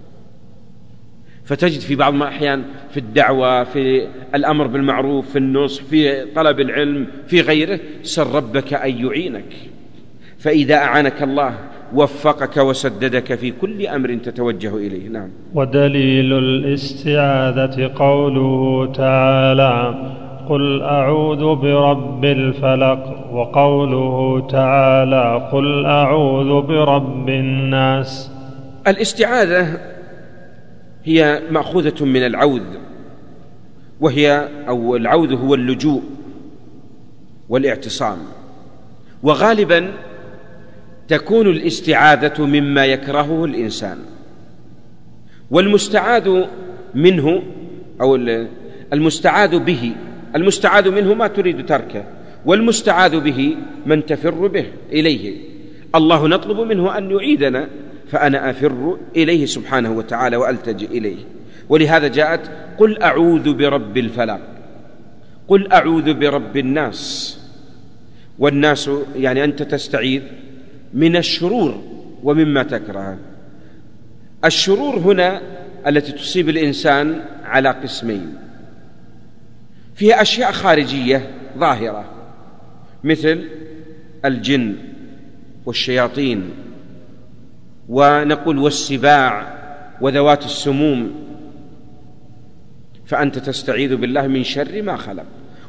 [1.50, 7.42] فتجد في بعض الأحيان في الدعوة في الأمر بالمعروف في النصح في طلب العلم في
[7.42, 9.54] غيره سر ربك أن يعينك.
[10.40, 11.54] فإذا أعانك الله
[11.94, 15.10] وفقك وسددك في كل أمر تتوجه إليه.
[15.10, 15.30] نعم.
[15.54, 19.96] ودليل الاستعاذة قوله تعالى
[20.50, 28.32] قل أعوذ برب الفلق وقوله تعالى قل أعوذ برب الناس.
[28.88, 29.99] الاستعاذة
[31.10, 32.62] هي مأخوذة من العوذ
[34.02, 36.02] وهي أو العوذ هو اللجوء
[37.50, 38.18] والاعتصام.
[39.24, 39.94] وغالبا
[41.08, 43.98] تكون الاستعاذة مما يكرهه الإنسان.
[45.52, 46.44] والمستعاذ
[46.96, 47.44] منه
[48.02, 48.16] أو
[48.94, 49.96] المستعاذ به
[50.36, 52.04] المستعاذ منه ما تريد تركه.
[52.46, 53.56] والمستعاذ به
[53.86, 55.36] من تفر به إليه.
[55.96, 57.70] الله نطلب منه أن يعيدنا
[58.12, 61.18] فأنا أفر إليه سبحانه وتعالى وألتجئ إليه.
[61.70, 64.40] ولهذا جاءت قل أعوذ برب الفلق
[65.48, 67.36] قل أعوذ برب الناس.
[68.40, 70.22] والناس يعني أنت تستعيذ
[70.94, 71.84] من الشرور
[72.24, 73.18] ومما تكره.
[74.46, 75.42] الشرور هنا
[75.88, 78.34] التي تصيب الإنسان على قسمين.
[79.96, 82.06] فيها أشياء خارجية ظاهرة
[83.04, 83.44] مثل
[84.26, 84.76] الجن
[85.66, 86.50] والشياطين
[87.90, 89.60] ونقول والسباع
[90.02, 91.12] وذوات السموم.
[93.06, 95.26] فأنت تستعيذ بالله من شر ما خلق.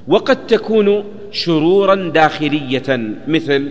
[0.08, 3.70] وقد تكون شرورا داخلية مثل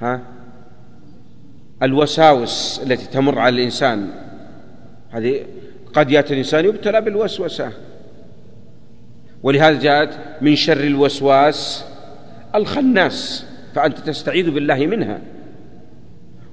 [0.00, 0.20] ها
[1.82, 4.10] الوساوس التي تمر على الإنسان.
[5.10, 5.44] هذه
[5.94, 7.72] قد يأتي الإنسان يبتلى بالوسوسة.
[9.42, 11.84] ولهذا جاءت من شر الوسواس
[12.54, 15.20] الخناس فأنت تستعيذ بالله منها.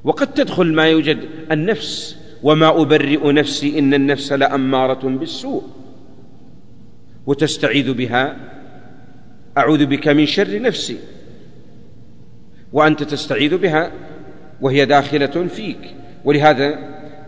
[0.03, 1.17] وقد تدخل ما يوجد
[1.51, 2.19] النفس.
[2.43, 5.63] وما أبرئ نفسي إن النفس لأمارة بالسوء.
[7.25, 8.35] وتستعيذ بها.
[9.57, 10.97] أعوذ بك من شر نفسي.
[12.73, 13.91] وأنت تستعيذ بها.
[14.61, 15.95] وهي داخلة فيك.
[16.25, 16.79] ولهذا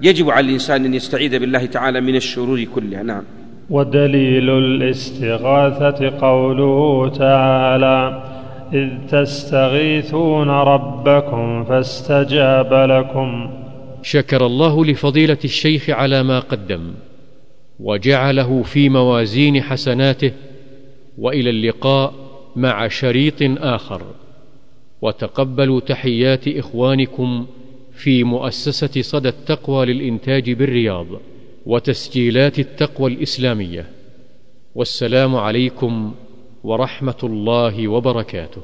[0.02, 3.04] يجب على الإنسان أن يستعيذ بالله تعالى من الشرور كلها.
[3.04, 3.24] نعم.
[3.70, 8.31] ودليل الاستغاثة قوله تعالى
[8.74, 13.50] إذ تستغيثون ربكم فاستجاب لكم.
[14.04, 16.94] شكر الله لفضيلة الشيخ على ما قدم
[17.80, 20.32] وجعله في موازين حسناته
[21.18, 22.14] وإلى اللقاء
[22.56, 24.02] مع شريط آخر.
[25.02, 27.46] وتقبلوا تحيات إخوانكم
[27.94, 31.08] في مؤسسة صدى التقوى للإنتاج بالرياض
[31.66, 33.86] وتسجيلات التقوى الإسلامية.
[34.76, 36.14] والسلام عليكم
[36.64, 38.62] ورحمة الله وبركاته.